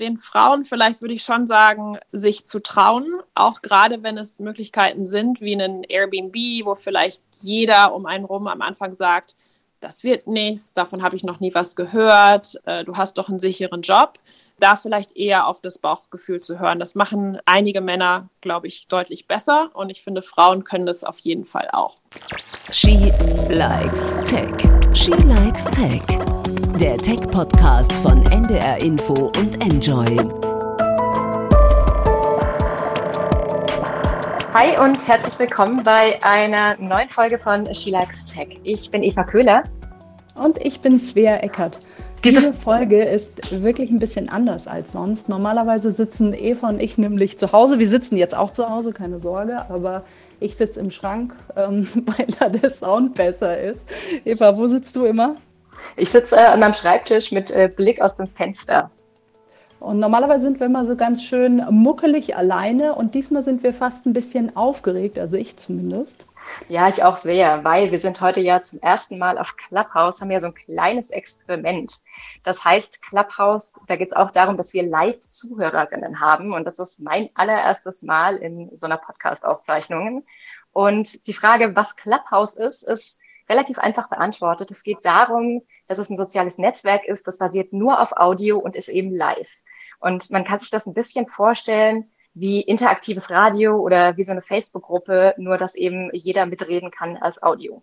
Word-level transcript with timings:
den 0.00 0.18
Frauen 0.18 0.64
vielleicht 0.64 1.00
würde 1.00 1.14
ich 1.14 1.22
schon 1.22 1.46
sagen, 1.46 1.98
sich 2.12 2.46
zu 2.46 2.60
trauen, 2.60 3.06
auch 3.34 3.62
gerade 3.62 4.02
wenn 4.02 4.18
es 4.18 4.40
Möglichkeiten 4.40 5.06
sind 5.06 5.40
wie 5.40 5.54
ein 5.54 5.84
Airbnb, 5.84 6.36
wo 6.64 6.74
vielleicht 6.74 7.22
jeder 7.40 7.94
um 7.94 8.06
einen 8.06 8.24
rum 8.24 8.46
am 8.46 8.62
Anfang 8.62 8.92
sagt, 8.92 9.36
das 9.80 10.04
wird 10.04 10.26
nichts, 10.26 10.72
davon 10.72 11.02
habe 11.02 11.16
ich 11.16 11.24
noch 11.24 11.40
nie 11.40 11.54
was 11.54 11.76
gehört, 11.76 12.60
äh, 12.64 12.84
du 12.84 12.96
hast 12.96 13.18
doch 13.18 13.28
einen 13.28 13.38
sicheren 13.38 13.82
Job 13.82 14.18
da 14.58 14.76
vielleicht 14.76 15.16
eher 15.16 15.46
auf 15.46 15.60
das 15.60 15.78
Bauchgefühl 15.78 16.40
zu 16.40 16.58
hören. 16.58 16.78
Das 16.78 16.94
machen 16.94 17.38
einige 17.46 17.80
Männer, 17.80 18.28
glaube 18.40 18.66
ich, 18.66 18.86
deutlich 18.88 19.26
besser 19.26 19.70
und 19.74 19.90
ich 19.90 20.02
finde, 20.02 20.22
Frauen 20.22 20.64
können 20.64 20.86
das 20.86 21.04
auf 21.04 21.18
jeden 21.18 21.44
Fall 21.44 21.68
auch. 21.72 22.00
She 22.70 23.12
likes 23.48 24.14
Tech. 24.24 24.54
She 24.94 25.10
likes 25.10 25.64
Tech. 25.66 26.35
Der 26.80 26.98
Tech-Podcast 26.98 27.92
von 27.94 28.22
NDR 28.26 28.82
Info 28.82 29.32
und 29.38 29.62
Enjoy. 29.64 30.18
Hi 34.52 34.78
und 34.84 35.08
herzlich 35.08 35.38
willkommen 35.38 35.82
bei 35.82 36.22
einer 36.22 36.76
neuen 36.78 37.08
Folge 37.08 37.38
von 37.38 37.72
She 37.74 37.90
Likes 37.90 38.26
Tech. 38.26 38.60
Ich 38.62 38.90
bin 38.90 39.02
Eva 39.02 39.24
Köhler. 39.24 39.62
Und 40.34 40.58
ich 40.62 40.80
bin 40.80 40.98
Svea 40.98 41.38
Eckert. 41.38 41.78
Diese 42.22 42.52
Folge 42.52 43.02
ist 43.04 43.50
wirklich 43.50 43.90
ein 43.90 43.98
bisschen 43.98 44.28
anders 44.28 44.68
als 44.68 44.92
sonst. 44.92 45.30
Normalerweise 45.30 45.92
sitzen 45.92 46.34
Eva 46.34 46.68
und 46.68 46.80
ich 46.80 46.98
nämlich 46.98 47.38
zu 47.38 47.52
Hause. 47.52 47.78
Wir 47.78 47.88
sitzen 47.88 48.18
jetzt 48.18 48.36
auch 48.36 48.50
zu 48.50 48.68
Hause, 48.68 48.92
keine 48.92 49.18
Sorge, 49.18 49.70
aber 49.70 50.04
ich 50.40 50.56
sitze 50.56 50.80
im 50.80 50.90
Schrank, 50.90 51.36
ähm, 51.56 51.88
weil 52.04 52.26
da 52.38 52.50
der 52.50 52.68
Sound 52.68 53.14
besser 53.14 53.58
ist. 53.58 53.88
Eva, 54.26 54.58
wo 54.58 54.66
sitzt 54.66 54.94
du 54.96 55.06
immer? 55.06 55.36
Ich 55.94 56.10
sitze 56.10 56.36
äh, 56.36 56.40
an 56.40 56.60
meinem 56.60 56.74
Schreibtisch 56.74 57.30
mit 57.32 57.50
äh, 57.50 57.70
Blick 57.74 58.00
aus 58.00 58.16
dem 58.16 58.26
Fenster. 58.26 58.90
Und 59.78 60.00
normalerweise 60.00 60.42
sind 60.42 60.58
wir 60.58 60.66
immer 60.66 60.86
so 60.86 60.96
ganz 60.96 61.22
schön 61.22 61.64
muckelig 61.70 62.34
alleine 62.34 62.94
und 62.94 63.14
diesmal 63.14 63.42
sind 63.42 63.62
wir 63.62 63.72
fast 63.72 64.06
ein 64.06 64.14
bisschen 64.14 64.56
aufgeregt, 64.56 65.18
also 65.18 65.36
ich 65.36 65.56
zumindest. 65.56 66.24
Ja, 66.68 66.88
ich 66.88 67.02
auch 67.02 67.16
sehr, 67.16 67.64
weil 67.64 67.90
wir 67.90 67.98
sind 67.98 68.20
heute 68.20 68.40
ja 68.40 68.62
zum 68.62 68.80
ersten 68.80 69.18
Mal 69.18 69.38
auf 69.38 69.56
Clubhouse, 69.56 70.20
haben 70.20 70.30
ja 70.30 70.40
so 70.40 70.48
ein 70.48 70.54
kleines 70.54 71.10
Experiment. 71.10 72.00
Das 72.44 72.64
heißt, 72.64 73.02
Clubhouse, 73.02 73.74
da 73.86 73.96
geht 73.96 74.08
es 74.08 74.14
auch 74.14 74.30
darum, 74.30 74.56
dass 74.56 74.72
wir 74.72 74.82
Live-Zuhörerinnen 74.82 76.20
haben. 76.20 76.52
Und 76.52 76.64
das 76.64 76.78
ist 76.78 77.00
mein 77.00 77.30
allererstes 77.34 78.02
Mal 78.02 78.36
in 78.36 78.70
so 78.76 78.86
einer 78.86 78.96
Podcast-Aufzeichnung. 78.96 80.24
Und 80.72 81.26
die 81.26 81.32
Frage, 81.32 81.74
was 81.76 81.96
Clubhouse 81.96 82.54
ist, 82.54 82.82
ist 82.82 83.18
relativ 83.48 83.78
einfach 83.78 84.08
beantwortet. 84.08 84.70
Es 84.70 84.82
geht 84.82 85.04
darum, 85.04 85.62
dass 85.86 85.98
es 85.98 86.10
ein 86.10 86.16
soziales 86.16 86.58
Netzwerk 86.58 87.04
ist, 87.06 87.26
das 87.26 87.38
basiert 87.38 87.72
nur 87.72 88.00
auf 88.00 88.16
Audio 88.16 88.58
und 88.58 88.76
ist 88.76 88.88
eben 88.88 89.14
live. 89.14 89.62
Und 90.00 90.30
man 90.30 90.44
kann 90.44 90.58
sich 90.58 90.70
das 90.70 90.86
ein 90.86 90.94
bisschen 90.94 91.26
vorstellen, 91.26 92.10
wie 92.34 92.60
interaktives 92.60 93.30
Radio 93.30 93.76
oder 93.78 94.16
wie 94.16 94.22
so 94.22 94.32
eine 94.32 94.42
Facebook-Gruppe, 94.42 95.34
nur 95.38 95.56
dass 95.56 95.74
eben 95.74 96.10
jeder 96.12 96.44
mitreden 96.44 96.90
kann 96.90 97.16
als 97.16 97.42
Audio. 97.42 97.82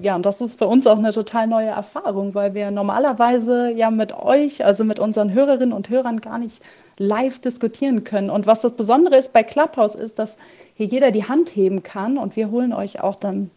Ja, 0.00 0.14
und 0.14 0.24
das 0.26 0.40
ist 0.40 0.58
für 0.58 0.66
uns 0.66 0.86
auch 0.86 0.98
eine 0.98 1.12
total 1.12 1.48
neue 1.48 1.70
Erfahrung, 1.70 2.34
weil 2.34 2.54
wir 2.54 2.70
normalerweise 2.70 3.72
ja 3.72 3.90
mit 3.90 4.12
euch, 4.12 4.64
also 4.64 4.84
mit 4.84 5.00
unseren 5.00 5.32
Hörerinnen 5.32 5.72
und 5.72 5.88
Hörern 5.88 6.20
gar 6.20 6.38
nicht 6.38 6.62
live 6.98 7.40
diskutieren 7.40 8.04
können. 8.04 8.30
Und 8.30 8.46
was 8.46 8.60
das 8.60 8.76
Besondere 8.76 9.16
ist 9.16 9.32
bei 9.32 9.42
Clubhouse 9.42 9.96
ist, 9.96 10.18
dass 10.18 10.38
hier 10.74 10.86
jeder 10.86 11.10
die 11.10 11.26
Hand 11.26 11.56
heben 11.56 11.82
kann 11.82 12.16
und 12.18 12.36
wir 12.36 12.50
holen 12.50 12.72
euch 12.72 13.00
auch 13.00 13.16
dann 13.16 13.50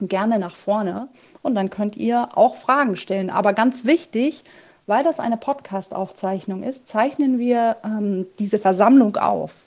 gerne 0.00 0.38
nach 0.38 0.56
vorne 0.56 1.08
und 1.42 1.54
dann 1.54 1.70
könnt 1.70 1.96
ihr 1.96 2.36
auch 2.36 2.56
Fragen 2.56 2.96
stellen. 2.96 3.30
Aber 3.30 3.52
ganz 3.52 3.84
wichtig, 3.84 4.44
weil 4.86 5.02
das 5.02 5.20
eine 5.20 5.36
Podcast-Aufzeichnung 5.36 6.62
ist, 6.62 6.88
zeichnen 6.88 7.38
wir 7.38 7.76
ähm, 7.84 8.26
diese 8.38 8.58
Versammlung 8.58 9.16
auf. 9.16 9.66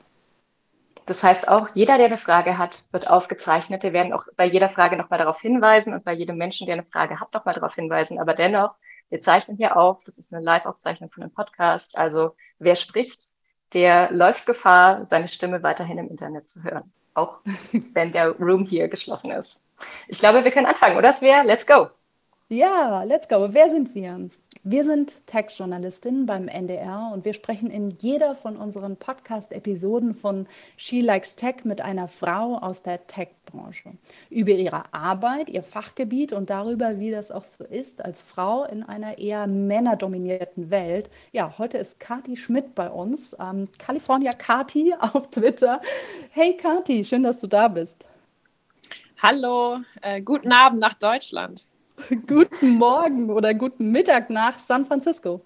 Das 1.05 1.23
heißt 1.23 1.47
auch, 1.47 1.69
jeder, 1.73 1.97
der 1.97 2.05
eine 2.05 2.17
Frage 2.17 2.59
hat, 2.59 2.85
wird 2.91 3.09
aufgezeichnet. 3.09 3.81
Wir 3.81 3.93
werden 3.93 4.13
auch 4.13 4.25
bei 4.37 4.45
jeder 4.45 4.69
Frage 4.69 4.95
nochmal 4.95 5.17
darauf 5.17 5.41
hinweisen 5.41 5.93
und 5.93 6.05
bei 6.05 6.13
jedem 6.13 6.37
Menschen, 6.37 6.67
der 6.67 6.75
eine 6.75 6.85
Frage 6.85 7.19
hat, 7.19 7.33
nochmal 7.33 7.55
darauf 7.55 7.73
hinweisen. 7.73 8.19
Aber 8.19 8.35
dennoch, 8.35 8.75
wir 9.09 9.19
zeichnen 9.19 9.57
hier 9.57 9.75
auf. 9.75 10.03
Das 10.03 10.19
ist 10.19 10.31
eine 10.31 10.45
Live-Aufzeichnung 10.45 11.09
von 11.09 11.23
einem 11.23 11.33
Podcast. 11.33 11.97
Also 11.97 12.35
wer 12.59 12.75
spricht, 12.75 13.31
der 13.73 14.11
läuft 14.11 14.45
Gefahr, 14.45 15.05
seine 15.07 15.27
Stimme 15.27 15.63
weiterhin 15.63 15.97
im 15.97 16.09
Internet 16.09 16.47
zu 16.47 16.63
hören. 16.63 16.93
Auch 17.19 17.39
wenn 17.93 18.11
der 18.11 18.31
Room 18.39 18.65
hier 18.65 18.87
geschlossen 18.87 19.31
ist. 19.31 19.65
Ich 20.07 20.19
glaube, 20.19 20.43
wir 20.43 20.51
können 20.51 20.65
anfangen, 20.65 20.97
oder 20.97 21.11
Svea? 21.11 21.41
Let's 21.43 21.65
go! 21.65 21.87
Ja, 22.47 23.03
let's 23.03 23.27
go. 23.27 23.47
Wer 23.51 23.69
sind 23.69 23.93
wir? 23.93 24.29
Wir 24.71 24.83
sind 24.83 25.25
Tech-Journalistinnen 25.25 26.27
beim 26.27 26.47
NDR 26.47 27.09
und 27.11 27.25
wir 27.25 27.33
sprechen 27.33 27.71
in 27.71 27.89
jeder 28.01 28.35
von 28.35 28.55
unseren 28.55 28.97
Podcast-Episoden 28.97 30.13
von 30.13 30.45
She 30.77 31.01
Likes 31.01 31.35
Tech 31.35 31.63
mit 31.63 31.81
einer 31.81 32.07
Frau 32.07 32.55
aus 32.59 32.83
der 32.83 33.07
Tech-Branche 33.07 33.93
über 34.29 34.51
ihre 34.51 34.93
Arbeit, 34.93 35.49
ihr 35.49 35.63
Fachgebiet 35.63 36.33
und 36.33 36.51
darüber, 36.51 36.99
wie 36.99 37.09
das 37.09 37.31
auch 37.31 37.45
so 37.45 37.63
ist 37.63 38.05
als 38.05 38.21
Frau 38.21 38.63
in 38.65 38.83
einer 38.83 39.17
eher 39.17 39.47
männerdominierten 39.47 40.69
Welt. 40.69 41.09
Ja, 41.31 41.57
heute 41.57 41.79
ist 41.79 41.99
Kati 41.99 42.37
Schmidt 42.37 42.75
bei 42.75 42.91
uns, 42.91 43.35
ähm, 43.39 43.69
California 43.79 44.33
Kati 44.33 44.93
auf 44.99 45.31
Twitter. 45.31 45.81
Hey 46.29 46.55
Kati, 46.55 47.03
schön, 47.03 47.23
dass 47.23 47.41
du 47.41 47.47
da 47.47 47.69
bist. 47.69 48.05
Hallo, 49.19 49.79
äh, 50.03 50.21
guten 50.21 50.51
Abend 50.51 50.79
nach 50.79 50.93
Deutschland. 50.93 51.65
Guten 52.27 52.77
Morgen 52.77 53.29
oder 53.29 53.53
guten 53.53 53.91
Mittag 53.91 54.29
nach 54.29 54.57
San 54.57 54.85
Francisco. 54.85 55.45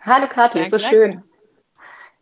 Hallo 0.00 0.28
Kathi, 0.28 0.68
so 0.68 0.78
schön. 0.78 1.22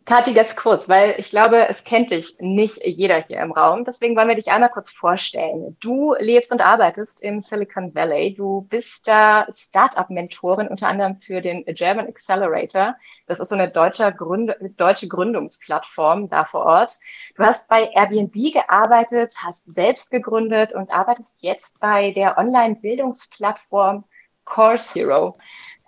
Kathi, 0.05 0.33
ganz 0.35 0.55
kurz, 0.55 0.87
weil 0.87 1.15
ich 1.17 1.31
glaube, 1.31 1.67
es 1.67 1.83
kennt 1.83 2.11
dich 2.11 2.37
nicht 2.39 2.85
jeder 2.85 3.19
hier 3.23 3.39
im 3.39 3.51
Raum. 3.51 3.85
Deswegen 3.85 4.15
wollen 4.15 4.27
wir 4.27 4.35
dich 4.35 4.51
einmal 4.51 4.69
kurz 4.69 4.91
vorstellen. 4.91 5.75
Du 5.79 6.13
lebst 6.19 6.51
und 6.51 6.63
arbeitest 6.63 7.23
im 7.23 7.41
Silicon 7.41 7.95
Valley. 7.95 8.35
Du 8.35 8.61
bist 8.69 9.07
da 9.07 9.47
Startup-Mentorin 9.51 10.67
unter 10.67 10.89
anderem 10.89 11.15
für 11.15 11.41
den 11.41 11.65
German 11.65 12.05
Accelerator. 12.05 12.95
Das 13.25 13.39
ist 13.39 13.49
so 13.49 13.55
eine 13.55 13.71
deutsche, 13.71 14.13
Gründ 14.13 14.53
deutsche 14.77 15.07
Gründungsplattform 15.07 16.29
da 16.29 16.45
vor 16.45 16.67
Ort. 16.67 16.99
Du 17.35 17.43
hast 17.43 17.67
bei 17.67 17.89
Airbnb 17.95 18.53
gearbeitet, 18.53 19.33
hast 19.43 19.71
selbst 19.71 20.11
gegründet 20.11 20.71
und 20.75 20.93
arbeitest 20.93 21.41
jetzt 21.41 21.79
bei 21.79 22.11
der 22.11 22.37
Online-Bildungsplattform 22.37 24.03
Course 24.43 24.93
Hero. 24.93 25.35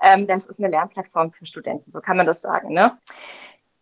Ähm, 0.01 0.25
das 0.25 0.47
ist 0.47 0.59
eine 0.59 0.69
Lernplattform 0.69 1.31
für 1.31 1.45
Studenten, 1.45 1.91
so 1.91 2.01
kann 2.01 2.17
man 2.17 2.25
das 2.25 2.41
sagen. 2.41 2.73
Ne? 2.73 2.97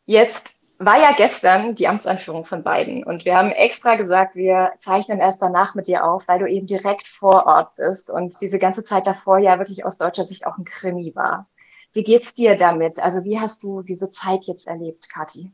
Jetzt 0.06 0.56
war 0.78 1.00
ja 1.00 1.14
gestern 1.14 1.76
die 1.76 1.88
Amtsanführung 1.88 2.44
von 2.46 2.64
beiden 2.64 3.04
und 3.04 3.24
wir 3.24 3.38
haben 3.38 3.52
extra 3.52 3.96
gesagt, 3.96 4.36
wir 4.36 4.74
zeichnen 4.78 5.20
erst 5.20 5.42
danach 5.42 5.74
mit 5.74 5.88
dir 5.88 6.06
auf, 6.06 6.28
weil 6.28 6.40
du 6.40 6.50
eben 6.50 6.68
direkt 6.68 7.08
vor 7.08 7.46
Ort 7.46 7.76
bist 7.76 8.10
und 8.10 8.40
diese 8.42 8.60
ganze 8.60 8.84
Zeit 8.84 9.08
davor 9.08 9.38
ja 9.38 9.58
wirklich 9.58 9.86
aus 9.86 9.98
deutscher 9.98 10.26
Sicht 10.26 10.46
auch 10.46 10.58
ein 10.58 10.66
Krimi 10.66 11.16
war. 11.16 11.48
Wie 11.94 12.04
geht's 12.04 12.34
dir 12.34 12.58
damit? 12.58 13.00
Also 13.00 13.24
wie 13.24 13.40
hast 13.40 13.64
du 13.64 13.82
diese 13.82 14.10
Zeit 14.10 14.44
jetzt 14.44 14.68
erlebt, 14.68 15.10
Kathi? 15.10 15.52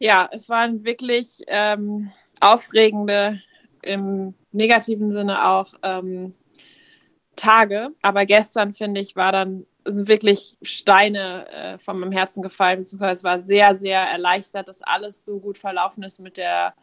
Ja, 0.00 0.28
es 0.32 0.48
waren 0.48 0.84
wirklich 0.84 1.42
ähm, 1.46 2.10
aufregende, 2.40 3.40
im 3.82 4.34
negativen 4.50 5.12
Sinne 5.12 5.48
auch 5.48 5.72
ähm, 5.84 6.34
Tage. 7.36 7.90
Aber 8.02 8.26
gestern, 8.26 8.74
finde 8.74 9.00
ich, 9.00 9.14
war 9.14 9.30
dann 9.30 9.66
sind 9.92 10.08
wirklich 10.08 10.56
Steine 10.62 11.48
äh, 11.50 11.78
von 11.78 11.98
meinem 11.98 12.12
Herzen 12.12 12.42
gefallen, 12.42 12.80
beziehungsweise 12.80 13.24
war 13.24 13.40
sehr, 13.40 13.76
sehr 13.76 14.00
erleichtert, 14.00 14.68
dass 14.68 14.82
alles 14.82 15.24
so 15.24 15.38
gut 15.38 15.58
verlaufen 15.58 16.02
ist 16.02 16.20
mit 16.20 16.36
der, 16.36 16.74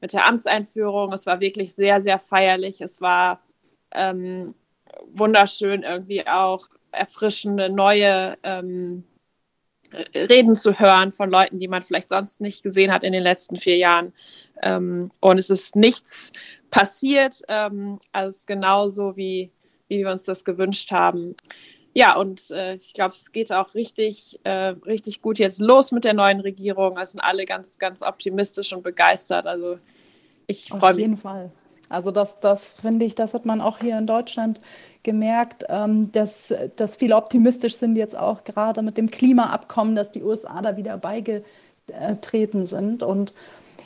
mit 0.00 0.12
der 0.12 0.26
Amtseinführung. 0.26 1.12
Es 1.12 1.26
war 1.26 1.40
wirklich 1.40 1.74
sehr, 1.74 2.00
sehr 2.00 2.18
feierlich. 2.18 2.80
Es 2.80 3.00
war 3.00 3.40
ähm, 3.92 4.54
wunderschön, 5.12 5.82
irgendwie 5.82 6.26
auch 6.26 6.68
erfrischende, 6.92 7.70
neue 7.70 8.36
ähm, 8.42 9.04
Reden 10.14 10.54
zu 10.54 10.78
hören 10.78 11.12
von 11.12 11.30
Leuten, 11.30 11.58
die 11.58 11.68
man 11.68 11.82
vielleicht 11.82 12.08
sonst 12.08 12.40
nicht 12.40 12.62
gesehen 12.62 12.92
hat 12.92 13.04
in 13.04 13.12
den 13.12 13.22
letzten 13.22 13.58
vier 13.58 13.76
Jahren. 13.76 14.12
Ähm, 14.62 15.10
und 15.20 15.38
es 15.38 15.50
ist 15.50 15.76
nichts 15.76 16.32
passiert. 16.70 17.42
Ähm, 17.48 17.98
also 18.12 18.28
es 18.28 18.36
ist 18.38 18.46
genauso, 18.46 19.16
wie, 19.16 19.52
wie 19.88 19.98
wir 19.98 20.10
uns 20.10 20.24
das 20.24 20.44
gewünscht 20.44 20.90
haben. 20.90 21.36
Ja, 21.96 22.16
und 22.16 22.50
äh, 22.50 22.74
ich 22.74 22.92
glaube, 22.92 23.14
es 23.14 23.30
geht 23.30 23.52
auch 23.52 23.72
richtig, 23.74 24.40
äh, 24.42 24.74
richtig 24.84 25.22
gut 25.22 25.38
jetzt 25.38 25.60
los 25.60 25.92
mit 25.92 26.02
der 26.02 26.12
neuen 26.12 26.40
Regierung. 26.40 26.98
Es 26.98 27.12
sind 27.12 27.20
alle 27.20 27.44
ganz, 27.46 27.78
ganz 27.78 28.02
optimistisch 28.02 28.72
und 28.72 28.82
begeistert. 28.82 29.46
Also 29.46 29.78
ich 30.48 30.68
freue 30.68 30.80
mich. 30.80 30.90
Auf 30.90 30.98
jeden 30.98 31.16
Fall. 31.16 31.52
Also 31.88 32.10
das, 32.10 32.40
das 32.40 32.74
finde 32.74 33.06
ich, 33.06 33.14
das 33.14 33.32
hat 33.32 33.46
man 33.46 33.60
auch 33.60 33.78
hier 33.78 33.96
in 33.96 34.08
Deutschland 34.08 34.60
gemerkt, 35.04 35.64
ähm, 35.68 36.10
dass, 36.10 36.52
dass 36.74 36.96
viele 36.96 37.14
optimistisch 37.14 37.76
sind 37.76 37.94
jetzt 37.94 38.16
auch 38.16 38.42
gerade 38.42 38.82
mit 38.82 38.96
dem 38.96 39.08
Klimaabkommen, 39.08 39.94
dass 39.94 40.10
die 40.10 40.24
USA 40.24 40.62
da 40.62 40.76
wieder 40.76 40.98
beigetreten 40.98 42.66
sind. 42.66 43.04
Und 43.04 43.32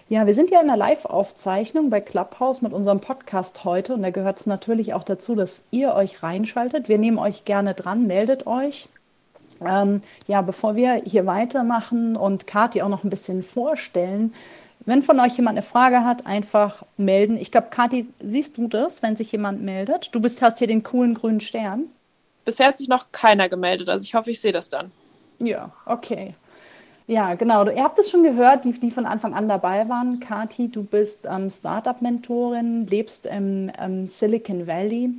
ja, 0.09 0.27
wir 0.27 0.35
sind 0.35 0.51
ja 0.51 0.61
in 0.61 0.71
einer 0.71 0.79
Live-Aufzeichnung 0.79 1.91
bei 1.91 2.01
Clubhouse 2.01 2.63
mit 2.63 2.73
unserem 2.73 3.01
Podcast 3.01 3.65
heute 3.65 3.93
und 3.93 4.03
da 4.03 4.11
gehört 4.11 4.41
es 4.41 4.47
natürlich 4.47 4.95
auch 4.95 5.05
dazu, 5.05 5.35
dass 5.35 5.67
ihr 5.71 5.95
euch 5.95 6.23
reinschaltet. 6.23 6.89
Wir 6.89 6.99
nehmen 6.99 7.19
euch 7.19 7.45
gerne 7.45 7.75
dran, 7.75 8.07
meldet 8.07 8.47
euch. 8.47 8.89
Ähm, 9.61 10.01
ja, 10.27 10.41
bevor 10.41 10.77
wir 10.77 11.03
hier 11.05 11.27
weitermachen 11.27 12.17
und 12.17 12.47
Kathi 12.47 12.81
auch 12.81 12.89
noch 12.89 13.05
ein 13.05 13.11
bisschen 13.11 13.43
vorstellen, 13.43 14.33
wenn 14.87 15.03
von 15.03 15.21
euch 15.21 15.37
jemand 15.37 15.59
eine 15.59 15.67
Frage 15.67 16.05
hat, 16.05 16.25
einfach 16.25 16.85
melden. 16.97 17.37
Ich 17.37 17.51
glaube, 17.51 17.67
Kathi, 17.69 18.09
siehst 18.23 18.57
du 18.57 18.69
das, 18.69 19.03
wenn 19.03 19.17
sich 19.17 19.31
jemand 19.33 19.63
meldet? 19.63 20.15
Du 20.15 20.21
bist, 20.21 20.41
hast 20.41 20.59
hier 20.59 20.69
den 20.69 20.83
coolen 20.83 21.13
grünen 21.13 21.41
Stern. 21.41 21.85
Bisher 22.47 22.69
hat 22.69 22.79
sich 22.79 22.89
noch 22.89 23.13
keiner 23.13 23.51
gemeldet, 23.51 23.91
also 23.91 24.05
ich 24.05 24.15
hoffe, 24.15 24.31
ich 24.31 24.41
sehe 24.41 24.53
das 24.53 24.71
dann. 24.71 24.91
Ja, 25.39 25.73
okay. 25.85 26.35
Ja, 27.09 27.37
genau. 27.37 27.67
Ihr 27.71 27.83
habt 27.83 27.99
es 27.99 28.11
schon 28.11 28.23
gehört, 28.23 28.67
die, 28.67 28.73
die 28.73 28.91
von 28.91 29.07
Anfang 29.07 29.33
an 29.33 29.49
dabei 29.49 29.89
waren. 29.89 30.21
Kati, 30.21 30.69
du 30.69 30.85
bist 30.85 31.27
ähm, 31.27 31.49
Startup-Mentorin, 31.49 32.87
lebst 32.87 33.25
im 33.25 33.73
ähm, 33.79 34.07
Silicon 34.07 34.67
Valley. 34.67 35.15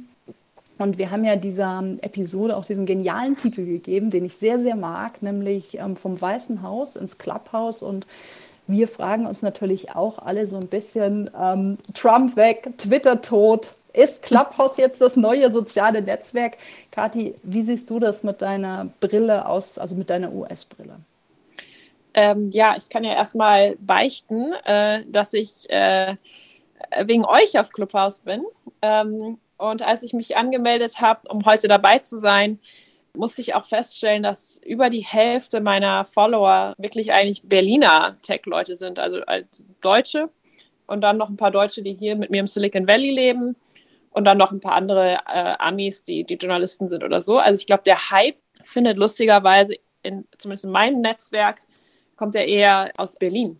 Und 0.77 0.99
wir 0.99 1.09
haben 1.09 1.25
ja 1.25 1.35
dieser 1.35 1.83
Episode 2.01 2.55
auch 2.55 2.65
diesen 2.65 2.85
genialen 2.85 3.37
Titel 3.37 3.65
gegeben, 3.65 4.11
den 4.11 4.23
ich 4.23 4.35
sehr, 4.35 4.59
sehr 4.59 4.75
mag, 4.75 5.23
nämlich 5.23 5.79
ähm, 5.79 5.95
vom 5.95 6.21
Weißen 6.21 6.61
Haus 6.61 6.95
ins 6.95 7.17
Clubhouse. 7.17 7.81
Und 7.81 8.05
wir 8.67 8.87
fragen 8.87 9.25
uns 9.25 9.41
natürlich 9.41 9.95
auch 9.95 10.19
alle 10.19 10.45
so 10.45 10.57
ein 10.57 10.67
bisschen, 10.67 11.31
ähm, 11.41 11.79
Trump 11.95 12.35
weg, 12.35 12.71
Twitter 12.77 13.23
tot. 13.23 13.73
Ist 13.93 14.21
Clubhouse 14.21 14.77
jetzt 14.77 15.01
das 15.01 15.15
neue 15.15 15.51
soziale 15.51 16.03
Netzwerk? 16.03 16.57
Kathi, 16.91 17.33
wie 17.41 17.63
siehst 17.63 17.89
du 17.89 17.99
das 17.99 18.21
mit 18.21 18.43
deiner 18.43 18.89
Brille 18.99 19.47
aus, 19.47 19.79
also 19.79 19.95
mit 19.95 20.11
deiner 20.11 20.31
US-Brille? 20.31 20.97
Ähm, 22.19 22.49
ja, 22.49 22.75
ich 22.77 22.89
kann 22.89 23.05
ja 23.05 23.13
erstmal 23.13 23.77
beichten, 23.77 24.51
äh, 24.65 25.05
dass 25.07 25.31
ich 25.31 25.69
äh, 25.69 26.17
wegen 27.05 27.23
euch 27.23 27.57
auf 27.57 27.69
Clubhouse 27.69 28.19
bin. 28.19 28.43
Ähm, 28.81 29.37
und 29.57 29.81
als 29.81 30.03
ich 30.03 30.11
mich 30.11 30.35
angemeldet 30.35 30.99
habe, 30.99 31.29
um 31.29 31.45
heute 31.45 31.69
dabei 31.69 31.99
zu 31.99 32.19
sein, 32.19 32.59
musste 33.15 33.39
ich 33.39 33.55
auch 33.55 33.63
feststellen, 33.63 34.21
dass 34.21 34.59
über 34.65 34.89
die 34.89 35.05
Hälfte 35.05 35.61
meiner 35.61 36.03
Follower 36.03 36.73
wirklich 36.77 37.13
eigentlich 37.13 37.43
Berliner 37.43 38.17
Tech-Leute 38.21 38.75
sind, 38.75 38.99
also 38.99 39.21
als 39.21 39.63
Deutsche. 39.79 40.29
Und 40.87 40.99
dann 40.99 41.15
noch 41.15 41.29
ein 41.29 41.37
paar 41.37 41.51
Deutsche, 41.51 41.83
die 41.83 41.93
hier 41.93 42.17
mit 42.17 42.31
mir 42.31 42.41
im 42.41 42.47
Silicon 42.47 42.85
Valley 42.85 43.11
leben. 43.11 43.55
Und 44.11 44.25
dann 44.25 44.37
noch 44.37 44.51
ein 44.51 44.59
paar 44.59 44.75
andere 44.75 45.19
äh, 45.25 45.55
Amis, 45.57 46.03
die, 46.03 46.25
die 46.25 46.35
Journalisten 46.35 46.89
sind 46.89 47.01
oder 47.01 47.21
so. 47.21 47.37
Also 47.37 47.61
ich 47.61 47.65
glaube, 47.65 47.83
der 47.85 48.11
Hype 48.11 48.39
findet 48.61 48.97
lustigerweise, 48.97 49.75
in, 50.03 50.27
zumindest 50.37 50.65
in 50.65 50.71
meinem 50.71 50.99
Netzwerk, 50.99 51.61
kommt 52.19 52.35
er 52.35 52.47
eher 52.47 52.91
aus 52.97 53.15
Berlin. 53.15 53.57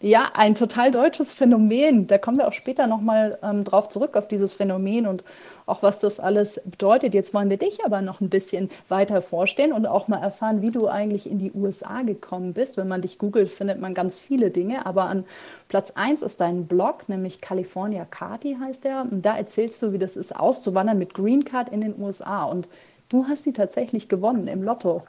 Ja, 0.00 0.30
ein 0.34 0.56
total 0.56 0.90
deutsches 0.90 1.32
Phänomen. 1.32 2.08
Da 2.08 2.18
kommen 2.18 2.38
wir 2.38 2.48
auch 2.48 2.52
später 2.52 2.88
nochmal 2.88 3.38
ähm, 3.42 3.62
drauf 3.62 3.88
zurück, 3.88 4.16
auf 4.16 4.26
dieses 4.26 4.52
Phänomen 4.52 5.06
und 5.06 5.22
auch 5.66 5.82
was 5.82 6.00
das 6.00 6.18
alles 6.18 6.60
bedeutet. 6.64 7.14
Jetzt 7.14 7.34
wollen 7.34 7.50
wir 7.50 7.56
dich 7.56 7.84
aber 7.84 8.00
noch 8.00 8.20
ein 8.20 8.30
bisschen 8.30 8.68
weiter 8.88 9.22
vorstellen 9.22 9.72
und 9.72 9.86
auch 9.86 10.08
mal 10.08 10.20
erfahren, 10.20 10.60
wie 10.60 10.70
du 10.70 10.88
eigentlich 10.88 11.30
in 11.30 11.38
die 11.38 11.52
USA 11.52 12.02
gekommen 12.02 12.52
bist. 12.52 12.76
Wenn 12.76 12.88
man 12.88 13.02
dich 13.02 13.18
googelt, 13.18 13.48
findet 13.48 13.80
man 13.80 13.94
ganz 13.94 14.20
viele 14.20 14.50
Dinge. 14.50 14.84
Aber 14.84 15.04
an 15.04 15.24
Platz 15.68 15.92
1 15.92 16.22
ist 16.22 16.40
dein 16.40 16.66
Blog, 16.66 17.08
nämlich 17.08 17.40
California 17.40 18.04
Carty 18.04 18.56
heißt 18.60 18.84
der. 18.84 19.02
Und 19.02 19.22
da 19.22 19.36
erzählst 19.36 19.82
du, 19.82 19.92
wie 19.92 19.98
das 19.98 20.16
ist, 20.16 20.34
auszuwandern 20.34 20.98
mit 20.98 21.14
Green 21.14 21.44
Card 21.44 21.70
in 21.70 21.80
den 21.80 22.00
USA. 22.00 22.44
Und 22.44 22.68
du 23.08 23.26
hast 23.28 23.44
sie 23.44 23.52
tatsächlich 23.52 24.08
gewonnen 24.08 24.48
im 24.48 24.64
Lotto. 24.64 25.02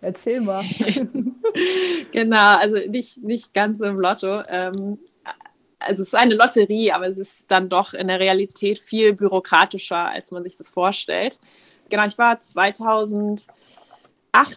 Erzähl 0.00 0.40
mal. 0.40 0.64
genau, 2.12 2.56
also 2.56 2.76
nicht, 2.88 3.18
nicht 3.18 3.52
ganz 3.52 3.80
im 3.80 3.96
Lotto. 3.96 4.42
Ähm, 4.48 4.98
also 5.80 6.02
es 6.02 6.08
ist 6.08 6.14
eine 6.14 6.34
Lotterie, 6.34 6.92
aber 6.92 7.08
es 7.08 7.18
ist 7.18 7.44
dann 7.48 7.68
doch 7.68 7.94
in 7.94 8.08
der 8.08 8.20
Realität 8.20 8.78
viel 8.78 9.12
bürokratischer, 9.12 10.08
als 10.08 10.30
man 10.30 10.42
sich 10.42 10.56
das 10.56 10.70
vorstellt. 10.70 11.40
Genau, 11.88 12.06
ich 12.06 12.18
war 12.18 12.38
2008 12.38 13.48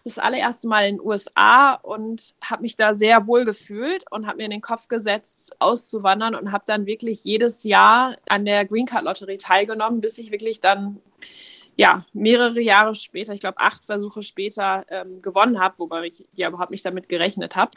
das 0.05 0.19
allererste 0.19 0.67
Mal 0.67 0.89
in 0.89 0.97
den 0.97 1.05
USA 1.05 1.73
und 1.75 2.35
habe 2.43 2.63
mich 2.63 2.75
da 2.75 2.93
sehr 2.93 3.27
wohl 3.27 3.45
gefühlt 3.45 4.03
und 4.11 4.27
habe 4.27 4.37
mir 4.37 4.45
in 4.45 4.51
den 4.51 4.61
Kopf 4.61 4.87
gesetzt, 4.89 5.55
auszuwandern 5.59 6.35
und 6.35 6.51
habe 6.51 6.65
dann 6.67 6.85
wirklich 6.85 7.23
jedes 7.23 7.63
Jahr 7.63 8.17
an 8.27 8.45
der 8.45 8.65
Green 8.65 8.85
Card 8.85 9.05
Lotterie 9.05 9.37
teilgenommen, 9.37 10.01
bis 10.01 10.17
ich 10.17 10.31
wirklich 10.31 10.59
dann 10.59 10.99
ja, 11.75 12.05
mehrere 12.13 12.61
Jahre 12.61 12.95
später, 12.95 13.33
ich 13.33 13.39
glaube 13.39 13.59
acht 13.59 13.85
Versuche 13.85 14.21
später, 14.21 14.85
ähm, 14.89 15.21
gewonnen 15.21 15.59
habe, 15.59 15.79
wobei 15.79 16.05
ich 16.05 16.25
ja 16.33 16.49
überhaupt 16.49 16.71
nicht 16.71 16.85
damit 16.85 17.09
gerechnet 17.09 17.55
habe. 17.55 17.71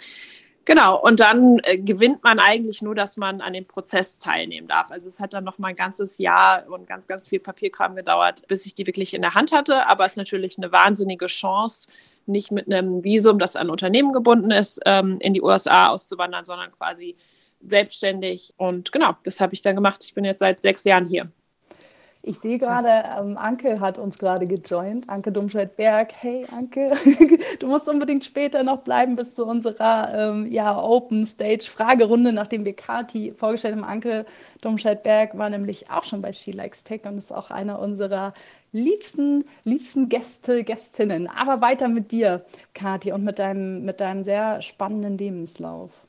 Genau, 0.66 0.98
und 0.98 1.20
dann 1.20 1.58
äh, 1.62 1.76
gewinnt 1.76 2.24
man 2.24 2.38
eigentlich 2.38 2.80
nur, 2.80 2.94
dass 2.94 3.18
man 3.18 3.42
an 3.42 3.52
dem 3.52 3.66
Prozess 3.66 4.18
teilnehmen 4.18 4.66
darf. 4.66 4.90
Also 4.90 5.08
es 5.08 5.20
hat 5.20 5.34
dann 5.34 5.44
noch 5.44 5.58
mal 5.58 5.68
ein 5.68 5.76
ganzes 5.76 6.16
Jahr 6.16 6.66
und 6.70 6.86
ganz, 6.86 7.06
ganz 7.06 7.28
viel 7.28 7.38
Papierkram 7.38 7.94
gedauert, 7.94 8.48
bis 8.48 8.64
ich 8.64 8.74
die 8.74 8.86
wirklich 8.86 9.12
in 9.12 9.20
der 9.20 9.34
Hand 9.34 9.52
hatte. 9.52 9.86
Aber 9.86 10.06
es 10.06 10.12
ist 10.12 10.16
natürlich 10.16 10.56
eine 10.56 10.72
wahnsinnige 10.72 11.26
Chance, 11.26 11.88
nicht 12.26 12.50
mit 12.50 12.72
einem 12.72 13.04
Visum, 13.04 13.38
das 13.38 13.56
an 13.56 13.68
Unternehmen 13.68 14.12
gebunden 14.12 14.50
ist, 14.50 14.80
ähm, 14.86 15.18
in 15.20 15.34
die 15.34 15.42
USA 15.42 15.88
auszuwandern, 15.88 16.46
sondern 16.46 16.72
quasi 16.72 17.16
selbstständig. 17.60 18.54
Und 18.56 18.90
genau, 18.90 19.16
das 19.24 19.40
habe 19.42 19.52
ich 19.52 19.60
dann 19.60 19.74
gemacht. 19.74 20.02
Ich 20.04 20.14
bin 20.14 20.24
jetzt 20.24 20.38
seit 20.38 20.62
sechs 20.62 20.84
Jahren 20.84 21.06
hier. 21.06 21.30
Ich 22.26 22.38
sehe 22.38 22.56
gerade, 22.58 22.88
ähm, 23.18 23.36
Anke 23.36 23.80
hat 23.80 23.98
uns 23.98 24.16
gerade 24.16 24.46
gejoint. 24.46 25.10
Anke 25.10 25.30
Domscheit-Berg. 25.30 26.14
Hey, 26.18 26.46
Anke, 26.50 26.92
du 27.58 27.66
musst 27.66 27.86
unbedingt 27.86 28.24
später 28.24 28.62
noch 28.62 28.80
bleiben 28.80 29.14
bis 29.14 29.34
zu 29.34 29.44
unserer 29.44 30.30
ähm, 30.30 30.50
ja, 30.50 30.82
Open 30.82 31.26
Stage 31.26 31.66
Fragerunde, 31.70 32.32
nachdem 32.32 32.64
wir 32.64 32.74
Kati 32.74 33.34
vorgestellt 33.36 33.76
haben. 33.76 33.84
Anke 33.84 34.24
Domscheit-Berg 34.62 35.36
war 35.36 35.50
nämlich 35.50 35.90
auch 35.90 36.04
schon 36.04 36.22
bei 36.22 36.32
She 36.32 36.52
Likes 36.52 36.82
Tech 36.82 37.02
und 37.04 37.18
ist 37.18 37.30
auch 37.30 37.50
einer 37.50 37.78
unserer 37.78 38.32
liebsten, 38.72 39.44
liebsten 39.64 40.08
Gäste, 40.08 40.64
Gästinnen. 40.64 41.28
Aber 41.28 41.60
weiter 41.60 41.88
mit 41.88 42.10
dir, 42.10 42.46
Kati, 42.72 43.12
und 43.12 43.22
mit 43.22 43.38
deinem, 43.38 43.84
mit 43.84 44.00
deinem 44.00 44.24
sehr 44.24 44.62
spannenden 44.62 45.18
Lebenslauf. 45.18 46.06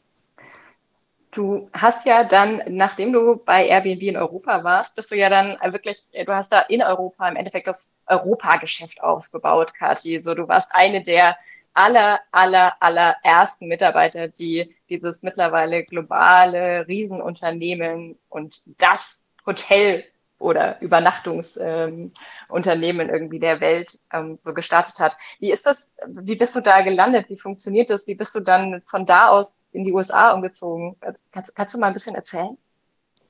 Du 1.36 1.70
hast 1.74 2.06
ja 2.06 2.24
dann, 2.24 2.62
nachdem 2.68 3.12
du 3.12 3.36
bei 3.36 3.68
Airbnb 3.68 4.02
in 4.04 4.16
Europa 4.16 4.64
warst, 4.64 4.96
bist 4.96 5.12
du 5.12 5.16
ja 5.16 5.30
dann 5.30 5.58
wirklich, 5.74 6.10
du 6.14 6.34
hast 6.34 6.50
da 6.50 6.62
in 6.62 6.82
Europa 6.82 7.28
im 7.28 7.36
Endeffekt 7.36 7.68
das 7.68 7.94
Europageschäft 8.08 9.04
aufgebaut, 9.04 9.74
Kathi. 9.74 10.18
So, 10.22 10.34
du 10.34 10.48
warst 10.48 10.74
eine 10.74 11.02
der 11.02 11.36
aller, 11.74 12.22
aller, 12.32 12.82
aller 12.82 13.18
ersten 13.22 13.68
Mitarbeiter, 13.68 14.30
die 14.30 14.74
dieses 14.90 15.24
mittlerweile 15.24 15.84
globale 15.84 16.88
Riesenunternehmen 16.88 18.18
und 18.30 18.64
das 18.78 19.26
Hotel 19.46 20.06
oder 20.40 20.82
Übernachtungsunternehmen 20.82 23.08
ähm, 23.08 23.14
irgendwie 23.14 23.40
der 23.40 23.62
Welt 23.62 24.00
ähm, 24.12 24.38
so 24.40 24.54
gestartet 24.54 25.00
hat. 25.00 25.16
Wie 25.40 25.52
ist 25.52 25.66
das, 25.66 25.94
wie 26.08 26.36
bist 26.36 26.56
du 26.56 26.62
da 26.62 26.82
gelandet? 26.82 27.30
Wie 27.30 27.38
funktioniert 27.38 27.90
das? 27.90 28.06
Wie 28.08 28.16
bist 28.16 28.36
du 28.36 28.42
dann 28.42 28.82
von 28.86 29.06
da 29.06 29.30
aus 29.30 29.56
in 29.72 29.86
die 29.86 29.94
USA 29.94 30.34
umgezogen? 30.34 30.98
Kannst, 31.32 31.56
kannst 31.56 31.74
du 31.74 31.80
mal 31.80 31.88
ein 31.88 31.94
bisschen 31.94 32.16
erzählen? 32.16 32.58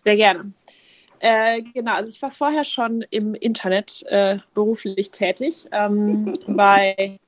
Sehr 0.03 0.15
gerne. 0.15 0.51
Äh, 1.20 1.62
genau, 1.62 1.94
also 1.94 2.12
ich 2.12 2.22
war 2.22 2.32
vorher 2.32 2.63
schon 2.63 3.03
im 3.10 3.36
Internet 3.36 4.03
äh, 4.08 4.39
beruflich 4.53 5.12
tätig 5.12 5.68
ähm, 5.72 6.34
bei 6.48 7.20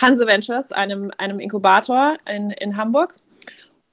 Hanse 0.00 0.26
Ventures, 0.26 0.72
einem, 0.72 1.12
einem 1.18 1.40
Inkubator 1.40 2.16
in, 2.26 2.50
in 2.50 2.76
Hamburg. 2.76 3.16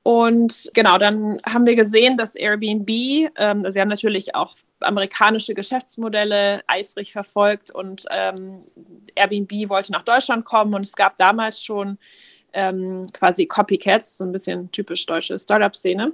Und 0.08 0.72
genau, 0.74 0.98
dann 0.98 1.42
haben 1.46 1.66
wir 1.66 1.76
gesehen, 1.76 2.16
dass 2.16 2.38
Airbnb, 2.38 2.90
ähm, 2.90 3.68
wir 3.70 3.82
haben 3.82 3.90
natürlich 3.90 4.36
auch 4.36 4.56
amerikanische 4.80 5.54
Geschäftsmodelle 5.54 6.62
eifrig 6.66 7.12
verfolgt 7.12 7.72
und 7.72 8.06
ähm, 8.10 8.62
Airbnb 9.16 9.68
wollte 9.68 9.92
nach 9.92 10.06
Deutschland 10.06 10.46
kommen 10.46 10.74
und 10.76 10.84
es 10.84 10.96
gab 10.96 11.18
damals 11.18 11.62
schon 11.62 11.98
ähm, 12.54 13.08
quasi 13.12 13.48
Copycats, 13.48 14.18
so 14.18 14.24
ein 14.24 14.32
bisschen 14.32 14.72
typisch 14.72 15.06
deutsche 15.06 15.38
Startup-Szene. 15.38 16.14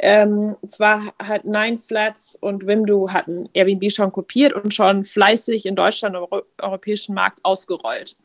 Ähm, 0.00 0.56
zwar 0.66 1.14
hat 1.22 1.44
Nine 1.44 1.78
Flats 1.78 2.34
und 2.34 2.66
Wimdu 2.66 3.12
hatten 3.12 3.48
Airbnb 3.54 3.92
schon 3.92 4.10
kopiert 4.10 4.54
und 4.54 4.74
schon 4.74 5.04
fleißig 5.04 5.66
in 5.66 5.76
Deutschland 5.76 6.16
und 6.16 6.22
Euro 6.32 6.42
europäischen 6.60 7.14
Markt 7.14 7.38
ausgerollt. 7.44 8.16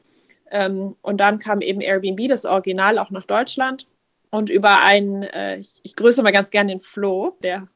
Ähm, 0.50 0.96
und 1.04 1.20
dann 1.20 1.38
kam 1.38 1.62
eben 1.62 1.80
Airbnb, 1.80 2.28
das 2.28 2.46
Original, 2.46 2.98
auch 2.98 3.12
nach 3.12 3.26
Deutschland 3.26 3.86
und 4.32 4.50
über 4.50 4.82
einen, 4.82 5.24
äh, 5.24 5.58
ich, 5.58 5.80
ich 5.84 5.96
grüße 5.96 6.22
mal 6.24 6.32
ganz 6.32 6.50
gerne 6.50 6.72
den 6.72 6.80
Flo, 6.80 7.38
der 7.44 7.68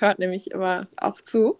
hört 0.00 0.18
nämlich 0.18 0.50
immer 0.50 0.86
auch 0.96 1.20
zu. 1.20 1.58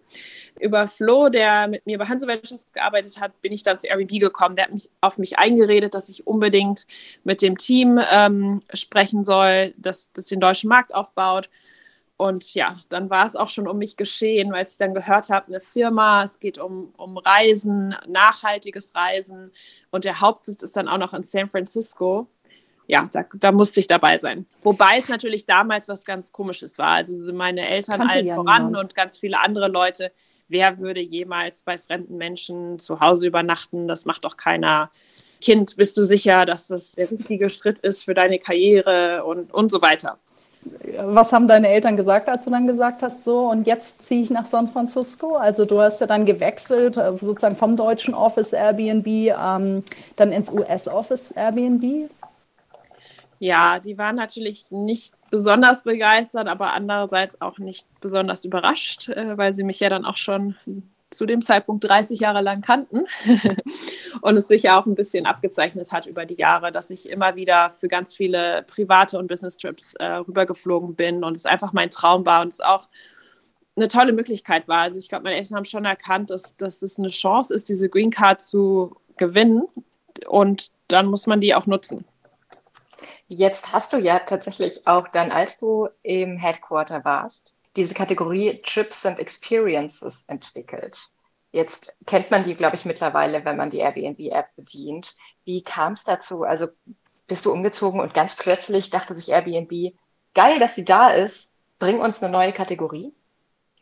Über 0.59 0.87
Flo, 0.87 1.29
der 1.29 1.67
mit 1.67 1.85
mir 1.85 1.97
bei 1.97 2.05
Hanse 2.05 2.27
Ventures 2.27 2.67
gearbeitet 2.71 3.19
hat, 3.19 3.41
bin 3.41 3.51
ich 3.51 3.63
dann 3.63 3.79
zu 3.79 3.87
Airbnb 3.87 4.19
gekommen. 4.19 4.55
Der 4.55 4.65
hat 4.65 4.73
mich 4.73 4.89
auf 5.01 5.17
mich 5.17 5.39
eingeredet, 5.39 5.93
dass 5.93 6.09
ich 6.09 6.27
unbedingt 6.27 6.87
mit 7.23 7.41
dem 7.41 7.57
Team 7.57 7.99
ähm, 8.11 8.61
sprechen 8.73 9.23
soll, 9.23 9.73
dass 9.77 10.11
das 10.13 10.27
den 10.27 10.39
deutschen 10.39 10.69
Markt 10.69 10.93
aufbaut. 10.93 11.49
Und 12.17 12.55
ja, 12.55 12.79
dann 12.89 13.11
war 13.11 13.27
es 13.27 13.35
auch 13.35 13.49
schon 13.49 13.67
um 13.67 13.77
mich 13.77 13.95
geschehen, 13.95 14.51
weil 14.51 14.65
ich 14.65 14.77
dann 14.77 14.95
gehört 14.95 15.29
habe, 15.29 15.47
eine 15.47 15.61
Firma, 15.61 16.23
es 16.23 16.39
geht 16.39 16.57
um, 16.57 16.91
um 16.97 17.17
Reisen, 17.17 17.95
nachhaltiges 18.07 18.95
Reisen 18.95 19.51
und 19.91 20.03
der 20.03 20.19
Hauptsitz 20.19 20.63
ist 20.63 20.75
dann 20.75 20.87
auch 20.87 20.97
noch 20.97 21.13
in 21.13 21.21
San 21.21 21.47
Francisco 21.47 22.27
ja, 22.87 23.09
da, 23.11 23.25
da 23.33 23.51
musste 23.51 23.81
ich 23.81 23.87
dabei 23.87 24.17
sein. 24.17 24.45
Wobei 24.63 24.97
es 24.97 25.09
natürlich 25.09 25.45
damals 25.45 25.87
was 25.89 26.05
ganz 26.05 26.31
Komisches 26.31 26.77
war. 26.77 26.95
Also 26.95 27.15
meine 27.33 27.67
Eltern 27.67 27.99
Kannte 27.99 28.13
allen 28.13 28.25
ja 28.25 28.35
voran 28.35 28.67
niemand. 28.67 28.83
und 28.83 28.95
ganz 28.95 29.19
viele 29.19 29.39
andere 29.39 29.67
Leute. 29.67 30.11
Wer 30.47 30.79
würde 30.79 31.01
jemals 31.01 31.63
bei 31.63 31.77
fremden 31.77 32.15
Menschen 32.15 32.79
zu 32.79 33.01
Hause 33.01 33.27
übernachten? 33.27 33.89
Das 33.89 34.05
macht 34.05 34.23
doch 34.23 34.37
keiner. 34.37 34.89
Kind, 35.41 35.75
bist 35.75 35.97
du 35.97 36.03
sicher, 36.03 36.45
dass 36.45 36.67
das 36.67 36.93
der 36.93 37.11
richtige 37.11 37.49
Schritt 37.49 37.79
ist 37.79 38.05
für 38.05 38.13
deine 38.13 38.39
Karriere 38.39 39.25
und, 39.25 39.53
und 39.53 39.69
so 39.69 39.81
weiter. 39.81 40.17
Was 40.99 41.31
haben 41.31 41.47
deine 41.47 41.67
Eltern 41.69 41.95
gesagt, 41.95 42.27
als 42.27 42.45
du 42.45 42.51
dann 42.51 42.67
gesagt 42.67 43.01
hast, 43.01 43.23
so 43.23 43.49
und 43.49 43.67
jetzt 43.67 44.03
ziehe 44.03 44.23
ich 44.23 44.29
nach 44.29 44.45
San 44.45 44.67
Francisco? 44.69 45.35
Also 45.35 45.65
du 45.65 45.79
hast 45.79 46.01
ja 46.01 46.07
dann 46.07 46.25
gewechselt, 46.25 46.97
äh, 46.97 47.15
sozusagen 47.17 47.55
vom 47.55 47.75
deutschen 47.75 48.13
Office 48.13 48.53
Airbnb 48.53 49.07
ähm, 49.07 49.83
dann 50.15 50.31
ins 50.31 50.49
US 50.49 50.87
Office 50.87 51.31
Airbnb. 51.31 52.09
Ja, 53.39 53.79
die 53.79 53.97
waren 53.97 54.15
natürlich 54.15 54.71
nicht 54.71 55.13
besonders 55.29 55.83
begeistert, 55.83 56.47
aber 56.47 56.73
andererseits 56.73 57.39
auch 57.41 57.59
nicht 57.59 57.87
besonders 58.01 58.45
überrascht, 58.45 59.09
äh, 59.09 59.37
weil 59.37 59.53
sie 59.53 59.63
mich 59.63 59.79
ja 59.79 59.89
dann 59.89 60.05
auch 60.05 60.17
schon 60.17 60.55
zu 61.09 61.25
dem 61.25 61.41
Zeitpunkt 61.41 61.83
30 61.87 62.19
Jahre 62.19 62.41
lang 62.41 62.61
kannten 62.61 63.05
und 64.21 64.37
es 64.37 64.47
sich 64.47 64.63
ja 64.63 64.79
auch 64.79 64.85
ein 64.85 64.95
bisschen 64.95 65.25
abgezeichnet 65.25 65.91
hat 65.91 66.05
über 66.05 66.25
die 66.25 66.35
Jahre, 66.35 66.71
dass 66.71 66.89
ich 66.89 67.09
immer 67.09 67.35
wieder 67.35 67.71
für 67.71 67.87
ganz 67.87 68.13
viele 68.13 68.63
private 68.63 69.17
und 69.17 69.27
Business-Trips 69.27 69.95
äh, 69.95 70.05
rübergeflogen 70.05 70.95
bin 70.95 71.23
und 71.23 71.37
es 71.37 71.45
einfach 71.45 71.71
mein 71.71 71.89
Traum 71.89 72.25
war 72.25 72.41
und 72.41 72.49
es 72.49 72.59
auch 72.59 72.89
eine 73.77 73.87
tolle 73.87 74.11
Möglichkeit 74.11 74.67
war. 74.67 74.79
Also 74.79 74.99
ich 74.99 75.07
glaube, 75.07 75.25
meine 75.25 75.37
Eltern 75.37 75.55
haben 75.55 75.65
schon 75.65 75.85
erkannt, 75.85 76.29
dass, 76.29 76.57
dass 76.57 76.81
es 76.81 76.97
eine 76.99 77.09
Chance 77.09 77.53
ist, 77.53 77.69
diese 77.69 77.89
Green 77.89 78.11
Card 78.11 78.41
zu 78.41 78.95
gewinnen 79.17 79.63
und 80.27 80.71
dann 80.87 81.05
muss 81.05 81.27
man 81.27 81.41
die 81.41 81.55
auch 81.55 81.67
nutzen. 81.67 82.05
Jetzt 83.27 83.73
hast 83.73 83.91
du 83.91 83.97
ja 83.97 84.19
tatsächlich 84.19 84.87
auch 84.87 85.07
dann, 85.09 85.31
als 85.31 85.57
du 85.57 85.89
im 86.01 86.37
Headquarter 86.37 87.03
warst, 87.03 87.53
diese 87.75 87.93
Kategorie 87.93 88.61
Trips 88.63 89.05
and 89.05 89.19
Experiences 89.19 90.23
entwickelt. 90.27 91.09
Jetzt 91.51 91.93
kennt 92.05 92.31
man 92.31 92.43
die, 92.43 92.55
glaube 92.55 92.75
ich, 92.75 92.85
mittlerweile, 92.85 93.43
wenn 93.45 93.57
man 93.57 93.69
die 93.69 93.79
Airbnb-App 93.79 94.55
bedient. 94.55 95.15
Wie 95.43 95.61
kam 95.61 95.93
es 95.93 96.03
dazu? 96.03 96.43
Also 96.43 96.67
bist 97.27 97.45
du 97.45 97.51
umgezogen 97.51 97.99
und 97.99 98.13
ganz 98.13 98.35
plötzlich 98.35 98.89
dachte 98.89 99.13
sich 99.13 99.29
Airbnb, 99.29 99.93
geil, 100.33 100.59
dass 100.59 100.75
sie 100.75 100.85
da 100.85 101.09
ist, 101.09 101.53
bring 101.79 101.99
uns 101.99 102.23
eine 102.23 102.31
neue 102.31 102.53
Kategorie? 102.53 103.13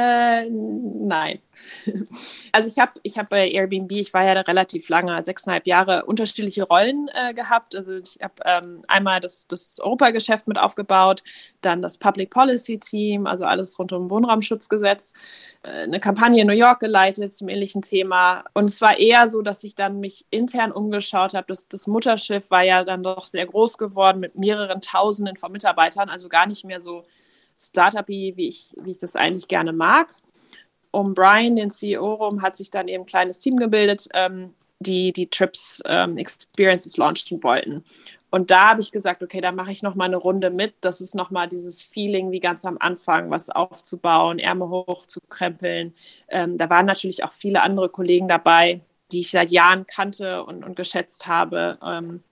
äh, 0.00 0.48
nein. 0.50 1.40
Also 2.52 2.68
ich 2.68 2.78
habe 2.80 2.92
ich 3.04 3.16
hab 3.16 3.28
bei 3.28 3.48
Airbnb, 3.48 3.92
ich 3.92 4.12
war 4.12 4.24
ja 4.24 4.34
da 4.34 4.40
relativ 4.40 4.88
lange, 4.88 5.22
sechseinhalb 5.22 5.66
Jahre, 5.68 6.04
unterschiedliche 6.06 6.64
Rollen 6.64 7.08
äh, 7.14 7.32
gehabt. 7.32 7.76
Also 7.76 7.92
ich 7.92 8.18
habe 8.22 8.34
ähm, 8.44 8.82
einmal 8.88 9.20
das, 9.20 9.46
das 9.46 9.78
Europageschäft 9.78 10.48
mit 10.48 10.58
aufgebaut, 10.58 11.22
dann 11.60 11.80
das 11.80 11.98
Public 11.98 12.30
Policy 12.30 12.78
Team, 12.80 13.26
also 13.26 13.44
alles 13.44 13.78
rund 13.78 13.92
um 13.92 14.10
Wohnraumschutzgesetz, 14.10 15.14
äh, 15.62 15.82
eine 15.82 16.00
Kampagne 16.00 16.40
in 16.40 16.48
New 16.48 16.54
York 16.54 16.80
geleitet 16.80 17.32
zum 17.32 17.48
ähnlichen 17.48 17.82
Thema. 17.82 18.44
Und 18.54 18.64
es 18.64 18.80
war 18.80 18.98
eher 18.98 19.28
so, 19.28 19.42
dass 19.42 19.62
ich 19.62 19.76
dann 19.76 20.00
mich 20.00 20.26
intern 20.30 20.72
umgeschaut 20.72 21.34
habe. 21.34 21.46
Das, 21.48 21.68
das 21.68 21.86
Mutterschiff 21.86 22.50
war 22.50 22.64
ja 22.64 22.82
dann 22.82 23.04
doch 23.04 23.26
sehr 23.26 23.46
groß 23.46 23.78
geworden 23.78 24.18
mit 24.18 24.36
mehreren 24.36 24.80
Tausenden 24.80 25.36
von 25.36 25.52
Mitarbeitern, 25.52 26.08
also 26.08 26.28
gar 26.28 26.46
nicht 26.46 26.64
mehr 26.64 26.82
so 26.82 27.04
startup 27.68 28.08
wie 28.08 28.34
ich, 28.36 28.72
wie 28.80 28.92
ich 28.92 28.98
das 28.98 29.16
eigentlich 29.16 29.48
gerne 29.48 29.72
mag. 29.72 30.14
Um 30.90 31.14
Brian, 31.14 31.56
den 31.56 31.70
CEO, 31.70 32.14
rum 32.14 32.42
hat 32.42 32.56
sich 32.56 32.70
dann 32.70 32.88
eben 32.88 33.04
ein 33.04 33.06
kleines 33.06 33.38
Team 33.38 33.56
gebildet, 33.56 34.08
ähm, 34.12 34.54
die 34.80 35.12
die 35.12 35.28
Trips 35.28 35.82
ähm, 35.86 36.16
Experiences 36.16 36.96
launchen 36.96 37.42
wollten. 37.42 37.84
Und 38.30 38.50
da 38.50 38.70
habe 38.70 38.80
ich 38.80 38.92
gesagt, 38.92 39.22
okay, 39.22 39.40
da 39.40 39.50
mache 39.50 39.72
ich 39.72 39.82
noch 39.82 39.96
mal 39.96 40.04
eine 40.04 40.16
Runde 40.16 40.50
mit. 40.50 40.74
Das 40.80 41.00
ist 41.00 41.14
noch 41.14 41.30
mal 41.30 41.48
dieses 41.48 41.82
Feeling 41.82 42.30
wie 42.30 42.38
ganz 42.38 42.64
am 42.64 42.78
Anfang, 42.78 43.30
was 43.30 43.50
aufzubauen, 43.50 44.38
Ärmel 44.38 44.68
hochzukrempeln. 44.68 45.94
Ähm, 46.28 46.56
da 46.56 46.70
waren 46.70 46.86
natürlich 46.86 47.24
auch 47.24 47.32
viele 47.32 47.62
andere 47.62 47.88
Kollegen 47.88 48.28
dabei, 48.28 48.82
die 49.10 49.20
ich 49.20 49.30
seit 49.30 49.50
Jahren 49.50 49.84
kannte 49.86 50.44
und, 50.44 50.64
und 50.64 50.76
geschätzt 50.76 51.26
habe. 51.26 51.78
Ähm, 51.84 52.22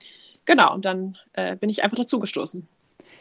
genau, 0.44 0.72
und 0.72 0.84
dann 0.84 1.18
äh, 1.32 1.56
bin 1.56 1.68
ich 1.68 1.82
einfach 1.82 1.98
dazugestoßen. 1.98 2.66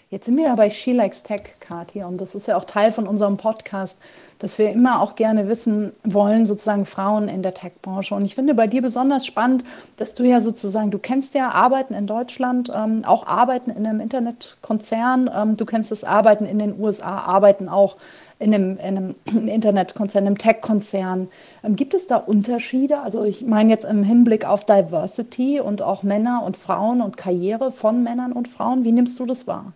Jetzt 0.09 0.25
sind 0.25 0.37
wir 0.37 0.45
ja 0.45 0.55
bei 0.55 0.69
She 0.69 0.93
Likes 0.93 1.23
Tech, 1.23 1.41
Kathi, 1.59 2.01
und 2.01 2.21
das 2.21 2.33
ist 2.33 2.47
ja 2.47 2.55
auch 2.55 2.63
Teil 2.63 2.93
von 2.93 3.07
unserem 3.07 3.35
Podcast, 3.35 3.99
dass 4.39 4.57
wir 4.57 4.71
immer 4.71 5.01
auch 5.01 5.15
gerne 5.17 5.49
wissen 5.49 5.91
wollen, 6.05 6.45
sozusagen 6.45 6.85
Frauen 6.85 7.27
in 7.27 7.43
der 7.43 7.53
Tech-Branche. 7.53 8.15
Und 8.15 8.23
ich 8.23 8.33
finde 8.33 8.53
bei 8.53 8.67
dir 8.67 8.81
besonders 8.81 9.25
spannend, 9.25 9.65
dass 9.97 10.15
du 10.15 10.23
ja 10.23 10.39
sozusagen, 10.39 10.91
du 10.91 10.97
kennst 10.97 11.33
ja 11.33 11.51
Arbeiten 11.51 11.93
in 11.93 12.07
Deutschland, 12.07 12.71
ähm, 12.73 13.03
auch 13.03 13.27
Arbeiten 13.27 13.69
in 13.69 13.85
einem 13.85 13.99
Internetkonzern, 13.99 15.29
ähm, 15.35 15.57
du 15.57 15.65
kennst 15.65 15.91
das 15.91 16.05
Arbeiten 16.05 16.45
in 16.45 16.59
den 16.59 16.79
USA, 16.79 17.17
Arbeiten 17.17 17.67
auch 17.67 17.97
in 18.39 18.53
einem, 18.53 18.77
in 18.77 18.97
einem 18.97 19.15
Internetkonzern, 19.49 20.25
einem 20.25 20.37
Tech-Konzern. 20.37 21.27
Ähm, 21.65 21.75
gibt 21.75 21.93
es 21.93 22.07
da 22.07 22.15
Unterschiede? 22.15 23.01
Also 23.01 23.25
ich 23.25 23.45
meine 23.45 23.71
jetzt 23.71 23.83
im 23.83 24.03
Hinblick 24.03 24.45
auf 24.45 24.63
Diversity 24.63 25.59
und 25.59 25.81
auch 25.81 26.03
Männer 26.03 26.43
und 26.45 26.55
Frauen 26.55 27.01
und 27.01 27.17
Karriere 27.17 27.73
von 27.73 28.03
Männern 28.03 28.31
und 28.31 28.47
Frauen. 28.47 28.85
Wie 28.85 28.93
nimmst 28.93 29.19
du 29.19 29.25
das 29.25 29.47
wahr? 29.47 29.73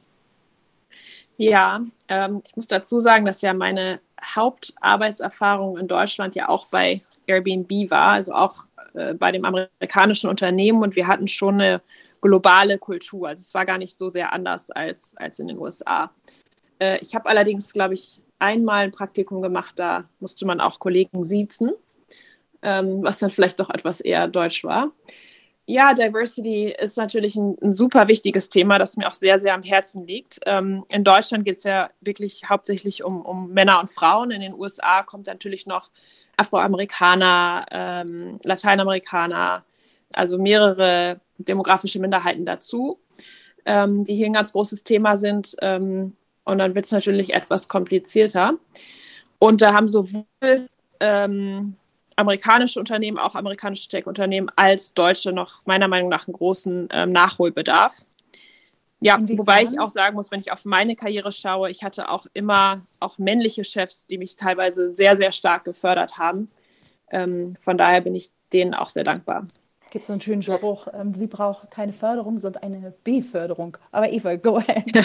Ja, 1.38 1.82
ähm, 2.08 2.42
ich 2.46 2.56
muss 2.56 2.68
dazu 2.68 3.00
sagen, 3.00 3.26
dass 3.26 3.42
ja 3.42 3.54
meine 3.54 4.00
Hauptarbeitserfahrung 4.24 5.78
in 5.78 5.88
Deutschland 5.88 6.36
ja 6.36 6.50
auch 6.50 6.68
bei 6.68 7.02
Airbnb 7.26 7.90
war, 7.90 8.10
also 8.10 8.34
auch 8.34 8.66
äh, 8.94 9.14
bei 9.14 9.32
dem 9.32 9.46
amerikanischen 9.46 10.30
Unternehmen 10.30 10.84
und 10.84 10.96
wir 10.96 11.08
hatten 11.08 11.28
schon 11.28 11.56
eine 11.56 11.82
globale 12.22 12.78
Kultur. 12.78 13.30
Also 13.30 13.42
es 13.42 13.54
war 13.54 13.66
gar 13.66 13.78
nicht 13.78 13.96
so 13.96 14.10
sehr 14.10 14.34
anders 14.34 14.70
als, 14.70 15.16
als 15.18 15.40
in 15.40 15.48
den 15.48 15.58
USA. 15.58 16.12
Äh, 16.80 17.00
ich 17.00 17.16
habe 17.16 17.28
allerdings, 17.28 17.74
glaube 17.74 17.96
ich, 17.96 18.22
einmal 18.40 18.84
ein 18.86 18.92
Praktikum 18.92 19.42
gemacht, 19.42 19.74
da 19.78 20.06
musste 20.20 20.46
man 20.46 20.62
auch 20.62 20.80
Kollegen 20.80 21.24
siezen, 21.24 21.72
ähm, 22.62 23.04
was 23.04 23.20
dann 23.20 23.32
vielleicht 23.32 23.60
doch 23.60 23.70
etwas 23.70 24.02
eher 24.02 24.28
deutsch 24.28 24.64
war. 24.64 24.92
Ja, 25.72 25.94
Diversity 25.94 26.75
ist 26.78 26.98
natürlich 26.98 27.38
ein, 27.38 27.56
ein, 27.62 27.72
super 27.72 28.10
wichtiges 28.10 28.50
Thema, 28.50 28.78
das 28.78 28.98
mir 28.98 29.08
auch 29.08 29.13
sehr, 29.13 29.40
sehr 29.40 29.54
am 29.54 29.63
Herzen 29.63 30.06
liegt. 30.06 30.42
Ähm, 30.46 30.84
in 30.90 31.06
Deutschland 31.06 31.46
geht 31.46 31.60
es 31.60 31.63
ja 31.63 31.90
wirklich 32.01 32.42
hauptsächlich 32.50 33.06
um, 33.06 33.22
um, 33.22 33.54
Männer 33.54 33.80
und 33.80 33.90
Frauen. 33.90 34.32
In 34.32 34.42
den 34.42 34.54
USA 34.54 35.01
kommt 35.04 35.28
natürlich 35.28 35.68
noch 35.68 35.90
Afroamerikaner, 36.36 37.66
ähm, 37.72 38.38
Lateinamerikaner, 38.44 39.63
also 40.12 40.38
mehrere 40.38 41.22
demografische 41.38 42.01
Minderheiten 42.01 42.44
dazu, 42.44 43.00
ähm, 43.66 44.04
die 44.04 44.16
hier 44.16 44.25
ein 44.25 44.34
ganz 44.34 44.51
großes 44.51 44.84
Thema 44.84 45.16
sind. 45.16 45.56
Ähm, 45.62 46.18
und 46.44 46.58
dann 46.58 46.75
wird 46.75 46.84
es 46.84 46.92
natürlich 46.92 47.34
etwas 47.34 47.70
komplizierter. 47.70 48.56
Und 49.40 49.62
da 49.62 49.72
haben 49.72 49.88
sowohl 49.88 50.25
ähm, 51.00 51.78
amerikanische 52.22 52.80
Unternehmen, 52.80 53.18
auch 53.18 53.36
amerikanische 53.36 53.90
Tech-Unternehmen, 53.90 54.50
als 54.56 54.94
deutsche 54.94 55.34
noch 55.34 55.66
meiner 55.66 55.88
Meinung 55.88 56.10
nach 56.10 56.28
einen 56.28 56.34
großen 56.34 56.88
ähm, 56.92 57.12
Nachholbedarf. 57.12 58.06
Ja, 59.01 59.16
Inwiefern? 59.16 59.40
wobei 59.40 59.63
ich 59.63 59.80
auch 59.80 59.90
sagen 59.90 60.16
muss, 60.16 60.32
wenn 60.32 60.40
ich 60.40 60.51
auf 60.51 60.63
meine 60.63 60.96
Karriere 60.96 61.32
schaue, 61.32 61.70
ich 61.72 61.84
hatte 61.84 62.10
auch 62.10 62.28
immer 62.34 62.86
auch 63.00 63.18
männliche 63.18 63.63
Chefs, 63.63 64.06
die 64.06 64.18
mich 64.18 64.36
teilweise 64.36 64.92
sehr, 64.92 65.18
sehr 65.18 65.32
stark 65.32 65.66
gefördert 65.66 66.18
haben. 66.18 66.51
Ähm, 67.10 67.56
von 67.60 67.78
daher 67.78 68.01
bin 68.01 68.16
ich 68.16 68.30
denen 68.54 68.74
auch 68.74 68.90
sehr 68.90 69.04
dankbar. 69.04 69.48
Gibt 69.90 70.04
es 70.04 70.08
so 70.08 70.13
einen 70.13 70.22
schönen 70.22 70.44
Spruch, 70.44 70.88
ähm, 70.94 71.13
sie 71.13 71.28
braucht 71.28 71.72
keine 71.72 71.92
Förderung, 71.92 72.38
sondern 72.38 72.63
eine 72.63 72.94
Beförderung. 73.04 73.78
Aber 73.92 74.10
Eva, 74.10 74.36
go 74.36 74.58
ahead. 74.58 74.86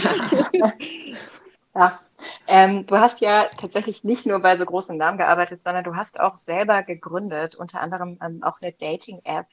Ja, 1.78 2.00
ähm, 2.46 2.86
du 2.86 2.98
hast 2.98 3.20
ja 3.20 3.48
tatsächlich 3.48 4.02
nicht 4.02 4.24
nur 4.24 4.40
bei 4.40 4.56
so 4.56 4.64
großen 4.64 4.96
Namen 4.96 5.18
gearbeitet, 5.18 5.62
sondern 5.62 5.84
du 5.84 5.94
hast 5.94 6.18
auch 6.18 6.36
selber 6.36 6.82
gegründet, 6.82 7.54
unter 7.54 7.82
anderem 7.82 8.18
ähm, 8.22 8.42
auch 8.42 8.62
eine 8.62 8.72
Dating-App. 8.72 9.46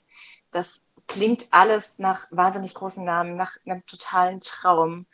Das 0.52 0.82
klingt 1.08 1.48
alles 1.52 2.00
nach 2.00 2.28
wahnsinnig 2.32 2.76
großen 2.76 3.04
Namen, 3.04 3.36
nach 3.36 3.58
einem 3.66 3.86
totalen 3.88 4.40
Traum. 4.40 5.06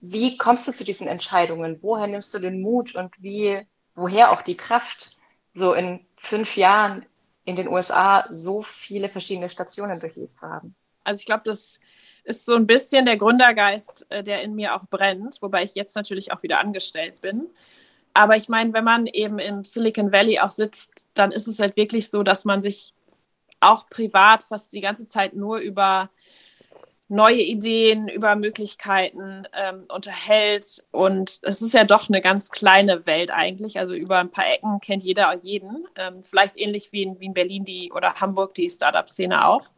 Wie 0.00 0.36
kommst 0.36 0.66
du 0.66 0.72
zu 0.72 0.82
diesen 0.82 1.06
Entscheidungen? 1.06 1.78
Woher 1.82 2.08
nimmst 2.08 2.34
du 2.34 2.40
den 2.40 2.60
Mut 2.60 2.96
und 2.96 3.14
wie, 3.22 3.56
woher 3.94 4.32
auch 4.32 4.42
die 4.42 4.56
Kraft, 4.56 5.16
so 5.52 5.72
in 5.72 6.04
fünf 6.16 6.56
Jahren 6.56 7.06
in 7.44 7.54
den 7.54 7.68
USA 7.68 8.24
so 8.28 8.62
viele 8.62 9.08
verschiedene 9.08 9.50
Stationen 9.50 10.00
durchlebt 10.00 10.36
zu 10.36 10.48
haben? 10.48 10.74
Also 11.04 11.20
ich 11.20 11.26
glaube, 11.26 11.44
das 11.44 11.78
ist 12.24 12.46
so 12.46 12.54
ein 12.54 12.66
bisschen 12.66 13.06
der 13.06 13.16
Gründergeist, 13.16 14.06
äh, 14.08 14.22
der 14.22 14.42
in 14.42 14.54
mir 14.54 14.74
auch 14.74 14.86
brennt, 14.88 15.40
wobei 15.40 15.62
ich 15.62 15.74
jetzt 15.74 15.94
natürlich 15.94 16.32
auch 16.32 16.42
wieder 16.42 16.58
angestellt 16.58 17.20
bin. 17.20 17.48
Aber 18.14 18.36
ich 18.36 18.48
meine, 18.48 18.72
wenn 18.72 18.84
man 18.84 19.06
eben 19.06 19.38
im 19.38 19.64
Silicon 19.64 20.12
Valley 20.12 20.38
auch 20.38 20.50
sitzt, 20.50 21.08
dann 21.14 21.32
ist 21.32 21.48
es 21.48 21.58
halt 21.58 21.76
wirklich 21.76 22.10
so, 22.10 22.22
dass 22.22 22.44
man 22.44 22.62
sich 22.62 22.94
auch 23.60 23.88
privat 23.88 24.42
fast 24.42 24.72
die 24.72 24.80
ganze 24.80 25.06
Zeit 25.06 25.34
nur 25.34 25.58
über 25.58 26.10
neue 27.08 27.42
Ideen, 27.42 28.08
über 28.08 28.36
Möglichkeiten 28.36 29.46
ähm, 29.52 29.84
unterhält. 29.92 30.84
Und 30.90 31.38
es 31.42 31.60
ist 31.60 31.74
ja 31.74 31.84
doch 31.84 32.08
eine 32.08 32.20
ganz 32.20 32.50
kleine 32.50 33.06
Welt 33.06 33.30
eigentlich. 33.30 33.78
Also 33.78 33.94
über 33.94 34.18
ein 34.18 34.30
paar 34.30 34.46
Ecken 34.50 34.80
kennt 34.80 35.02
jeder 35.02 35.34
jeden. 35.42 35.86
Ähm, 35.96 36.22
vielleicht 36.22 36.56
ähnlich 36.56 36.92
wie 36.92 37.02
in, 37.02 37.20
wie 37.20 37.26
in 37.26 37.34
Berlin 37.34 37.64
die 37.64 37.92
oder 37.92 38.14
Hamburg 38.14 38.54
die 38.54 38.70
Startup-Szene 38.70 39.46
auch. 39.46 39.68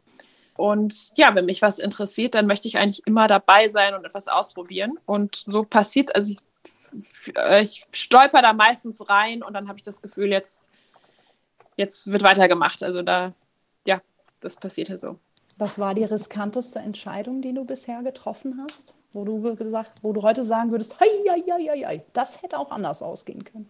Und 0.57 1.11
ja, 1.15 1.33
wenn 1.35 1.45
mich 1.45 1.61
was 1.61 1.79
interessiert, 1.79 2.35
dann 2.35 2.47
möchte 2.47 2.67
ich 2.67 2.77
eigentlich 2.77 3.05
immer 3.05 3.27
dabei 3.27 3.67
sein 3.67 3.93
und 3.93 4.05
etwas 4.05 4.27
ausprobieren. 4.27 4.97
Und 5.05 5.43
so 5.45 5.61
passiert, 5.61 6.15
also 6.15 6.31
ich, 6.31 7.35
äh, 7.35 7.61
ich 7.61 7.85
stolper 7.91 8.41
da 8.41 8.53
meistens 8.53 9.07
rein 9.09 9.43
und 9.43 9.53
dann 9.53 9.67
habe 9.67 9.77
ich 9.77 9.83
das 9.83 10.01
Gefühl, 10.01 10.31
jetzt, 10.31 10.69
jetzt 11.75 12.07
wird 12.07 12.23
weitergemacht. 12.23 12.83
Also 12.83 13.01
da, 13.01 13.33
ja, 13.85 13.99
das 14.39 14.55
passierte 14.55 14.97
so. 14.97 15.19
Was 15.57 15.79
war 15.79 15.95
die 15.95 16.03
riskanteste 16.03 16.79
Entscheidung, 16.79 17.41
die 17.41 17.53
du 17.53 17.65
bisher 17.65 18.03
getroffen 18.03 18.63
hast? 18.67 18.93
Wo 19.13 19.23
du 19.25 19.55
gesagt, 19.55 19.99
wo 20.03 20.13
du 20.13 20.21
heute 20.21 20.43
sagen 20.43 20.71
würdest, 20.71 20.99
hei, 20.99 21.07
hei, 21.29 21.43
hei, 21.49 21.85
hei, 21.85 22.05
das 22.13 22.41
hätte 22.41 22.59
auch 22.59 22.71
anders 22.71 23.01
ausgehen 23.01 23.43
können. 23.43 23.69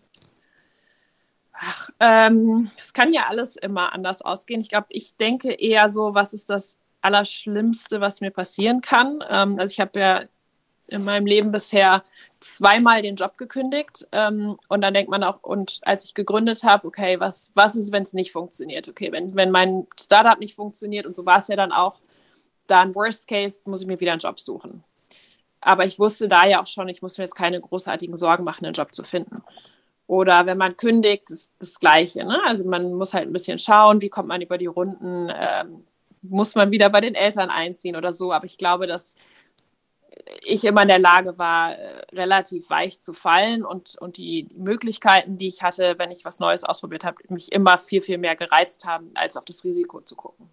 Ach, 1.59 1.89
ähm, 1.99 2.69
es 2.79 2.93
kann 2.93 3.13
ja 3.13 3.27
alles 3.29 3.55
immer 3.55 3.93
anders 3.93 4.21
ausgehen. 4.21 4.61
Ich 4.61 4.69
glaube, 4.69 4.87
ich 4.89 5.15
denke 5.17 5.53
eher 5.53 5.89
so, 5.89 6.13
was 6.13 6.33
ist 6.33 6.49
das 6.49 6.77
Allerschlimmste, 7.01 7.99
was 8.01 8.21
mir 8.21 8.31
passieren 8.31 8.81
kann. 8.81 9.23
Ähm, 9.27 9.57
also 9.59 9.71
ich 9.71 9.79
habe 9.79 9.99
ja 9.99 10.23
in 10.87 11.03
meinem 11.03 11.25
Leben 11.25 11.51
bisher 11.51 12.03
zweimal 12.39 13.01
den 13.01 13.15
Job 13.15 13.37
gekündigt 13.37 14.07
ähm, 14.11 14.57
und 14.69 14.81
dann 14.81 14.93
denkt 14.93 15.09
man 15.09 15.23
auch, 15.23 15.41
und 15.41 15.79
als 15.83 16.05
ich 16.05 16.13
gegründet 16.13 16.63
habe, 16.63 16.87
okay, 16.87 17.19
was, 17.19 17.51
was 17.55 17.75
ist, 17.75 17.91
wenn 17.91 18.03
es 18.03 18.13
nicht 18.13 18.31
funktioniert? 18.31 18.87
Okay, 18.87 19.11
wenn, 19.11 19.35
wenn 19.35 19.51
mein 19.51 19.87
Startup 19.99 20.39
nicht 20.39 20.55
funktioniert 20.55 21.05
und 21.05 21.15
so 21.15 21.25
war 21.25 21.39
es 21.39 21.47
ja 21.47 21.55
dann 21.55 21.71
auch, 21.71 21.99
dann 22.67 22.93
worst 22.93 23.27
case 23.27 23.61
muss 23.65 23.81
ich 23.81 23.87
mir 23.87 23.99
wieder 23.99 24.11
einen 24.11 24.19
Job 24.19 24.39
suchen. 24.39 24.83
Aber 25.61 25.85
ich 25.85 25.97
wusste 25.97 26.27
da 26.29 26.45
ja 26.45 26.61
auch 26.61 26.67
schon, 26.67 26.87
ich 26.87 27.01
muss 27.01 27.17
mir 27.17 27.23
jetzt 27.23 27.35
keine 27.35 27.59
großartigen 27.59 28.15
Sorgen 28.15 28.43
machen, 28.43 28.65
einen 28.65 28.73
Job 28.73 28.93
zu 28.93 29.03
finden. 29.03 29.41
Oder 30.07 30.45
wenn 30.45 30.57
man 30.57 30.77
kündigt, 30.77 31.29
ist 31.29 31.53
das 31.59 31.79
Gleiche. 31.79 32.23
Ne? 32.25 32.39
Also 32.45 32.63
man 32.63 32.93
muss 32.93 33.13
halt 33.13 33.27
ein 33.27 33.33
bisschen 33.33 33.59
schauen, 33.59 34.01
wie 34.01 34.09
kommt 34.09 34.29
man 34.29 34.41
über 34.41 34.57
die 34.57 34.65
Runden, 34.65 35.29
ähm, 35.29 35.85
muss 36.21 36.55
man 36.55 36.71
wieder 36.71 36.89
bei 36.89 37.01
den 37.01 37.13
Eltern 37.13 37.49
einziehen 37.49 37.95
oder 37.95 38.13
so. 38.13 38.31
Aber 38.31 38.45
ich 38.45 38.57
glaube, 38.57 38.87
dass 38.87 39.15
ich 40.43 40.63
immer 40.63 40.81
in 40.81 40.87
der 40.87 40.99
Lage 40.99 41.37
war, 41.37 41.77
äh, 41.77 42.05
relativ 42.13 42.69
weich 42.69 42.99
zu 43.01 43.13
fallen 43.13 43.65
und, 43.65 43.95
und 43.99 44.17
die 44.17 44.47
Möglichkeiten, 44.55 45.37
die 45.37 45.47
ich 45.47 45.61
hatte, 45.63 45.95
wenn 45.97 46.11
ich 46.11 46.25
was 46.25 46.39
Neues 46.39 46.63
ausprobiert 46.63 47.03
habe, 47.03 47.17
mich 47.29 47.51
immer 47.51 47.77
viel, 47.77 48.01
viel 48.01 48.17
mehr 48.17 48.35
gereizt 48.35 48.85
haben, 48.85 49.11
als 49.15 49.37
auf 49.37 49.45
das 49.45 49.63
Risiko 49.63 50.01
zu 50.01 50.15
gucken. 50.15 50.49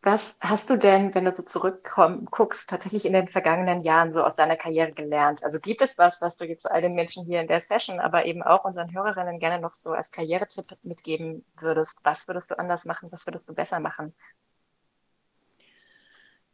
Was 0.00 0.38
hast 0.40 0.70
du 0.70 0.78
denn, 0.78 1.12
wenn 1.14 1.24
du 1.24 1.34
so 1.34 1.42
zurückguckst, 1.42 2.70
tatsächlich 2.70 3.04
in 3.04 3.12
den 3.12 3.26
vergangenen 3.26 3.80
Jahren 3.80 4.12
so 4.12 4.22
aus 4.22 4.36
deiner 4.36 4.56
Karriere 4.56 4.92
gelernt? 4.92 5.42
Also 5.42 5.58
gibt 5.58 5.82
es 5.82 5.98
was, 5.98 6.20
was 6.20 6.36
du 6.36 6.44
jetzt 6.44 6.70
all 6.70 6.80
den 6.80 6.94
Menschen 6.94 7.24
hier 7.26 7.40
in 7.40 7.48
der 7.48 7.58
Session, 7.58 7.98
aber 7.98 8.24
eben 8.24 8.42
auch 8.44 8.64
unseren 8.64 8.92
Hörerinnen 8.94 9.40
gerne 9.40 9.60
noch 9.60 9.72
so 9.72 9.90
als 9.90 10.12
Karrieretipp 10.12 10.78
mitgeben 10.82 11.44
würdest? 11.58 11.98
Was 12.04 12.28
würdest 12.28 12.52
du 12.52 12.58
anders 12.58 12.84
machen? 12.84 13.10
Was 13.10 13.26
würdest 13.26 13.48
du 13.48 13.54
besser 13.54 13.80
machen? 13.80 14.14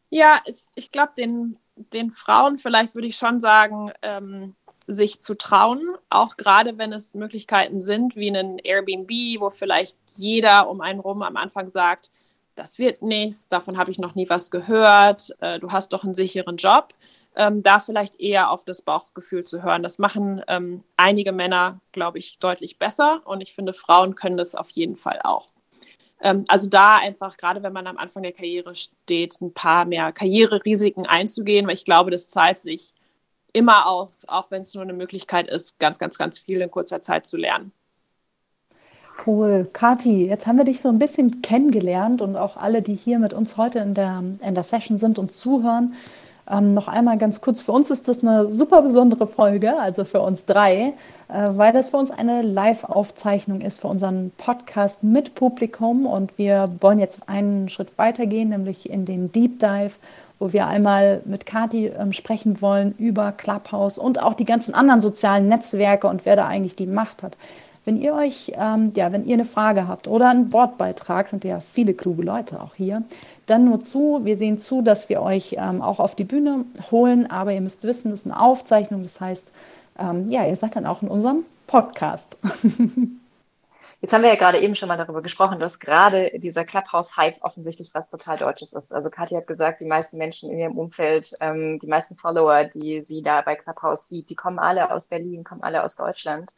Ja, 0.08 0.40
ich 0.74 0.90
glaube, 0.90 1.12
den, 1.18 1.58
den 1.76 2.12
Frauen 2.12 2.56
vielleicht 2.56 2.94
würde 2.94 3.08
ich 3.08 3.16
schon 3.16 3.40
sagen, 3.40 3.92
ähm, 4.00 4.56
sich 4.86 5.20
zu 5.20 5.34
trauen, 5.34 5.96
auch 6.08 6.36
gerade 6.36 6.78
wenn 6.78 6.92
es 6.92 7.14
Möglichkeiten 7.14 7.80
sind 7.82 8.16
wie 8.16 8.28
ein 8.30 8.58
Airbnb, 8.58 9.10
wo 9.40 9.50
vielleicht 9.50 9.98
jeder 10.12 10.70
um 10.70 10.80
einen 10.80 11.00
rum 11.00 11.22
am 11.22 11.36
Anfang 11.36 11.68
sagt, 11.68 12.10
das 12.54 12.78
wird 12.78 13.02
nichts, 13.02 13.48
davon 13.48 13.78
habe 13.78 13.90
ich 13.90 13.98
noch 13.98 14.14
nie 14.14 14.28
was 14.28 14.50
gehört, 14.50 15.34
äh, 15.40 15.58
du 15.58 15.72
hast 15.72 15.92
doch 15.92 16.04
einen 16.04 16.14
sicheren 16.14 16.56
Job. 16.56 16.94
Ähm, 17.36 17.64
da 17.64 17.80
vielleicht 17.80 18.20
eher 18.20 18.52
auf 18.52 18.64
das 18.64 18.80
Bauchgefühl 18.80 19.42
zu 19.42 19.64
hören. 19.64 19.82
Das 19.82 19.98
machen 19.98 20.40
ähm, 20.46 20.84
einige 20.96 21.32
Männer, 21.32 21.80
glaube 21.90 22.20
ich, 22.20 22.38
deutlich 22.38 22.78
besser 22.78 23.22
und 23.24 23.40
ich 23.40 23.54
finde, 23.54 23.72
Frauen 23.72 24.14
können 24.14 24.36
das 24.36 24.54
auf 24.54 24.70
jeden 24.70 24.94
Fall 24.94 25.18
auch. 25.24 25.50
Ähm, 26.20 26.44
also 26.48 26.68
da 26.68 26.96
einfach, 26.96 27.36
gerade 27.36 27.62
wenn 27.62 27.72
man 27.72 27.86
am 27.86 27.98
Anfang 27.98 28.22
der 28.22 28.32
Karriere 28.32 28.74
steht, 28.74 29.40
ein 29.40 29.52
paar 29.52 29.84
mehr 29.84 30.12
Karriererisiken 30.12 31.06
einzugehen, 31.06 31.66
weil 31.66 31.74
ich 31.74 31.84
glaube, 31.84 32.10
das 32.10 32.28
zahlt 32.28 32.58
sich 32.58 32.94
immer 33.52 33.86
aus, 33.86 34.26
auch 34.28 34.50
wenn 34.50 34.60
es 34.60 34.74
nur 34.74 34.82
eine 34.82 34.94
Möglichkeit 34.94 35.48
ist, 35.48 35.78
ganz, 35.78 35.98
ganz, 35.98 36.18
ganz 36.18 36.38
viel 36.38 36.60
in 36.60 36.70
kurzer 36.70 37.00
Zeit 37.00 37.26
zu 37.26 37.36
lernen. 37.36 37.72
Cool. 39.26 39.66
Kati, 39.72 40.26
jetzt 40.26 40.46
haben 40.46 40.58
wir 40.58 40.64
dich 40.64 40.82
so 40.82 40.90
ein 40.90 40.98
bisschen 40.98 41.40
kennengelernt 41.40 42.20
und 42.20 42.36
auch 42.36 42.58
alle, 42.58 42.82
die 42.82 42.94
hier 42.94 43.18
mit 43.18 43.32
uns 43.32 43.56
heute 43.56 43.78
in 43.78 43.94
der, 43.94 44.22
in 44.46 44.54
der 44.54 44.62
Session 44.62 44.98
sind 44.98 45.18
und 45.18 45.32
zuhören. 45.32 45.94
Ähm, 46.50 46.74
noch 46.74 46.88
einmal 46.88 47.16
ganz 47.16 47.40
kurz, 47.40 47.62
für 47.62 47.72
uns 47.72 47.90
ist 47.90 48.06
das 48.06 48.22
eine 48.22 48.50
super 48.50 48.82
besondere 48.82 49.26
Folge, 49.26 49.78
also 49.78 50.04
für 50.04 50.20
uns 50.20 50.44
drei, 50.44 50.92
äh, 51.28 51.48
weil 51.52 51.72
das 51.72 51.88
für 51.88 51.96
uns 51.96 52.10
eine 52.10 52.42
Live-Aufzeichnung 52.42 53.62
ist 53.62 53.80
für 53.80 53.88
unseren 53.88 54.30
Podcast 54.36 55.02
mit 55.02 55.34
Publikum 55.34 56.04
und 56.04 56.36
wir 56.36 56.70
wollen 56.80 56.98
jetzt 56.98 57.26
einen 57.26 57.70
Schritt 57.70 57.96
weitergehen, 57.96 58.50
nämlich 58.50 58.90
in 58.90 59.06
den 59.06 59.32
Deep 59.32 59.58
Dive, 59.58 59.92
wo 60.38 60.52
wir 60.52 60.66
einmal 60.66 61.22
mit 61.24 61.46
Kati 61.46 61.86
ähm, 61.86 62.12
sprechen 62.12 62.60
wollen 62.60 62.94
über 62.98 63.32
Clubhouse 63.32 63.96
und 63.98 64.20
auch 64.20 64.34
die 64.34 64.44
ganzen 64.44 64.74
anderen 64.74 65.00
sozialen 65.00 65.48
Netzwerke 65.48 66.08
und 66.08 66.26
wer 66.26 66.36
da 66.36 66.46
eigentlich 66.46 66.76
die 66.76 66.86
Macht 66.86 67.22
hat. 67.22 67.38
Wenn 67.84 68.00
ihr 68.00 68.14
euch, 68.14 68.52
ähm, 68.54 68.92
ja, 68.94 69.12
wenn 69.12 69.26
ihr 69.26 69.34
eine 69.34 69.44
Frage 69.44 69.86
habt 69.86 70.08
oder 70.08 70.30
einen 70.30 70.52
Wortbeitrag, 70.52 71.28
sind 71.28 71.44
ja 71.44 71.60
viele 71.60 71.92
kluge 71.92 72.22
Leute 72.22 72.60
auch 72.60 72.74
hier, 72.74 73.02
dann 73.46 73.66
nur 73.66 73.82
zu. 73.82 74.20
Wir 74.24 74.36
sehen 74.36 74.58
zu, 74.58 74.80
dass 74.80 75.08
wir 75.08 75.20
euch 75.20 75.56
ähm, 75.58 75.82
auch 75.82 76.00
auf 76.00 76.14
die 76.14 76.24
Bühne 76.24 76.64
holen, 76.90 77.30
aber 77.30 77.52
ihr 77.52 77.60
müsst 77.60 77.84
wissen, 77.84 78.10
das 78.10 78.20
ist 78.20 78.26
eine 78.26 78.40
Aufzeichnung. 78.40 79.02
Das 79.02 79.20
heißt, 79.20 79.48
ähm, 79.98 80.30
ja, 80.30 80.46
ihr 80.46 80.56
seid 80.56 80.76
dann 80.76 80.86
auch 80.86 81.02
in 81.02 81.08
unserem 81.08 81.44
Podcast. 81.66 82.36
Jetzt 84.04 84.12
haben 84.12 84.20
wir 84.22 84.28
ja 84.28 84.36
gerade 84.36 84.60
eben 84.60 84.74
schon 84.74 84.88
mal 84.88 84.98
darüber 84.98 85.22
gesprochen, 85.22 85.58
dass 85.58 85.78
gerade 85.78 86.30
dieser 86.34 86.66
Clubhouse-Hype 86.66 87.36
offensichtlich 87.40 87.94
was 87.94 88.06
total 88.06 88.36
Deutsches 88.36 88.74
ist. 88.74 88.92
Also 88.92 89.08
Kathi 89.08 89.34
hat 89.34 89.46
gesagt, 89.46 89.80
die 89.80 89.86
meisten 89.86 90.18
Menschen 90.18 90.50
in 90.50 90.58
ihrem 90.58 90.76
Umfeld, 90.76 91.34
ähm, 91.40 91.78
die 91.78 91.86
meisten 91.86 92.14
Follower, 92.14 92.64
die 92.64 93.00
sie 93.00 93.22
da 93.22 93.40
bei 93.40 93.56
Clubhouse 93.56 94.06
sieht, 94.06 94.28
die 94.28 94.34
kommen 94.34 94.58
alle 94.58 94.90
aus 94.90 95.06
Berlin, 95.06 95.42
kommen 95.42 95.62
alle 95.62 95.82
aus 95.82 95.96
Deutschland. 95.96 96.54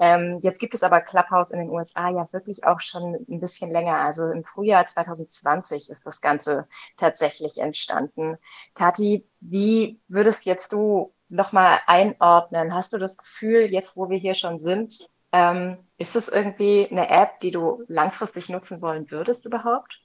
Ähm, 0.00 0.40
jetzt 0.42 0.58
gibt 0.58 0.72
es 0.72 0.82
aber 0.82 1.02
Clubhouse 1.02 1.50
in 1.50 1.60
den 1.60 1.68
USA 1.68 2.08
ja 2.08 2.32
wirklich 2.32 2.64
auch 2.64 2.80
schon 2.80 3.26
ein 3.28 3.38
bisschen 3.38 3.70
länger. 3.70 3.98
Also 3.98 4.30
im 4.30 4.42
Frühjahr 4.42 4.86
2020 4.86 5.90
ist 5.90 6.06
das 6.06 6.22
Ganze 6.22 6.66
tatsächlich 6.96 7.58
entstanden. 7.58 8.38
Kathi, 8.74 9.28
wie 9.40 10.00
würdest 10.08 10.46
jetzt 10.46 10.72
du 10.72 11.12
nochmal 11.28 11.80
einordnen? 11.86 12.74
Hast 12.74 12.94
du 12.94 12.98
das 12.98 13.18
Gefühl, 13.18 13.70
jetzt 13.70 13.98
wo 13.98 14.08
wir 14.08 14.18
hier 14.18 14.34
schon 14.34 14.58
sind, 14.58 15.06
ähm, 15.32 15.76
ist 15.98 16.16
das 16.16 16.28
irgendwie 16.28 16.88
eine 16.90 17.08
App, 17.10 17.40
die 17.40 17.50
du 17.50 17.84
langfristig 17.86 18.48
nutzen 18.48 18.80
wollen 18.80 19.10
würdest 19.10 19.44
überhaupt? 19.44 20.00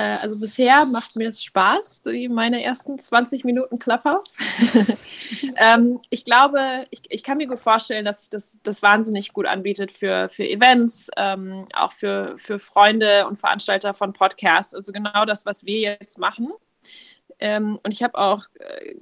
Äh, 0.00 0.16
also 0.22 0.38
bisher 0.38 0.86
macht 0.86 1.14
mir 1.14 1.28
es 1.28 1.44
Spaß, 1.44 2.04
meine 2.30 2.62
ersten 2.62 2.98
20 2.98 3.44
Minuten 3.44 3.78
Clubhouse. 3.78 4.34
ähm, 5.56 6.00
ich 6.08 6.24
glaube, 6.24 6.86
ich, 6.90 7.02
ich, 7.10 7.22
kann 7.22 7.36
mir 7.36 7.46
gut 7.46 7.60
vorstellen, 7.60 8.06
dass 8.06 8.20
sich 8.20 8.30
das, 8.30 8.58
das 8.62 8.82
wahnsinnig 8.82 9.34
gut 9.34 9.44
anbietet 9.44 9.92
für, 9.92 10.30
für 10.30 10.48
Events, 10.48 11.10
ähm, 11.18 11.66
auch 11.74 11.92
für, 11.92 12.34
für 12.38 12.58
Freunde 12.58 13.26
und 13.26 13.38
Veranstalter 13.38 13.92
von 13.92 14.14
Podcasts. 14.14 14.74
Also 14.74 14.90
genau 14.90 15.26
das, 15.26 15.44
was 15.44 15.66
wir 15.66 15.78
jetzt 15.80 16.18
machen. 16.18 16.48
Ähm, 17.38 17.78
und 17.82 17.92
ich 17.92 18.02
habe 18.02 18.16
auch 18.16 18.44
äh, 18.54 18.94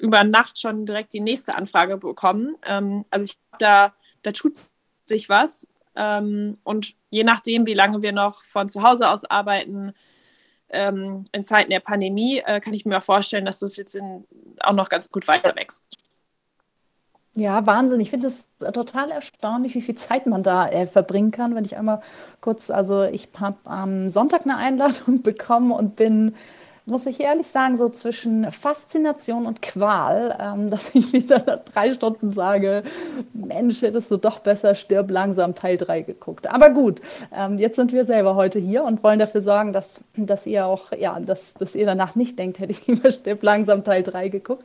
über 0.00 0.22
Nacht 0.22 0.60
schon 0.60 0.86
direkt 0.86 1.14
die 1.14 1.20
nächste 1.20 1.56
Anfrage 1.56 1.96
bekommen. 1.96 2.54
Ähm, 2.64 3.04
also 3.10 3.24
ich 3.24 3.36
da, 3.58 3.92
da 4.22 4.30
tut 4.30 4.52
sich 5.04 5.28
was. 5.28 5.66
Ähm, 5.96 6.58
und 6.62 6.94
je 7.10 7.24
nachdem, 7.24 7.66
wie 7.66 7.74
lange 7.74 8.02
wir 8.02 8.12
noch 8.12 8.44
von 8.44 8.68
zu 8.68 8.82
Hause 8.82 9.10
aus 9.10 9.24
arbeiten, 9.24 9.94
ähm, 10.70 11.24
in 11.32 11.44
Zeiten 11.44 11.70
der 11.70 11.80
Pandemie, 11.80 12.42
äh, 12.44 12.60
kann 12.60 12.74
ich 12.74 12.84
mir 12.84 13.00
vorstellen, 13.00 13.44
dass 13.44 13.60
das 13.60 13.76
jetzt 13.76 13.94
in, 13.94 14.24
auch 14.60 14.72
noch 14.72 14.88
ganz 14.88 15.10
gut 15.10 15.28
weiter 15.28 15.54
wächst. 15.56 15.98
Ja, 17.36 17.66
Wahnsinn. 17.66 17.98
Ich 18.00 18.10
finde 18.10 18.28
es 18.28 18.48
total 18.58 19.10
erstaunlich, 19.10 19.74
wie 19.74 19.82
viel 19.82 19.96
Zeit 19.96 20.26
man 20.26 20.44
da 20.44 20.68
äh, 20.68 20.86
verbringen 20.86 21.32
kann. 21.32 21.56
Wenn 21.56 21.64
ich 21.64 21.76
einmal 21.76 22.00
kurz, 22.40 22.70
also 22.70 23.02
ich 23.02 23.28
habe 23.40 23.56
am 23.64 24.08
Sonntag 24.08 24.42
eine 24.42 24.56
Einladung 24.56 25.22
bekommen 25.22 25.72
und 25.72 25.96
bin 25.96 26.36
muss 26.86 27.06
ich 27.06 27.20
ehrlich 27.20 27.46
sagen, 27.46 27.76
so 27.76 27.88
zwischen 27.88 28.50
Faszination 28.50 29.46
und 29.46 29.62
Qual, 29.62 30.36
ähm, 30.38 30.70
dass 30.70 30.94
ich 30.94 31.12
wieder 31.12 31.42
nach 31.46 31.60
drei 31.60 31.94
Stunden 31.94 32.32
sage, 32.32 32.82
Mensch, 33.32 33.82
hättest 33.82 34.10
du 34.10 34.16
doch 34.16 34.40
besser 34.40 34.74
Stirb 34.74 35.10
langsam 35.10 35.54
Teil 35.54 35.76
3 35.76 36.02
geguckt. 36.02 36.46
Aber 36.46 36.70
gut, 36.70 37.00
ähm, 37.34 37.58
jetzt 37.58 37.76
sind 37.76 37.92
wir 37.92 38.04
selber 38.04 38.34
heute 38.34 38.58
hier 38.58 38.84
und 38.84 39.02
wollen 39.02 39.18
dafür 39.18 39.40
sorgen, 39.40 39.72
dass, 39.72 40.02
dass 40.16 40.46
ihr 40.46 40.66
auch, 40.66 40.92
ja, 40.92 41.18
dass, 41.20 41.54
dass 41.54 41.74
ihr 41.74 41.86
danach 41.86 42.14
nicht 42.14 42.38
denkt, 42.38 42.58
hätte 42.60 42.72
ich 42.72 42.86
lieber 42.86 43.10
Stirb 43.10 43.42
langsam 43.42 43.84
Teil 43.84 44.02
3 44.02 44.28
geguckt. 44.28 44.64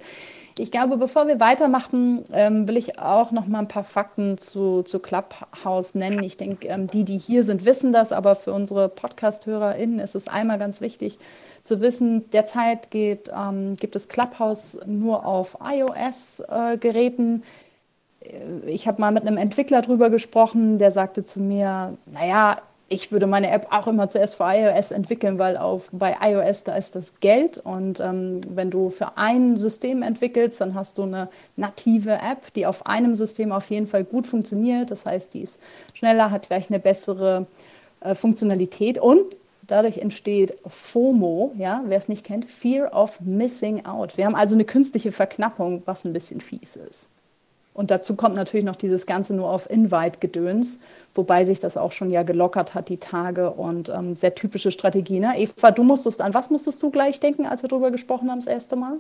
Ich 0.60 0.72
glaube, 0.72 0.98
bevor 0.98 1.26
wir 1.28 1.40
weitermachen, 1.40 2.26
ähm, 2.34 2.68
will 2.68 2.76
ich 2.76 3.00
auch 3.00 3.32
noch 3.32 3.48
mal 3.48 3.60
ein 3.60 3.70
paar 3.70 3.86
Fakten 3.86 4.38
zu, 4.38 4.84
zu 4.84 5.00
Clubhouse 5.00 5.96
nennen. 5.96 6.22
Ich 6.22 6.36
denke, 6.36 6.68
ähm, 6.68 6.88
die, 6.88 7.06
die 7.06 7.18
hier 7.18 7.44
sind, 7.46 7.64
wissen 7.64 7.94
das, 7.94 8.12
aber 8.12 8.36
für 8.36 8.52
unsere 8.52 8.90
Podcast-HörerInnen 8.90 10.00
ist 10.00 10.16
es 10.16 10.28
einmal 10.28 10.60
ganz 10.60 10.82
wichtig, 10.82 11.18
zu 11.64 11.80
wissen, 11.80 12.30
derzeit 12.32 12.92
geht, 12.92 13.32
ähm, 13.34 13.78
gibt 13.78 13.96
es 13.96 14.10
Clubhouse 14.10 14.78
nur 14.86 15.26
auf 15.26 15.58
iOS-Geräten. 15.64 17.44
Äh, 18.20 18.70
ich 18.70 18.86
habe 18.86 19.00
mal 19.00 19.14
mit 19.14 19.26
einem 19.26 19.38
Entwickler 19.38 19.82
drüber 19.82 20.10
gesprochen, 20.10 20.78
der 20.78 20.92
sagte 20.92 21.24
zu 21.24 21.40
mir, 21.40 21.98
naja, 22.06 22.58
ich 22.90 23.12
würde 23.12 23.28
meine 23.28 23.50
App 23.52 23.68
auch 23.72 23.88
immer 23.88 24.10
zuerst 24.10 24.36
für 24.36 24.46
iOS 24.46 24.92
entwickeln, 24.92 25.40
weil 25.40 25.58
auf, 25.58 25.90
bei 25.92 26.16
iOS 26.22 26.64
da 26.64 26.76
ist 26.76 26.96
das 26.96 27.20
Geld 27.20 27.58
und 27.58 28.00
ähm, 28.00 28.42
wenn 28.50 28.72
du 28.72 28.90
für 28.90 29.18
ein 29.18 29.58
System 29.58 30.02
entwickelst, 30.02 30.60
dann 30.60 30.76
hast 30.76 30.98
du 30.98 31.04
eine 31.04 31.30
native 31.56 32.14
App, 32.14 32.54
die 32.56 32.66
auf 32.66 32.86
einem 32.86 33.16
System 33.16 33.52
auf 33.52 33.70
jeden 33.70 33.88
Fall 33.88 34.04
gut 34.04 34.28
funktioniert. 34.28 34.92
Das 34.92 35.06
heißt, 35.06 35.34
die 35.34 35.42
ist 35.42 35.60
schneller, 35.94 36.32
hat 36.32 36.48
gleich 36.48 36.70
eine 36.70 36.80
bessere 36.80 37.46
äh, 38.02 38.16
Funktionalität 38.16 38.98
und 38.98 39.36
dadurch 39.68 40.00
entsteht 40.00 40.58
FOMO, 40.66 41.54
ja, 41.58 41.84
wer 41.86 41.98
es 41.98 42.10
nicht 42.10 42.26
kennt, 42.26 42.46
Fear 42.46 42.94
of 42.94 43.22
Missing 43.22 43.86
Out. 43.86 44.18
Wir 44.18 44.26
haben 44.26 44.36
also 44.36 44.56
eine 44.56 44.66
künstliche 44.66 45.12
Verknappung, 45.12 45.84
was 45.86 46.06
ein 46.06 46.14
bisschen 46.14 46.42
fies 46.42 46.76
ist. 46.76 47.10
Und 47.80 47.92
dazu 47.92 48.18
kommt 48.18 48.36
natürlich 48.36 48.66
noch 48.66 48.76
dieses 48.76 49.06
Ganze 49.06 49.34
nur 49.34 49.50
auf 49.50 49.70
Invite-Gedöns, 49.70 50.82
wobei 51.14 51.46
sich 51.46 51.62
das 51.62 51.78
auch 51.78 51.94
schon 51.94 52.10
ja 52.10 52.24
gelockert 52.24 52.76
hat, 52.76 52.90
die 52.90 52.98
Tage 52.98 53.52
und 53.52 53.88
ähm, 53.88 54.18
sehr 54.18 54.36
typische 54.36 54.72
Strategie. 54.72 55.22
Ne? 55.22 55.40
Eva, 55.40 55.72
du 55.72 55.84
musstest 55.84 56.20
an 56.20 56.34
was 56.34 56.50
musstest 56.50 56.84
du 56.84 56.92
gleich 56.92 57.22
denken, 57.22 57.46
als 57.46 57.62
wir 57.62 57.70
darüber 57.70 57.90
gesprochen 57.90 58.30
haben 58.30 58.40
das 58.40 58.48
erste 58.48 58.76
Mal? 58.76 58.98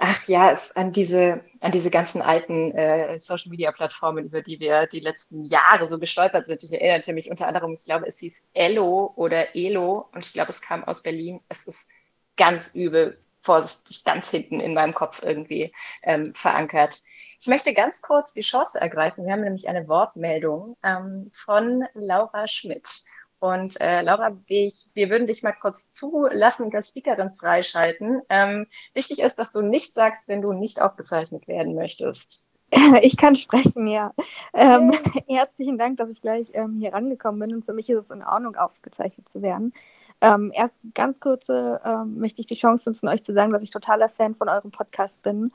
Ach 0.00 0.28
ja, 0.28 0.50
es, 0.50 0.76
an 0.76 0.92
diese, 0.92 1.40
an 1.62 1.72
diese 1.72 1.88
ganzen 1.88 2.20
alten 2.20 2.72
äh, 2.72 3.18
Social 3.18 3.48
Media 3.48 3.72
Plattformen, 3.72 4.26
über 4.26 4.42
die 4.42 4.60
wir 4.60 4.86
die 4.86 5.00
letzten 5.00 5.44
Jahre 5.44 5.86
so 5.86 5.98
gestolpert 5.98 6.44
sind. 6.44 6.62
Ich 6.62 6.74
erinnerte 6.74 7.14
mich 7.14 7.30
unter 7.30 7.48
anderem, 7.48 7.72
ich 7.72 7.86
glaube, 7.86 8.06
es 8.06 8.18
hieß 8.18 8.44
Elo 8.52 9.14
oder 9.16 9.56
Elo 9.56 10.10
und 10.12 10.26
ich 10.26 10.34
glaube, 10.34 10.50
es 10.50 10.60
kam 10.60 10.84
aus 10.84 11.02
Berlin. 11.02 11.40
Es 11.48 11.66
ist 11.66 11.88
ganz 12.36 12.74
übel, 12.74 13.16
vorsichtig, 13.40 14.04
ganz 14.04 14.30
hinten 14.30 14.60
in 14.60 14.74
meinem 14.74 14.92
Kopf 14.92 15.22
irgendwie 15.22 15.72
ähm, 16.02 16.34
verankert. 16.34 17.02
Ich 17.40 17.46
möchte 17.46 17.72
ganz 17.72 18.02
kurz 18.02 18.34
die 18.34 18.42
Chance 18.42 18.78
ergreifen. 18.78 19.24
Wir 19.24 19.32
haben 19.32 19.40
nämlich 19.40 19.66
eine 19.66 19.88
Wortmeldung 19.88 20.76
ähm, 20.82 21.30
von 21.32 21.86
Laura 21.94 22.46
Schmidt. 22.46 23.04
Und 23.38 23.80
äh, 23.80 24.02
Laura, 24.02 24.36
ich, 24.46 24.90
wir 24.92 25.08
würden 25.08 25.26
dich 25.26 25.42
mal 25.42 25.52
kurz 25.52 25.90
zulassen 25.90 26.66
und 26.66 26.74
als 26.74 26.90
Speakerin 26.90 27.32
freischalten. 27.32 28.20
Ähm, 28.28 28.66
wichtig 28.92 29.20
ist, 29.20 29.38
dass 29.38 29.50
du 29.50 29.62
nicht 29.62 29.94
sagst, 29.94 30.28
wenn 30.28 30.42
du 30.42 30.52
nicht 30.52 30.82
aufgezeichnet 30.82 31.48
werden 31.48 31.74
möchtest. 31.74 32.44
Ich 33.02 33.16
kann 33.16 33.34
sprechen, 33.34 33.86
ja. 33.86 34.12
Ähm, 34.52 34.92
herzlichen 35.26 35.78
Dank, 35.78 35.96
dass 35.96 36.10
ich 36.10 36.20
gleich 36.20 36.50
ähm, 36.52 36.76
hier 36.78 36.92
rangekommen 36.92 37.40
bin 37.40 37.56
und 37.56 37.64
für 37.64 37.72
mich 37.72 37.88
ist 37.88 38.04
es 38.04 38.10
in 38.10 38.22
Ordnung, 38.22 38.54
aufgezeichnet 38.56 39.28
zu 39.28 39.40
werden. 39.40 39.72
Ähm, 40.20 40.52
erst 40.54 40.78
ganz 40.94 41.18
kurze 41.18 41.80
ähm, 41.84 42.18
möchte 42.18 42.42
ich 42.42 42.46
die 42.46 42.54
Chance 42.54 42.90
nutzen, 42.90 43.08
euch 43.08 43.22
zu 43.22 43.32
sagen, 43.32 43.50
dass 43.50 43.62
ich 43.62 43.70
totaler 43.70 44.10
Fan 44.10 44.34
von 44.34 44.50
eurem 44.50 44.70
Podcast 44.70 45.22
bin 45.22 45.50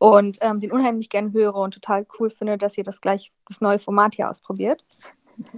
und 0.00 0.38
ähm, 0.40 0.60
den 0.60 0.72
unheimlich 0.72 1.10
gern 1.10 1.34
höre 1.34 1.56
und 1.56 1.74
total 1.74 2.06
cool 2.18 2.30
finde, 2.30 2.56
dass 2.56 2.78
ihr 2.78 2.84
das 2.84 3.02
gleich 3.02 3.32
das 3.46 3.60
neue 3.60 3.78
Format 3.78 4.14
hier 4.14 4.30
ausprobiert. 4.30 4.82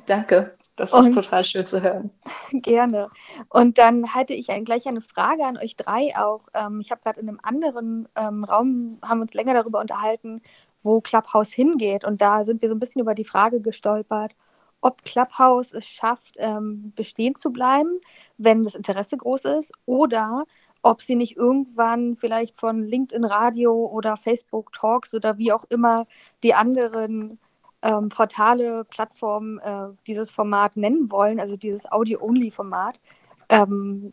Danke. 0.06 0.56
Das 0.74 0.92
ist 0.92 1.14
total 1.14 1.44
schön 1.44 1.66
zu 1.66 1.80
hören. 1.80 2.10
Gerne. 2.50 3.08
Und 3.50 3.78
dann 3.78 4.14
hatte 4.14 4.34
ich 4.34 4.50
ein, 4.50 4.64
gleich 4.64 4.88
eine 4.88 5.00
Frage 5.00 5.44
an 5.44 5.58
euch 5.58 5.76
drei 5.76 6.12
auch. 6.16 6.48
Ähm, 6.54 6.80
ich 6.80 6.90
habe 6.90 7.00
gerade 7.02 7.20
in 7.20 7.28
einem 7.28 7.38
anderen 7.42 8.08
ähm, 8.16 8.42
Raum, 8.42 8.98
haben 9.02 9.20
uns 9.20 9.32
länger 9.32 9.54
darüber 9.54 9.80
unterhalten, 9.80 10.40
wo 10.82 11.00
Clubhouse 11.00 11.52
hingeht. 11.52 12.04
Und 12.04 12.20
da 12.20 12.44
sind 12.44 12.62
wir 12.62 12.68
so 12.68 12.74
ein 12.74 12.80
bisschen 12.80 13.02
über 13.02 13.14
die 13.14 13.24
Frage 13.24 13.60
gestolpert, 13.60 14.34
ob 14.80 15.04
Clubhouse 15.04 15.72
es 15.72 15.86
schafft, 15.86 16.34
ähm, 16.38 16.92
bestehen 16.96 17.36
zu 17.36 17.52
bleiben, 17.52 18.00
wenn 18.38 18.64
das 18.64 18.74
Interesse 18.74 19.16
groß 19.16 19.44
ist, 19.44 19.72
oder 19.86 20.46
ob 20.82 21.00
sie 21.00 21.14
nicht 21.14 21.36
irgendwann 21.36 22.16
vielleicht 22.16 22.58
von 22.58 22.84
LinkedIn 22.84 23.24
Radio 23.24 23.72
oder 23.86 24.16
Facebook 24.16 24.72
Talks 24.72 25.14
oder 25.14 25.38
wie 25.38 25.52
auch 25.52 25.64
immer 25.70 26.06
die 26.42 26.54
anderen 26.54 27.38
ähm, 27.82 28.08
Portale, 28.08 28.84
Plattformen 28.84 29.58
äh, 29.60 29.88
dieses 30.06 30.30
Format 30.30 30.76
nennen 30.76 31.10
wollen, 31.10 31.40
also 31.40 31.56
dieses 31.56 31.90
Audio-Only-Format, 31.90 32.98
ähm, 33.48 34.12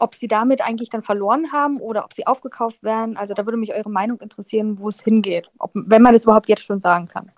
ob 0.00 0.14
sie 0.14 0.28
damit 0.28 0.60
eigentlich 0.60 0.90
dann 0.90 1.02
verloren 1.02 1.52
haben 1.52 1.80
oder 1.80 2.04
ob 2.04 2.12
sie 2.12 2.26
aufgekauft 2.26 2.82
werden. 2.82 3.16
Also 3.16 3.34
da 3.34 3.44
würde 3.44 3.58
mich 3.58 3.74
eure 3.74 3.90
Meinung 3.90 4.20
interessieren, 4.20 4.78
wo 4.78 4.88
es 4.88 5.00
hingeht, 5.00 5.50
ob, 5.58 5.72
wenn 5.74 6.02
man 6.02 6.12
das 6.12 6.24
überhaupt 6.24 6.48
jetzt 6.48 6.62
schon 6.64 6.78
sagen 6.78 7.06
kann. 7.06 7.30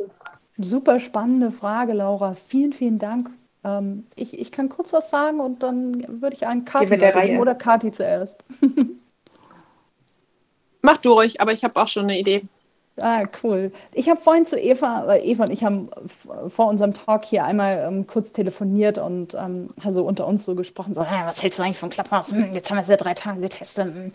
Super 0.58 1.00
spannende 1.00 1.50
Frage, 1.52 1.94
Laura. 1.94 2.34
Vielen, 2.34 2.74
vielen 2.74 2.98
Dank. 2.98 3.30
Ähm, 3.64 4.07
ich, 4.16 4.38
ich 4.38 4.53
kann 4.53 4.68
kurz 4.68 4.92
was 4.92 5.11
sagen 5.11 5.40
und 5.40 5.62
dann 5.62 6.20
würde 6.20 6.37
ich 6.37 6.46
einen 6.46 6.64
Kati 6.64 6.96
geben 6.96 7.38
oder 7.38 7.55
Kati 7.55 7.92
zuerst. 7.92 8.44
Mach 10.83 10.96
du 10.96 11.12
ruhig, 11.12 11.40
aber 11.40 11.53
ich 11.53 11.62
habe 11.64 11.81
auch 11.81 11.88
schon 11.88 12.05
eine 12.05 12.18
Idee. 12.18 12.42
Ah, 13.01 13.25
cool. 13.42 13.73
Ich 13.94 14.09
habe 14.11 14.20
vorhin 14.20 14.44
zu 14.44 14.59
Eva, 14.59 15.05
weil 15.07 15.25
Eva 15.25 15.44
und 15.44 15.51
ich 15.51 15.64
haben 15.64 15.88
vor 16.49 16.68
unserem 16.68 16.92
Talk 16.92 17.25
hier 17.25 17.44
einmal 17.44 17.85
ähm, 17.87 18.07
kurz 18.07 18.33
telefoniert 18.33 18.99
und 18.99 19.35
ähm, 19.35 19.68
also 19.83 20.05
unter 20.05 20.27
uns 20.27 20.44
so 20.44 20.55
gesprochen, 20.55 20.92
so, 20.92 21.03
hey, 21.03 21.27
was 21.27 21.42
hältst 21.42 21.59
du 21.59 21.62
eigentlich 21.62 21.79
von 21.79 21.88
Clubhouse? 21.88 22.33
Hm, 22.33 22.53
jetzt 22.53 22.68
haben 22.68 22.77
wir 22.77 22.83
es 22.83 22.88
ja 22.88 22.96
drei 22.96 23.14
Tage 23.14 23.40
getestet 23.40 23.87
hm. 23.87 24.12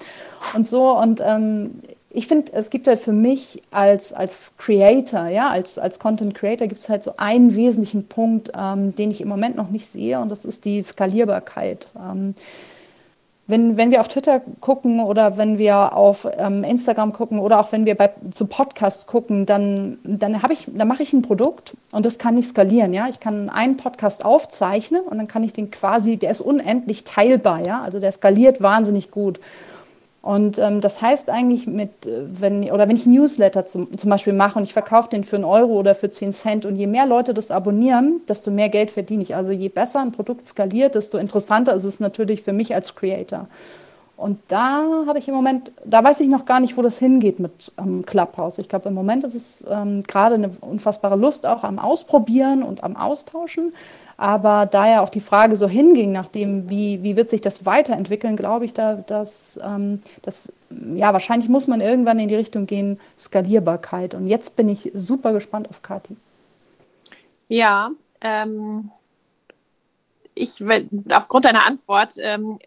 und 0.53 0.67
so. 0.67 0.95
Und 0.97 1.21
ähm, 1.25 1.81
ich 2.15 2.27
finde, 2.27 2.53
es 2.53 2.69
gibt 2.69 2.87
halt 2.87 2.99
für 2.99 3.11
mich 3.11 3.61
als, 3.71 4.13
als 4.13 4.53
Creator, 4.57 5.27
ja, 5.27 5.49
als, 5.49 5.77
als 5.77 5.99
Content 5.99 6.33
Creator 6.33 6.67
gibt 6.67 6.79
es 6.79 6.89
halt 6.89 7.03
so 7.03 7.13
einen 7.17 7.55
wesentlichen 7.55 8.07
Punkt, 8.07 8.51
ähm, 8.57 8.95
den 8.95 9.11
ich 9.11 9.21
im 9.21 9.27
Moment 9.27 9.55
noch 9.55 9.69
nicht 9.69 9.87
sehe 9.87 10.19
und 10.19 10.29
das 10.29 10.45
ist 10.45 10.65
die 10.65 10.81
Skalierbarkeit. 10.81 11.87
Ähm, 11.97 12.33
wenn, 13.47 13.77
wenn 13.77 13.91
wir 13.91 13.99
auf 13.99 14.07
Twitter 14.07 14.41
gucken 14.59 14.99
oder 14.99 15.37
wenn 15.37 15.59
wir 15.59 15.95
auf 15.95 16.27
ähm, 16.37 16.63
Instagram 16.63 17.13
gucken 17.13 17.37
oder 17.37 17.59
auch 17.59 17.71
wenn 17.71 17.85
wir 17.85 17.93
bei, 17.95 18.09
zu 18.31 18.47
Podcasts 18.47 19.05
gucken, 19.05 19.45
dann, 19.45 19.99
dann, 20.03 20.41
dann 20.41 20.87
mache 20.87 21.03
ich 21.03 21.13
ein 21.13 21.21
Produkt 21.21 21.75
und 21.91 22.05
das 22.05 22.17
kann 22.17 22.37
ich 22.37 22.47
skalieren. 22.47 22.91
Ja? 22.93 23.07
Ich 23.07 23.19
kann 23.19 23.51
einen 23.51 23.77
Podcast 23.77 24.25
aufzeichnen 24.25 25.01
und 25.01 25.17
dann 25.17 25.27
kann 25.27 25.43
ich 25.43 25.53
den 25.53 25.69
quasi, 25.69 26.17
der 26.17 26.31
ist 26.31 26.41
unendlich 26.41 27.03
teilbar. 27.03 27.67
Ja? 27.67 27.83
Also 27.83 27.99
der 27.99 28.11
skaliert 28.11 28.61
wahnsinnig 28.61 29.11
gut. 29.11 29.39
Und 30.25 30.57
ähm, 30.57 30.81
das 30.81 31.03
heißt 31.03 31.29
eigentlich 31.29 31.67
mit, 31.67 31.91
wenn, 32.03 32.71
oder 32.71 32.89
wenn 32.89 32.95
ich 32.95 33.05
Newsletter 33.05 33.67
zum, 33.67 33.95
zum 33.95 34.09
Beispiel 34.09 34.33
mache 34.33 34.57
und 34.57 34.63
ich 34.63 34.73
verkaufe 34.73 35.07
den 35.07 35.23
für 35.23 35.35
einen 35.35 35.45
Euro 35.45 35.73
oder 35.73 35.93
für 35.93 36.09
10 36.09 36.33
Cent 36.33 36.65
und 36.65 36.77
je 36.77 36.87
mehr 36.87 37.05
Leute 37.05 37.35
das 37.35 37.51
abonnieren, 37.51 38.21
desto 38.27 38.49
mehr 38.49 38.69
Geld 38.69 38.89
verdiene 38.89 39.21
ich. 39.21 39.35
Also 39.35 39.51
je 39.51 39.69
besser 39.69 39.99
ein 39.99 40.11
Produkt 40.11 40.47
skaliert, 40.47 40.95
desto 40.95 41.19
interessanter 41.19 41.75
ist 41.75 41.83
es 41.83 41.99
natürlich 41.99 42.41
für 42.41 42.53
mich 42.53 42.73
als 42.73 42.95
Creator. 42.95 43.47
Und 44.17 44.39
da 44.47 45.03
habe 45.05 45.19
ich 45.19 45.27
im 45.27 45.35
Moment, 45.35 45.71
da 45.85 46.03
weiß 46.03 46.19
ich 46.21 46.27
noch 46.27 46.45
gar 46.45 46.59
nicht, 46.59 46.75
wo 46.75 46.81
das 46.81 46.97
hingeht 46.97 47.39
mit 47.39 47.71
ähm, 47.77 48.03
Clubhouse. 48.03 48.57
Ich 48.57 48.67
glaube, 48.67 48.89
im 48.89 48.95
Moment 48.95 49.25
ist 49.25 49.35
es 49.35 49.63
ähm, 49.69 50.01
gerade 50.01 50.35
eine 50.35 50.49
unfassbare 50.59 51.17
Lust 51.17 51.45
auch 51.45 51.63
am 51.63 51.77
Ausprobieren 51.77 52.63
und 52.63 52.83
am 52.83 52.95
Austauschen. 52.95 53.73
Aber 54.17 54.65
da 54.65 54.87
ja 54.89 55.01
auch 55.01 55.09
die 55.09 55.19
Frage 55.19 55.57
so 55.57 55.67
hinging, 55.67 56.11
nachdem, 56.11 56.69
wie, 56.69 57.03
wie 57.03 57.17
wird 57.17 57.29
sich 57.29 57.41
das 57.41 57.65
weiterentwickeln, 57.65 58.37
glaube 58.37 58.65
ich, 58.65 58.73
da, 58.73 58.95
dass, 58.95 59.59
ähm, 59.61 60.01
dass, 60.21 60.53
ja, 60.69 61.11
wahrscheinlich 61.11 61.49
muss 61.49 61.67
man 61.67 61.81
irgendwann 61.81 62.19
in 62.19 62.29
die 62.29 62.35
Richtung 62.35 62.65
gehen, 62.65 62.99
Skalierbarkeit. 63.17 64.13
Und 64.13 64.27
jetzt 64.27 64.55
bin 64.55 64.69
ich 64.69 64.91
super 64.93 65.33
gespannt 65.33 65.69
auf 65.69 65.81
Kati. 65.81 66.15
Ja, 67.49 67.91
ähm, 68.21 68.91
ich, 70.33 70.63
aufgrund 71.11 71.45
deiner 71.45 71.65
Antwort, 71.65 72.13
ähm, 72.17 72.57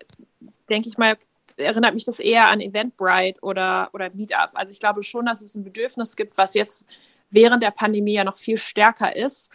denke 0.68 0.88
ich 0.88 0.98
mal, 0.98 1.16
erinnert 1.56 1.94
mich 1.94 2.04
das 2.04 2.20
eher 2.20 2.48
an 2.48 2.60
Eventbrite 2.60 3.40
oder, 3.40 3.88
oder 3.92 4.10
Meetup. 4.10 4.50
Also 4.54 4.72
ich 4.72 4.80
glaube 4.80 5.02
schon, 5.02 5.26
dass 5.26 5.40
es 5.40 5.54
ein 5.54 5.64
Bedürfnis 5.64 6.14
gibt, 6.14 6.38
was 6.38 6.54
jetzt 6.54 6.86
während 7.30 7.62
der 7.62 7.70
Pandemie 7.70 8.14
ja 8.14 8.24
noch 8.24 8.36
viel 8.36 8.58
stärker 8.58 9.14
ist, 9.16 9.50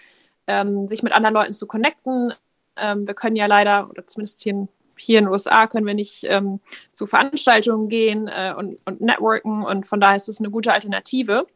ähm, 0.47 0.87
sich 0.87 1.03
mit 1.03 1.13
anderen 1.13 1.35
Leuten 1.35 1.53
zu 1.53 1.67
connecten. 1.67 2.33
Ähm, 2.75 3.07
wir 3.07 3.13
können 3.13 3.35
ja 3.35 3.45
leider, 3.45 3.89
oder 3.89 4.05
zumindest 4.05 4.41
hier 4.41 4.53
in, 4.53 4.69
hier 4.97 5.19
in 5.19 5.25
den 5.25 5.31
USA, 5.31 5.67
können 5.67 5.85
wir 5.85 5.93
nicht 5.93 6.23
ähm, 6.23 6.59
zu 6.93 7.07
Veranstaltungen 7.07 7.89
gehen 7.89 8.27
äh, 8.27 8.53
und, 8.57 8.77
und 8.85 9.01
networken 9.01 9.63
und 9.63 9.87
von 9.87 9.99
daher 9.99 10.17
ist 10.17 10.29
es 10.29 10.39
eine 10.39 10.49
gute 10.49 10.73
Alternative. 10.73 11.47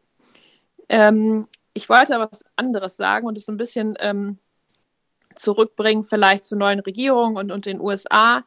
Ähm, 0.88 1.46
ich 1.74 1.88
wollte 1.88 2.14
aber 2.14 2.28
was 2.30 2.44
anderes 2.56 2.96
sagen 2.96 3.26
und 3.26 3.36
es 3.36 3.48
ein 3.48 3.56
bisschen 3.56 3.94
ähm, 4.00 4.38
zurückbringen, 5.34 6.04
vielleicht 6.04 6.44
zur 6.44 6.58
neuen 6.58 6.80
Regierung 6.80 7.36
und, 7.36 7.52
und 7.52 7.66
den 7.66 7.80
USA, 7.80 8.44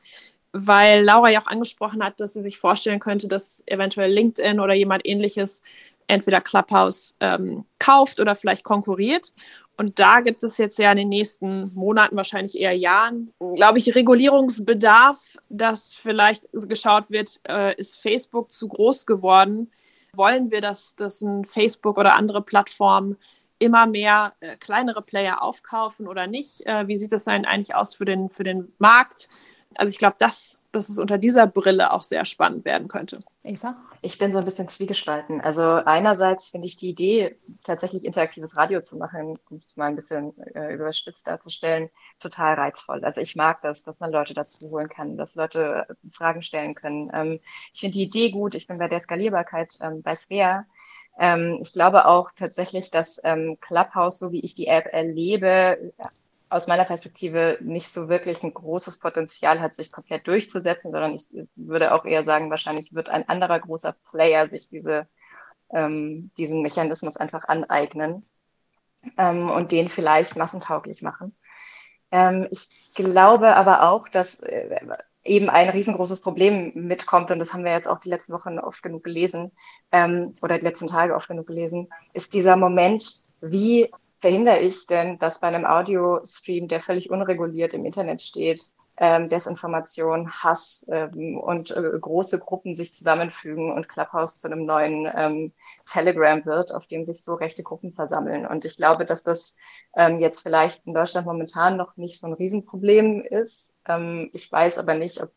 weil 0.51 1.03
Laura 1.03 1.29
ja 1.29 1.39
auch 1.39 1.47
angesprochen 1.47 2.03
hat, 2.03 2.19
dass 2.19 2.33
sie 2.33 2.43
sich 2.43 2.57
vorstellen 2.57 2.99
könnte, 2.99 3.27
dass 3.27 3.63
eventuell 3.67 4.11
LinkedIn 4.11 4.59
oder 4.59 4.73
jemand 4.73 5.05
ähnliches 5.05 5.61
entweder 6.07 6.41
Clubhouse 6.41 7.15
ähm, 7.21 7.65
kauft 7.79 8.19
oder 8.19 8.35
vielleicht 8.35 8.65
konkurriert. 8.65 9.33
Und 9.77 9.97
da 9.99 10.19
gibt 10.19 10.43
es 10.43 10.57
jetzt 10.57 10.77
ja 10.77 10.91
in 10.91 10.97
den 10.97 11.09
nächsten 11.09 11.73
Monaten, 11.73 12.15
wahrscheinlich 12.15 12.59
eher 12.59 12.77
Jahren, 12.77 13.33
glaube 13.55 13.79
ich, 13.79 13.95
Regulierungsbedarf, 13.95 15.37
dass 15.49 15.95
vielleicht 15.95 16.47
geschaut 16.51 17.09
wird, 17.09 17.39
äh, 17.47 17.75
ist 17.75 18.01
Facebook 18.01 18.51
zu 18.51 18.67
groß 18.67 19.05
geworden? 19.05 19.71
Wollen 20.13 20.51
wir, 20.51 20.61
dass, 20.61 20.95
dass 20.95 21.21
ein 21.21 21.45
Facebook 21.45 21.97
oder 21.97 22.15
andere 22.15 22.41
Plattformen 22.41 23.17
immer 23.59 23.85
mehr 23.85 24.33
äh, 24.39 24.57
kleinere 24.57 25.01
Player 25.01 25.41
aufkaufen 25.41 26.07
oder 26.07 26.27
nicht? 26.27 26.65
Äh, 26.65 26.87
wie 26.87 26.97
sieht 26.97 27.11
das 27.11 27.25
denn 27.25 27.45
eigentlich 27.45 27.75
aus 27.75 27.95
für 27.95 28.05
den, 28.05 28.29
für 28.29 28.43
den 28.43 28.73
Markt? 28.77 29.29
Also 29.77 29.91
ich 29.91 29.97
glaube, 29.97 30.15
dass, 30.19 30.61
dass 30.71 30.89
es 30.89 30.99
unter 30.99 31.17
dieser 31.17 31.47
Brille 31.47 31.93
auch 31.93 32.03
sehr 32.03 32.25
spannend 32.25 32.65
werden 32.65 32.87
könnte. 32.87 33.19
Eva? 33.43 33.75
Ich 34.01 34.17
bin 34.17 34.33
so 34.33 34.39
ein 34.39 34.45
bisschen 34.45 34.67
zwiegespalten. 34.67 35.41
Also 35.41 35.63
einerseits 35.63 36.49
finde 36.49 36.67
ich 36.67 36.75
die 36.75 36.89
Idee, 36.89 37.37
tatsächlich 37.63 38.03
interaktives 38.03 38.57
Radio 38.57 38.81
zu 38.81 38.97
machen, 38.97 39.39
um 39.49 39.57
es 39.57 39.77
mal 39.77 39.87
ein 39.87 39.95
bisschen 39.95 40.33
äh, 40.55 40.73
überspitzt 40.73 41.27
darzustellen, 41.27 41.89
total 42.19 42.55
reizvoll. 42.55 43.03
Also 43.05 43.21
ich 43.21 43.35
mag 43.35 43.61
das, 43.61 43.83
dass 43.83 43.99
man 43.99 44.11
Leute 44.11 44.33
dazu 44.33 44.69
holen 44.69 44.89
kann, 44.89 45.17
dass 45.17 45.35
Leute 45.35 45.85
äh, 45.87 45.93
Fragen 46.09 46.41
stellen 46.41 46.75
können. 46.75 47.09
Ähm, 47.13 47.39
ich 47.73 47.79
finde 47.79 47.93
die 47.93 48.03
Idee 48.03 48.31
gut. 48.31 48.55
Ich 48.55 48.67
bin 48.67 48.77
bei 48.77 48.87
der 48.87 48.99
Skalierbarkeit 48.99 49.77
ähm, 49.81 50.01
bei 50.01 50.15
Svea. 50.15 50.65
Ähm, 51.19 51.59
ich 51.61 51.73
glaube 51.73 52.05
auch 52.05 52.31
tatsächlich, 52.35 52.91
dass 52.91 53.21
ähm, 53.23 53.57
Clubhouse, 53.61 54.19
so 54.19 54.31
wie 54.31 54.41
ich 54.41 54.55
die 54.55 54.67
App 54.67 54.87
erlebe, 54.91 55.93
aus 56.51 56.67
meiner 56.67 56.83
Perspektive 56.83 57.57
nicht 57.61 57.87
so 57.87 58.09
wirklich 58.09 58.43
ein 58.43 58.53
großes 58.53 58.99
Potenzial 58.99 59.61
hat, 59.61 59.73
sich 59.73 59.91
komplett 59.91 60.27
durchzusetzen, 60.27 60.91
sondern 60.91 61.13
ich 61.13 61.25
würde 61.55 61.93
auch 61.93 62.03
eher 62.03 62.25
sagen, 62.25 62.49
wahrscheinlich 62.49 62.93
wird 62.93 63.07
ein 63.07 63.27
anderer 63.29 63.59
großer 63.59 63.95
Player 64.09 64.45
sich 64.47 64.67
diese, 64.67 65.07
ähm, 65.71 66.29
diesen 66.37 66.61
Mechanismus 66.61 67.15
einfach 67.15 67.45
aneignen 67.45 68.25
ähm, 69.17 69.49
und 69.49 69.71
den 69.71 69.87
vielleicht 69.87 70.35
massentauglich 70.35 71.01
machen. 71.01 71.33
Ähm, 72.11 72.47
ich 72.51 72.67
glaube 72.95 73.55
aber 73.55 73.89
auch, 73.89 74.09
dass 74.09 74.41
äh, 74.41 74.77
eben 75.23 75.49
ein 75.49 75.69
riesengroßes 75.69 76.19
Problem 76.19 76.73
mitkommt, 76.75 77.31
und 77.31 77.39
das 77.39 77.53
haben 77.53 77.63
wir 77.63 77.71
jetzt 77.71 77.87
auch 77.87 77.99
die 77.99 78.09
letzten 78.09 78.33
Wochen 78.33 78.59
oft 78.59 78.83
genug 78.83 79.05
gelesen, 79.05 79.53
ähm, 79.93 80.35
oder 80.41 80.57
die 80.57 80.65
letzten 80.65 80.87
Tage 80.87 81.15
oft 81.15 81.29
genug 81.29 81.47
gelesen, 81.47 81.87
ist 82.11 82.33
dieser 82.33 82.57
Moment, 82.57 83.21
wie 83.39 83.89
verhindere 84.21 84.59
ich 84.59 84.85
denn, 84.85 85.17
dass 85.17 85.39
bei 85.39 85.47
einem 85.47 85.65
Audio-Stream, 85.65 86.67
der 86.67 86.81
völlig 86.81 87.09
unreguliert 87.09 87.73
im 87.73 87.85
Internet 87.85 88.21
steht, 88.21 88.61
ähm, 88.97 89.29
Desinformation, 89.29 90.31
Hass 90.31 90.85
ähm, 90.89 91.39
und 91.39 91.71
äh, 91.71 91.81
große 91.99 92.37
Gruppen 92.37 92.75
sich 92.75 92.93
zusammenfügen 92.93 93.71
und 93.71 93.89
Clubhouse 93.89 94.37
zu 94.37 94.47
einem 94.47 94.65
neuen 94.65 95.09
ähm, 95.15 95.53
Telegram 95.85 96.45
wird, 96.45 96.71
auf 96.71 96.85
dem 96.85 97.03
sich 97.03 97.23
so 97.23 97.33
rechte 97.33 97.63
Gruppen 97.63 97.93
versammeln. 97.93 98.45
Und 98.45 98.63
ich 98.63 98.77
glaube, 98.77 99.05
dass 99.05 99.23
das 99.23 99.55
ähm, 99.95 100.19
jetzt 100.19 100.41
vielleicht 100.41 100.85
in 100.85 100.93
Deutschland 100.93 101.25
momentan 101.25 101.77
noch 101.77 101.97
nicht 101.97 102.19
so 102.19 102.27
ein 102.27 102.33
Riesenproblem 102.33 103.21
ist. 103.21 103.73
Ähm, 103.87 104.29
ich 104.33 104.51
weiß 104.51 104.77
aber 104.77 104.93
nicht, 104.93 105.21
ob 105.23 105.31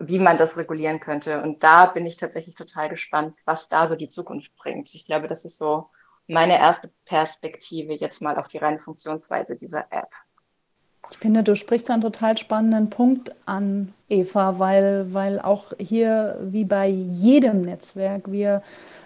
wie 0.00 0.18
man 0.18 0.36
das 0.38 0.56
regulieren 0.56 1.00
könnte. 1.00 1.42
Und 1.42 1.62
da 1.64 1.86
bin 1.86 2.06
ich 2.06 2.16
tatsächlich 2.16 2.54
total 2.54 2.88
gespannt, 2.88 3.34
was 3.44 3.68
da 3.68 3.88
so 3.88 3.96
die 3.96 4.08
Zukunft 4.08 4.54
bringt. 4.56 4.94
Ich 4.94 5.04
glaube, 5.04 5.26
das 5.26 5.44
ist 5.44 5.58
so 5.58 5.88
meine 6.32 6.58
erste 6.58 6.90
Perspektive 7.04 7.94
jetzt 7.94 8.22
mal 8.22 8.36
auf 8.36 8.48
die 8.48 8.58
reine 8.58 8.80
Funktionsweise 8.80 9.54
dieser 9.54 9.86
App. 9.90 10.10
Ich 11.10 11.18
finde, 11.18 11.42
du 11.42 11.54
sprichst 11.54 11.90
einen 11.90 12.00
total 12.00 12.38
spannenden 12.38 12.88
Punkt 12.88 13.32
an, 13.44 13.92
Eva, 14.08 14.58
weil, 14.58 15.12
weil 15.12 15.40
auch 15.40 15.72
hier, 15.78 16.38
wie 16.40 16.64
bei 16.64 16.88
jedem 16.88 17.62
Netzwerk, 17.62 18.32
wir 18.32 18.62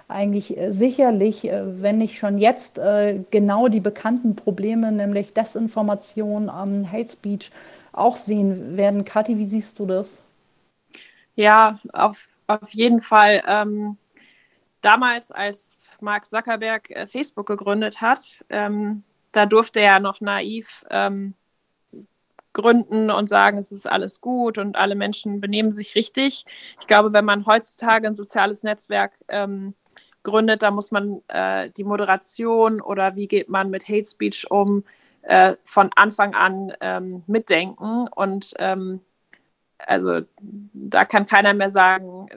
eigentlich 0.06 0.56
äh, 0.56 0.70
sicherlich, 0.70 1.48
äh, 1.48 1.82
wenn 1.82 1.98
nicht 1.98 2.18
schon 2.18 2.38
jetzt, 2.38 2.78
äh, 2.78 3.20
genau 3.32 3.66
die 3.66 3.80
bekannten 3.80 4.36
Probleme, 4.36 4.92
nämlich 4.92 5.34
Desinformation, 5.34 6.48
Hate 6.92 7.08
Speech, 7.08 7.50
auch 7.92 8.16
sehen 8.16 8.76
werden. 8.76 9.04
Kathi, 9.04 9.38
wie 9.38 9.44
siehst 9.44 9.78
du 9.78 9.86
das? 9.86 10.22
Ja, 11.34 11.80
auf, 11.92 12.28
auf 12.46 12.70
jeden 12.70 13.00
Fall. 13.00 13.42
Ähm, 13.48 13.96
damals, 14.86 15.32
als 15.32 15.90
Mark 16.00 16.26
Zuckerberg 16.26 16.90
äh, 16.90 17.06
Facebook 17.06 17.46
gegründet 17.46 18.00
hat, 18.00 18.44
ähm, 18.48 19.02
da 19.32 19.44
durfte 19.44 19.80
er 19.80 19.98
noch 19.98 20.20
naiv 20.20 20.84
ähm, 20.90 21.34
gründen 22.52 23.10
und 23.10 23.28
sagen, 23.28 23.58
es 23.58 23.72
ist 23.72 23.86
alles 23.86 24.20
gut 24.20 24.58
und 24.58 24.76
alle 24.76 24.94
Menschen 24.94 25.40
benehmen 25.40 25.72
sich 25.72 25.94
richtig. 25.94 26.46
Ich 26.80 26.86
glaube, 26.86 27.12
wenn 27.12 27.24
man 27.24 27.46
heutzutage 27.46 28.06
ein 28.06 28.14
soziales 28.14 28.62
Netzwerk 28.62 29.12
ähm, 29.28 29.74
gründet, 30.22 30.62
da 30.62 30.70
muss 30.70 30.92
man 30.92 31.20
äh, 31.28 31.70
die 31.76 31.84
Moderation 31.84 32.80
oder 32.80 33.16
wie 33.16 33.26
geht 33.26 33.48
man 33.48 33.68
mit 33.68 33.88
Hate 33.88 34.06
Speech 34.06 34.50
um, 34.50 34.84
äh, 35.22 35.56
von 35.64 35.90
Anfang 35.96 36.34
an 36.34 36.72
ähm, 36.80 37.24
mitdenken 37.26 38.08
und 38.08 38.54
ähm, 38.58 39.00
also 39.78 40.20
da 40.72 41.04
kann 41.04 41.26
keiner 41.26 41.54
mehr 41.54 41.70
sagen, 41.70 42.28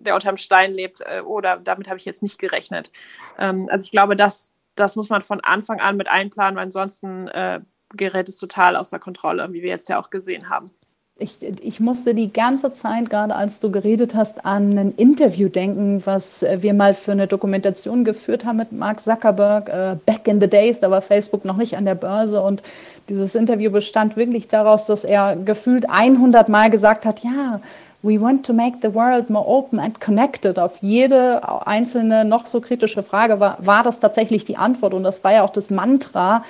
der 0.00 0.14
unterm 0.14 0.36
Stein 0.36 0.72
lebt 0.72 1.00
äh, 1.00 1.20
oder 1.20 1.56
damit 1.58 1.88
habe 1.88 1.98
ich 1.98 2.04
jetzt 2.04 2.22
nicht 2.22 2.38
gerechnet. 2.38 2.92
Ähm, 3.38 3.68
also 3.70 3.84
ich 3.84 3.90
glaube, 3.90 4.16
das, 4.16 4.52
das 4.74 4.96
muss 4.96 5.08
man 5.08 5.22
von 5.22 5.40
Anfang 5.40 5.80
an 5.80 5.96
mit 5.96 6.08
einplanen, 6.08 6.56
weil 6.56 6.64
ansonsten 6.64 7.28
äh, 7.28 7.60
gerät 7.90 8.28
es 8.28 8.38
total 8.38 8.76
außer 8.76 8.98
Kontrolle, 8.98 9.52
wie 9.52 9.62
wir 9.62 9.70
jetzt 9.70 9.88
ja 9.88 9.98
auch 9.98 10.10
gesehen 10.10 10.48
haben. 10.50 10.70
Ich, 11.16 11.38
ich, 11.42 11.78
musste 11.78 12.12
die 12.12 12.32
ganze 12.32 12.72
Zeit, 12.72 13.08
gerade 13.08 13.36
als 13.36 13.60
du 13.60 13.70
geredet 13.70 14.16
hast, 14.16 14.44
an 14.44 14.76
ein 14.76 14.90
Interview 14.96 15.48
denken, 15.48 16.02
was 16.04 16.44
wir 16.58 16.74
mal 16.74 16.92
für 16.92 17.12
eine 17.12 17.28
Dokumentation 17.28 18.02
geführt 18.02 18.44
haben 18.44 18.56
mit 18.56 18.72
Mark 18.72 19.00
Zuckerberg, 19.00 19.68
äh, 19.68 19.96
back 20.04 20.26
in 20.26 20.40
the 20.40 20.48
days, 20.48 20.80
da 20.80 20.90
war 20.90 21.02
Facebook 21.02 21.44
noch 21.44 21.56
nicht 21.56 21.76
an 21.76 21.84
der 21.84 21.94
Börse. 21.94 22.42
Und 22.42 22.64
dieses 23.08 23.36
Interview 23.36 23.70
bestand 23.70 24.16
wirklich 24.16 24.48
daraus, 24.48 24.86
dass 24.86 25.04
er 25.04 25.36
gefühlt 25.36 25.88
100 25.88 26.48
Mal 26.48 26.68
gesagt 26.68 27.06
hat, 27.06 27.20
ja, 27.20 27.60
we 28.02 28.20
want 28.20 28.44
to 28.44 28.52
make 28.52 28.78
the 28.82 28.92
world 28.92 29.30
more 29.30 29.46
open 29.46 29.78
and 29.78 30.00
connected. 30.00 30.58
Auf 30.58 30.78
jede 30.80 31.42
einzelne 31.64 32.24
noch 32.24 32.46
so 32.46 32.60
kritische 32.60 33.04
Frage 33.04 33.38
war, 33.38 33.56
war 33.60 33.84
das 33.84 34.00
tatsächlich 34.00 34.44
die 34.46 34.56
Antwort. 34.56 34.92
Und 34.92 35.04
das 35.04 35.22
war 35.22 35.32
ja 35.32 35.44
auch 35.44 35.50
das 35.50 35.70
Mantra 35.70 36.42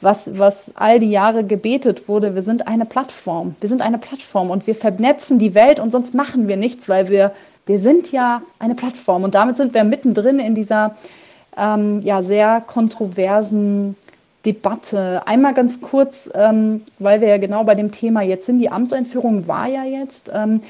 was, 0.00 0.38
was 0.38 0.72
all 0.76 0.98
die 0.98 1.10
Jahre 1.10 1.44
gebetet 1.44 2.08
wurde. 2.08 2.34
Wir 2.34 2.42
sind 2.42 2.66
eine 2.66 2.84
Plattform. 2.84 3.54
Wir 3.60 3.68
sind 3.68 3.82
eine 3.82 3.98
Plattform 3.98 4.50
und 4.50 4.66
wir 4.66 4.74
vernetzen 4.74 5.38
die 5.38 5.54
Welt 5.54 5.80
und 5.80 5.90
sonst 5.90 6.14
machen 6.14 6.48
wir 6.48 6.56
nichts, 6.56 6.88
weil 6.88 7.08
wir, 7.08 7.32
wir 7.66 7.78
sind 7.78 8.12
ja 8.12 8.42
eine 8.58 8.74
Plattform. 8.74 9.24
Und 9.24 9.34
damit 9.34 9.56
sind 9.56 9.74
wir 9.74 9.84
mittendrin 9.84 10.38
in 10.38 10.54
dieser 10.54 10.96
ähm, 11.56 12.00
ja, 12.02 12.22
sehr 12.22 12.62
kontroversen 12.66 13.96
Debatte. 14.46 15.22
Einmal 15.26 15.52
ganz 15.52 15.80
kurz, 15.80 16.30
ähm, 16.34 16.82
weil 16.98 17.20
wir 17.20 17.28
ja 17.28 17.38
genau 17.38 17.64
bei 17.64 17.74
dem 17.74 17.92
Thema 17.92 18.22
jetzt 18.22 18.46
sind. 18.46 18.58
Die 18.58 18.70
Amtseinführung 18.70 19.46
war 19.46 19.68
ja 19.68 19.84
jetzt. 19.84 20.30
Ähm, 20.34 20.62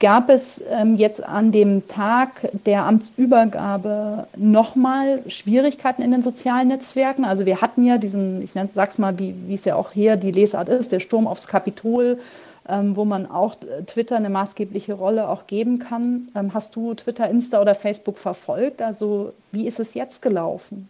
Gab 0.00 0.30
es 0.30 0.62
ähm, 0.70 0.96
jetzt 0.96 1.24
an 1.24 1.50
dem 1.50 1.88
Tag 1.88 2.48
der 2.66 2.84
Amtsübergabe 2.84 4.28
nochmal 4.36 5.22
Schwierigkeiten 5.26 6.02
in 6.02 6.12
den 6.12 6.22
sozialen 6.22 6.68
Netzwerken? 6.68 7.24
Also 7.24 7.46
wir 7.46 7.60
hatten 7.60 7.84
ja 7.84 7.98
diesen, 7.98 8.40
ich 8.42 8.54
nenne, 8.54 8.70
sag's 8.72 8.98
mal, 8.98 9.18
wie, 9.18 9.34
es 9.52 9.64
ja 9.64 9.74
auch 9.74 9.90
hier 9.90 10.16
die 10.16 10.30
Lesart 10.30 10.68
ist, 10.68 10.92
der 10.92 11.00
Sturm 11.00 11.26
aufs 11.26 11.48
Kapitol, 11.48 12.20
ähm, 12.68 12.94
wo 12.94 13.04
man 13.04 13.28
auch 13.28 13.56
Twitter 13.86 14.16
eine 14.16 14.30
maßgebliche 14.30 14.92
Rolle 14.92 15.28
auch 15.28 15.48
geben 15.48 15.80
kann. 15.80 16.28
Ähm, 16.36 16.54
hast 16.54 16.76
du 16.76 16.94
Twitter, 16.94 17.28
Insta 17.28 17.60
oder 17.60 17.74
Facebook 17.74 18.18
verfolgt? 18.18 18.80
Also 18.82 19.32
wie 19.50 19.66
ist 19.66 19.80
es 19.80 19.94
jetzt 19.94 20.22
gelaufen? 20.22 20.88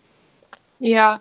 Ja, 0.81 1.21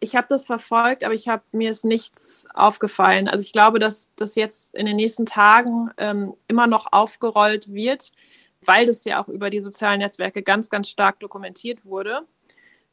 ich 0.00 0.16
habe 0.16 0.26
das 0.28 0.46
verfolgt, 0.46 1.04
aber 1.04 1.14
ich 1.14 1.28
habe 1.28 1.42
mir 1.52 1.70
ist 1.70 1.84
nichts 1.84 2.46
aufgefallen. 2.54 3.28
Also 3.28 3.42
ich 3.42 3.52
glaube, 3.52 3.78
dass 3.78 4.12
das 4.16 4.34
jetzt 4.34 4.74
in 4.74 4.86
den 4.86 4.96
nächsten 4.96 5.26
Tagen 5.26 5.90
ähm, 5.98 6.34
immer 6.48 6.66
noch 6.66 6.88
aufgerollt 6.90 7.72
wird, 7.72 8.12
weil 8.64 8.86
das 8.86 9.04
ja 9.04 9.22
auch 9.22 9.28
über 9.28 9.50
die 9.50 9.60
sozialen 9.60 10.00
Netzwerke 10.00 10.42
ganz, 10.42 10.70
ganz 10.70 10.88
stark 10.88 11.20
dokumentiert 11.20 11.84
wurde. 11.84 12.22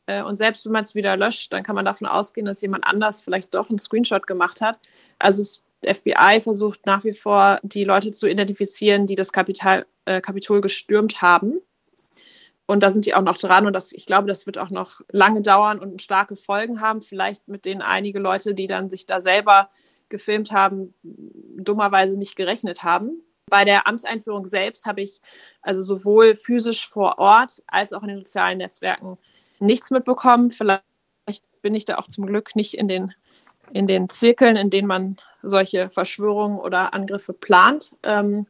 Äh, 0.05 0.21
und 0.23 0.37
selbst 0.37 0.65
wenn 0.65 0.73
man 0.73 0.83
es 0.83 0.95
wieder 0.95 1.15
löscht, 1.15 1.53
dann 1.53 1.63
kann 1.63 1.75
man 1.75 1.85
davon 1.85 2.07
ausgehen, 2.07 2.45
dass 2.45 2.61
jemand 2.61 2.85
anders 2.85 3.21
vielleicht 3.21 3.55
doch 3.55 3.69
einen 3.69 3.79
Screenshot 3.79 4.27
gemacht 4.27 4.59
hat. 4.59 4.77
Also 5.17 5.41
das 5.41 5.63
FBI 5.99 6.41
versucht 6.41 6.85
nach 6.85 7.05
wie 7.05 7.13
vor, 7.13 7.59
die 7.63 7.85
Leute 7.85 8.11
zu 8.11 8.27
identifizieren, 8.27 9.07
die 9.07 9.15
das 9.15 9.31
Kapital, 9.31 9.85
äh, 10.05 10.19
Kapitol 10.19 10.59
gestürmt 10.59 11.21
haben. 11.21 11.61
Und 12.67 12.83
da 12.83 12.89
sind 12.89 13.05
die 13.05 13.15
auch 13.15 13.21
noch 13.21 13.37
dran 13.37 13.65
und 13.65 13.73
das, 13.73 13.93
ich 13.93 14.05
glaube, 14.05 14.27
das 14.27 14.45
wird 14.45 14.57
auch 14.57 14.69
noch 14.69 15.01
lange 15.09 15.41
dauern 15.41 15.79
und 15.79 16.01
starke 16.01 16.35
Folgen 16.35 16.81
haben. 16.81 17.01
Vielleicht 17.01 17.47
mit 17.47 17.63
denen 17.63 17.81
einige 17.81 18.19
Leute, 18.19 18.53
die 18.53 18.67
dann 18.67 18.89
sich 18.89 19.05
da 19.05 19.21
selber 19.21 19.69
gefilmt 20.09 20.51
haben, 20.51 20.93
dummerweise 21.01 22.17
nicht 22.17 22.35
gerechnet 22.35 22.83
haben. 22.83 23.23
Bei 23.49 23.63
der 23.63 23.87
Amtseinführung 23.87 24.45
selbst 24.45 24.85
habe 24.85 25.01
ich 25.01 25.21
also 25.61 25.81
sowohl 25.81 26.35
physisch 26.35 26.89
vor 26.89 27.17
Ort 27.19 27.63
als 27.67 27.93
auch 27.93 28.03
in 28.03 28.09
den 28.09 28.17
sozialen 28.17 28.57
Netzwerken 28.57 29.17
nichts 29.59 29.89
mitbekommen. 29.89 30.51
Vielleicht 30.51 30.83
bin 31.61 31.73
ich 31.73 31.85
da 31.85 31.97
auch 31.97 32.07
zum 32.07 32.25
Glück 32.25 32.55
nicht 32.57 32.73
in 32.73 32.89
den, 32.89 33.13
in 33.71 33.87
den 33.87 34.09
Zirkeln, 34.09 34.57
in 34.57 34.69
denen 34.69 34.87
man 34.87 35.17
solche 35.41 35.89
Verschwörungen 35.89 36.59
oder 36.59 36.93
Angriffe 36.93 37.31
plant. 37.31 37.95
Ähm, 38.03 38.47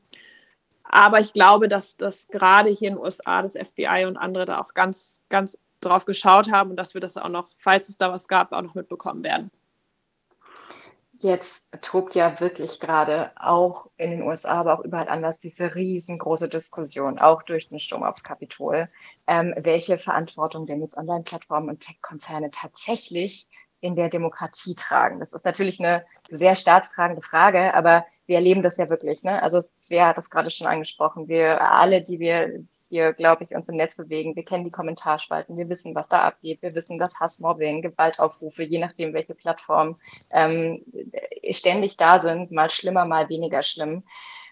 aber 0.89 1.19
ich 1.19 1.33
glaube, 1.33 1.67
dass 1.67 1.97
das 1.97 2.27
gerade 2.27 2.69
hier 2.69 2.89
in 2.89 2.95
den 2.95 3.03
USA 3.03 3.41
das 3.41 3.53
FBI 3.53 4.05
und 4.05 4.17
andere 4.17 4.45
da 4.45 4.59
auch 4.59 4.73
ganz, 4.73 5.21
ganz 5.29 5.59
drauf 5.81 6.05
geschaut 6.05 6.51
haben 6.51 6.71
und 6.71 6.75
dass 6.77 6.93
wir 6.93 7.01
das 7.01 7.17
auch 7.17 7.29
noch, 7.29 7.47
falls 7.59 7.89
es 7.89 7.97
da 7.97 8.11
was 8.11 8.27
gab, 8.27 8.51
auch 8.51 8.61
noch 8.61 8.75
mitbekommen 8.75 9.23
werden. 9.23 9.51
Jetzt 11.19 11.67
tobt 11.81 12.13
ja 12.13 12.39
wirklich 12.39 12.79
gerade 12.79 13.31
auch 13.37 13.89
in 13.97 14.11
den 14.11 14.21
USA, 14.21 14.59
aber 14.59 14.77
auch 14.77 14.85
überall 14.85 15.09
anders 15.09 15.39
diese 15.39 15.73
riesengroße 15.73 16.47
Diskussion, 16.47 17.17
auch 17.17 17.41
durch 17.41 17.69
den 17.69 17.79
Sturm 17.79 18.03
aufs 18.03 18.23
Kapitol, 18.23 18.87
ähm, 19.25 19.55
welche 19.57 19.97
Verantwortung 19.97 20.67
denn 20.67 20.79
jetzt 20.79 20.95
Online-Plattformen 20.95 21.69
und 21.69 21.79
Tech-Konzerne 21.79 22.51
tatsächlich 22.51 23.49
in 23.79 23.95
der 23.95 24.09
Demokratie 24.09 24.75
tragen? 24.75 25.19
Das 25.19 25.33
ist 25.33 25.45
natürlich 25.45 25.79
eine 25.79 26.05
sehr 26.29 26.55
staatstragende 26.55 27.21
Frage, 27.21 27.73
aber 27.73 28.05
wir 28.25 28.35
erleben 28.35 28.61
das 28.61 28.77
ja 28.77 28.89
wirklich. 28.89 29.23
Ne? 29.23 29.41
Also 29.41 29.61
Svea 29.61 30.07
hat 30.07 30.17
das 30.17 30.29
gerade 30.29 30.49
schon 30.49 30.67
angesprochen. 30.67 31.27
Wir 31.27 31.61
alle, 31.61 32.01
die 32.01 32.19
wir 32.19 32.63
hier, 32.89 33.13
glaube 33.13 33.43
ich, 33.43 33.55
uns 33.55 33.69
im 33.69 33.75
Netz 33.75 33.95
bewegen, 33.95 34.35
wir 34.35 34.45
kennen 34.45 34.63
die 34.63 34.71
Kommentarspalten, 34.71 35.57
wir 35.57 35.69
wissen, 35.69 35.95
was 35.95 36.09
da 36.09 36.21
abgeht, 36.21 36.61
wir 36.61 36.75
wissen, 36.75 36.97
dass 36.97 37.19
Hassmobbing, 37.19 37.81
Gewaltaufrufe, 37.81 38.63
je 38.63 38.79
nachdem, 38.79 39.13
welche 39.13 39.35
Plattform 39.35 39.99
ähm, 40.31 40.83
ständig 41.51 41.97
da 41.97 42.19
sind, 42.19 42.51
mal 42.51 42.69
schlimmer, 42.69 43.05
mal 43.05 43.29
weniger 43.29 43.63
schlimm. 43.63 44.03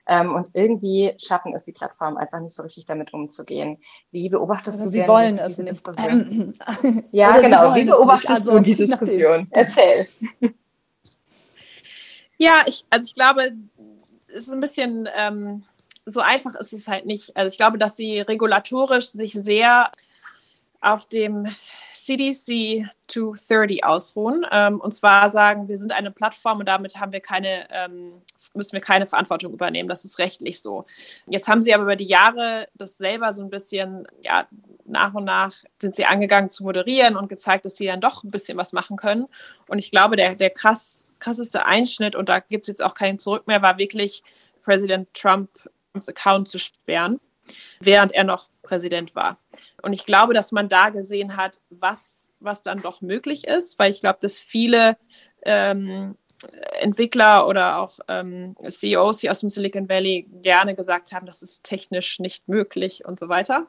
Ähm, 0.08 0.36
und 0.36 0.50
irgendwie 0.54 1.13
schaffen 1.18 1.54
es 1.56 1.63
die 1.63 1.72
Plattformen 1.72 2.18
einfach 2.18 2.39
nicht 2.39 2.56
so 2.56 2.63
richtig 2.63 2.86
damit 2.86 3.13
umzugehen. 3.13 3.80
Wie 4.12 4.30
beobachtest 4.30 4.78
Oder 4.78 4.86
du 4.86 4.91
sie 4.91 5.00
denn 5.00 5.08
wollen 5.08 5.38
es 5.38 5.58
nicht. 5.58 5.72
Diskussion? 5.72 6.54
ja, 7.12 7.32
Oder 7.32 7.41
genau. 7.41 7.76
Wie 7.76 7.86
beobachtest 7.86 8.30
also, 8.30 8.52
du 8.52 8.60
die 8.62 8.76
Diskussion? 8.76 9.48
Erzähl. 9.52 10.08
Ja, 12.38 12.63
ich, 12.65 12.84
also 12.89 13.06
ich 13.06 13.15
glaube, 13.15 13.54
es 14.28 14.44
ist 14.44 14.52
ein 14.52 14.60
bisschen 14.60 15.08
ähm, 15.15 15.63
so 16.06 16.20
einfach 16.20 16.56
ist 16.56 16.74
es 16.74 16.88
halt 16.88 17.06
nicht. 17.06 17.36
Also 17.36 17.52
ich 17.52 17.58
glaube, 17.58 17.78
dass 17.78 17.98
sie 17.98 18.22
regulatorisch 18.22 19.10
sich 19.10 19.34
sehr 19.34 19.91
auf 20.82 21.08
dem 21.08 21.48
CDC 21.91 22.88
230 23.08 23.84
ausruhen. 23.84 24.46
Ähm, 24.52 24.80
und 24.80 24.94
zwar 24.94 25.32
sagen, 25.32 25.68
wir 25.68 25.78
sind 25.78 25.91
eine 25.91 26.12
Plattform 26.12 26.60
und 26.60 26.68
damit 26.68 27.00
haben 27.00 27.12
wir 27.12 27.22
keine, 27.22 27.68
ähm, 27.72 28.22
müssen 28.56 28.74
wir 28.74 28.82
keine 28.82 29.06
Verantwortung 29.06 29.54
übernehmen. 29.54 29.88
Das 29.88 30.06
ist 30.06 30.20
rechtlich 30.20 30.62
so. 30.62 30.86
Jetzt 31.28 31.48
haben 31.48 31.62
sie 31.62 31.74
aber 31.74 31.84
über 31.84 31.96
die 31.96 32.06
Jahre 32.06 32.68
das 32.74 32.98
selber 32.98 33.34
so 33.34 33.44
ein 33.44 33.50
bisschen, 33.50 34.08
ja, 34.22 34.48
nach 34.86 35.13
und 35.13 35.26
nach 35.26 35.54
sind 35.82 35.96
sie 35.96 36.06
angegangen 36.06 36.50
zu 36.50 36.63
moderieren 36.63 37.15
und 37.15 37.28
gezeigt, 37.28 37.65
dass 37.65 37.76
sie 37.76 37.88
dann 37.88 38.02
doch 38.02 38.24
ein 38.24 38.32
bisschen 38.32 38.58
was 38.58 38.74
machen 38.74 38.98
können. 38.98 39.28
Und 39.70 39.80
ich 39.80 39.91
glaube, 39.91 40.15
der, 40.15 40.36
der 40.36 40.50
krass, 40.50 41.08
krasseste 41.20 41.65
Einschnitt, 41.65 42.15
und 42.15 42.30
da 42.30 42.39
gibt 42.39 42.63
es 42.63 42.68
jetzt 42.68 42.84
auch 42.84 42.94
keinen 42.94 43.20
Zurück 43.20 43.48
mehr, 43.48 43.62
war 43.62 43.78
wirklich 43.78 44.24
Präsident 44.62 45.13
Trumps 45.13 45.68
Account 46.08 46.48
zu 46.48 46.60
sperren, 46.60 47.20
während 47.80 48.12
er 48.12 48.24
noch 48.24 48.50
Präsident 48.62 49.15
war. 49.15 49.38
Und 49.82 49.94
ich 49.94 50.06
glaube, 50.06 50.34
dass 50.34 50.52
man 50.52 50.70
da 50.70 50.89
gesehen 50.89 51.38
hat, 51.38 51.62
was, 51.70 52.32
was 52.39 52.62
dann 52.62 52.82
doch 52.82 53.02
möglich 53.02 53.48
ist, 53.48 53.80
weil 53.80 53.91
ich 53.91 54.02
glaube, 54.02 54.20
dass 54.22 54.39
viele 54.39 54.98
ähm, 55.44 56.18
Entwickler 56.80 57.48
oder 57.48 57.80
auch 57.80 58.00
ähm, 58.08 58.56
CEOs 58.67 59.21
hier 59.21 59.32
aus 59.32 59.39
dem 59.39 59.50
Silicon 59.50 59.89
Valley 59.89 60.28
gerne 60.41 60.76
gesagt 60.76 61.12
haben, 61.12 61.26
das 61.26 61.41
ist 61.41 61.63
technisch 61.63 62.19
nicht 62.19 62.48
möglich 62.48 63.06
und 63.06 63.19
so 63.19 63.30
weiter. 63.30 63.67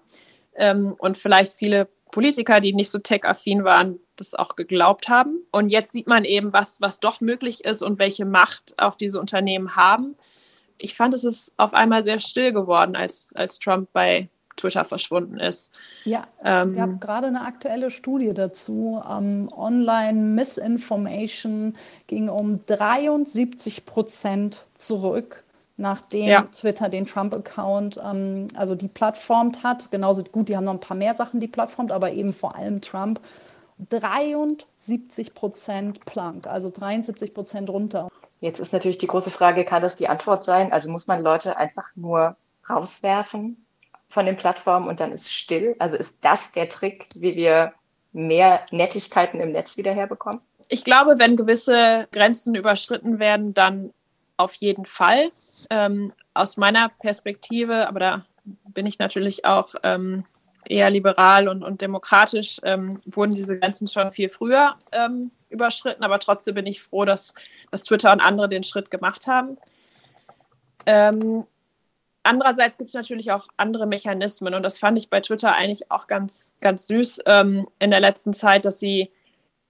Ähm, 0.55 0.95
und 0.99 1.17
vielleicht 1.17 1.53
viele 1.53 1.89
Politiker, 2.11 2.61
die 2.61 2.73
nicht 2.73 2.91
so 2.91 2.99
tech-affin 2.99 3.65
waren, 3.65 4.01
das 4.17 4.35
auch 4.35 4.57
geglaubt 4.57 5.09
haben. 5.09 5.41
Und 5.51 5.69
jetzt 5.69 5.93
sieht 5.93 6.07
man 6.07 6.25
eben, 6.25 6.53
was, 6.53 6.81
was 6.81 7.01
doch 7.01 7.21
möglich 7.21 7.65
ist 7.65 7.83
und 7.83 7.99
welche 7.99 8.25
Macht 8.25 8.75
auch 8.79 8.95
diese 8.95 9.21
Unternehmen 9.21 9.77
haben. 9.77 10.17
Ich 10.79 10.95
fand, 10.95 11.15
es 11.15 11.25
ist 11.25 11.55
auf 11.57 11.75
einmal 11.75 12.05
sehr 12.05 12.19
still 12.19 12.53
geworden, 12.53 12.97
als, 12.97 13.31
als 13.35 13.59
Trump 13.59 13.91
bei 13.93 14.29
Twitter 14.57 14.85
verschwunden 14.85 15.39
ist. 15.39 15.75
Ja, 16.05 16.27
ähm, 16.43 16.75
wir 16.75 16.83
haben 16.83 17.01
gerade 17.01 17.29
eine 17.29 17.43
aktuelle 17.43 17.91
Studie 17.91 18.33
dazu. 18.35 19.03
Ähm, 19.09 19.49
Online 19.57 20.19
Misinformation 20.21 21.77
ging 22.07 22.29
um 22.29 22.65
73 22.67 23.87
Prozent 23.87 24.65
zurück, 24.75 25.45
nachdem 25.77 26.27
ja. 26.27 26.43
Twitter 26.43 26.89
den 26.89 27.07
Trump-Account, 27.07 28.01
ähm, 28.03 28.49
also 28.55 28.75
die 28.75 28.89
plattformt 28.89 29.63
hat. 29.63 29.91
Genauso 29.91 30.25
gut, 30.25 30.49
die 30.49 30.57
haben 30.57 30.65
noch 30.65 30.75
ein 30.75 30.81
paar 30.81 30.97
mehr 30.97 31.15
Sachen, 31.15 31.41
die 31.41 31.49
plattformt, 31.49 31.93
aber 31.93 32.13
eben 32.13 32.33
vor 32.33 32.57
allem 32.57 32.81
Trump. 32.81 33.21
73 33.91 35.35
Prozent 35.35 36.07
plank, 36.07 36.47
also 36.47 36.71
73 36.71 37.35
Prozent 37.35 37.69
runter. 37.69 38.09
Jetzt 38.41 38.59
ist 38.59 38.73
natürlich 38.73 38.99
die 38.99 39.07
große 39.07 39.31
Frage, 39.31 39.65
kann 39.65 39.83
das 39.83 39.97
die 39.97 40.09
Antwort 40.09 40.45
sein? 40.45 40.73
Also 40.73 40.91
muss 40.91 41.07
man 41.07 41.23
Leute 41.23 41.57
einfach 41.57 41.95
nur 41.95 42.37
rauswerfen? 42.69 43.66
Von 44.09 44.27
den 44.27 44.37
Plattformen 44.37 44.89
und 44.89 45.01
dann 45.01 45.13
ist 45.13 45.33
still? 45.33 45.77
Also 45.79 45.97
ist 45.97 46.25
das 46.25 46.53
der 46.53 46.69
Trick, 46.69 47.09
wie 47.15 47.37
wir 47.37 47.73
mehr 48.13 48.65
Nettigkeiten 48.71 49.41
im 49.41 49.53
Netz 49.53 49.77
wieder 49.77 49.93
herbekommen? 49.93 50.41
Ich 50.69 50.85
glaube, 50.85 51.19
wenn 51.19 51.37
gewisse 51.37 52.09
Grenzen 52.13 52.55
überschritten 52.55 53.19
werden, 53.19 53.55
dann 53.55 53.93
auf 54.37 54.55
jeden 54.55 54.85
Fall. 54.85 55.31
Ähm, 55.71 56.13
aus 56.35 56.57
meiner 56.57 56.89
Perspektive, 56.99 57.89
aber 57.89 58.01
da 58.01 58.25
bin 58.69 58.87
ich 58.87 58.99
natürlich 58.99 59.45
auch 59.45 59.75
ähm, 59.83 60.25
eher 60.69 60.91
liberal 60.91 61.49
und, 61.49 61.63
und 61.63 61.81
demokratisch, 61.81 62.61
ähm, 62.63 63.01
wurden 63.07 63.35
diese 63.35 63.59
Grenzen 63.59 63.87
schon 63.87 64.11
viel 64.11 64.29
früher 64.29 64.77
ähm, 64.93 65.31
überschritten. 65.49 66.03
Aber 66.03 66.19
trotzdem 66.19 66.55
bin 66.55 66.67
ich 66.67 66.83
froh, 66.83 67.05
dass, 67.05 67.35
dass 67.71 67.85
Twitter 67.85 68.13
und 68.13 68.21
andere 68.21 68.49
den 68.49 68.63
Schritt 68.63 68.91
gemacht 68.91 69.27
haben. 69.27 69.57
Andererseits 72.27 72.77
gibt 72.77 72.89
es 72.89 72.95
natürlich 72.95 73.31
auch 73.31 73.47
andere 73.57 73.87
Mechanismen 73.87 74.55
und 74.55 74.63
das 74.63 74.79
fand 74.79 74.99
ich 74.99 75.11
bei 75.11 75.21
Twitter 75.21 75.55
eigentlich 75.55 75.91
auch 75.91 76.09
ganz, 76.09 76.59
ganz 76.61 76.89
süß 76.89 77.21
ähm, 77.27 77.69
in 77.79 77.91
der 77.91 78.01
letzten 78.01 78.33
Zeit, 78.33 78.65
dass 78.65 78.81
sie 78.81 79.11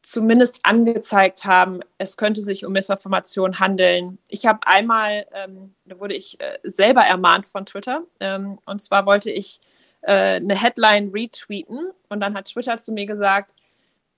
zumindest 0.00 0.60
angezeigt 0.62 1.44
haben, 1.44 1.80
es 1.98 2.16
könnte 2.16 2.40
sich 2.40 2.64
um 2.64 2.72
Missinformation 2.72 3.58
handeln. 3.58 4.18
Ich 4.28 4.46
habe 4.46 4.60
einmal, 4.66 5.26
ähm, 5.32 5.74
da 5.84 5.98
wurde 5.98 6.14
ich 6.14 6.40
äh, 6.40 6.58
selber 6.62 7.02
ermahnt 7.02 7.46
von 7.46 7.66
Twitter 7.66 8.04
ähm, 8.20 8.58
und 8.64 8.80
zwar 8.80 9.04
wollte 9.04 9.30
ich 9.30 9.60
äh, 10.02 10.36
eine 10.36 10.54
Headline 10.54 11.10
retweeten 11.12 11.90
und 12.08 12.20
dann 12.20 12.34
hat 12.34 12.46
Twitter 12.46 12.78
zu 12.78 12.92
mir 12.92 13.04
gesagt, 13.04 13.52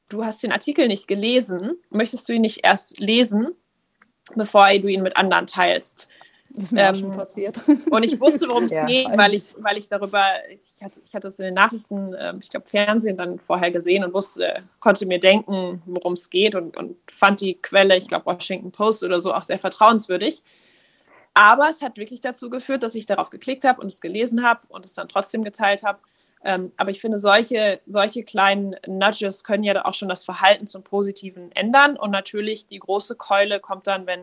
du 0.09 0.25
hast 0.25 0.43
den 0.43 0.53
Artikel 0.53 0.87
nicht 0.87 1.09
gelesen, 1.09 1.77
möchtest 1.91 2.29
du 2.29 2.35
ihn 2.35 2.43
nicht 2.43 2.65
erst 2.65 3.01
lesen, 3.01 3.49
bevor 4.37 4.69
du 4.69 4.89
ihn 4.89 5.03
mit 5.03 5.17
anderen 5.17 5.47
teilst? 5.47 6.09
Das 6.51 6.65
ist 6.65 6.73
mir 6.73 6.83
ähm, 6.83 6.95
auch 6.95 6.99
schon 6.99 7.11
passiert. 7.11 7.61
Und 7.91 8.03
ich 8.03 8.19
wusste, 8.21 8.49
worum 8.49 8.65
es 8.65 8.73
ja. 8.73 8.87
geht, 8.87 9.07
weil 9.17 9.35
ich, 9.35 9.55
weil 9.59 9.77
ich 9.77 9.89
darüber, 9.89 10.25
ich 10.51 10.83
hatte, 10.83 11.01
ich 11.05 11.15
hatte 11.15 11.29
es 11.29 11.39
in 11.39 11.47
den 11.47 11.55
Nachrichten, 11.55 12.15
äh, 12.15 12.35
ich 12.41 12.49
glaube 12.49 12.69
Fernsehen 12.69 13.17
dann 13.17 13.39
vorher 13.39 13.71
gesehen 13.71 14.05
und 14.05 14.15
wusste, 14.15 14.63
konnte 14.81 15.05
mir 15.07 15.19
denken, 15.19 15.83
worum 15.85 16.15
es 16.15 16.31
geht 16.31 16.55
und, 16.55 16.77
und 16.77 16.97
fand 17.11 17.41
die 17.41 17.55
Quelle, 17.55 17.97
ich 17.97 18.09
glaube 18.09 18.27
Washington 18.27 18.73
Post 18.73 19.05
oder 19.05 19.21
so, 19.21 19.35
auch 19.35 19.43
sehr 19.43 19.59
vertrauenswürdig. 19.59 20.43
Aber 21.35 21.69
es 21.69 21.83
hat 21.83 21.97
wirklich 21.99 22.21
dazu 22.21 22.51
geführt, 22.51 22.83
dass 22.83 22.95
ich 22.95 23.07
darauf 23.07 23.31
geklickt 23.31 23.65
habe 23.65 23.81
und 23.81 23.89
es 23.89 24.01
gelesen 24.01 24.43
habe 24.43 24.61
und 24.69 24.85
es 24.85 24.95
dann 24.95 25.09
trotzdem 25.09 25.45
geteilt 25.45 25.85
habe. 25.85 25.99
Ähm, 26.45 26.73
aber 26.77 26.91
ich 26.91 27.01
finde, 27.01 27.19
solche, 27.19 27.81
solche 27.87 28.23
kleinen 28.23 28.77
Nudges 28.87 29.45
können 29.45 29.65
ja 29.65 29.85
auch 29.85 29.95
schon 29.95 30.09
das 30.09 30.25
Verhalten 30.25 30.67
zum 30.67 30.83
Positiven 30.83 31.53
ändern. 31.53 31.97
Und 31.97 32.11
natürlich 32.11 32.67
die 32.67 32.79
große 32.79 33.17
Keule 33.17 33.61
kommt 33.61 33.87
dann, 33.87 34.07
wenn 34.07 34.21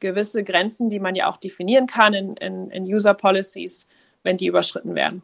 gewisse 0.00 0.44
Grenzen, 0.44 0.90
die 0.90 1.00
man 1.00 1.14
ja 1.14 1.28
auch 1.28 1.36
definieren 1.36 1.86
kann 1.86 2.14
in, 2.14 2.36
in, 2.36 2.70
in 2.70 2.84
User 2.84 3.14
Policies, 3.14 3.88
wenn 4.22 4.36
die 4.36 4.46
überschritten 4.46 4.94
werden. 4.94 5.22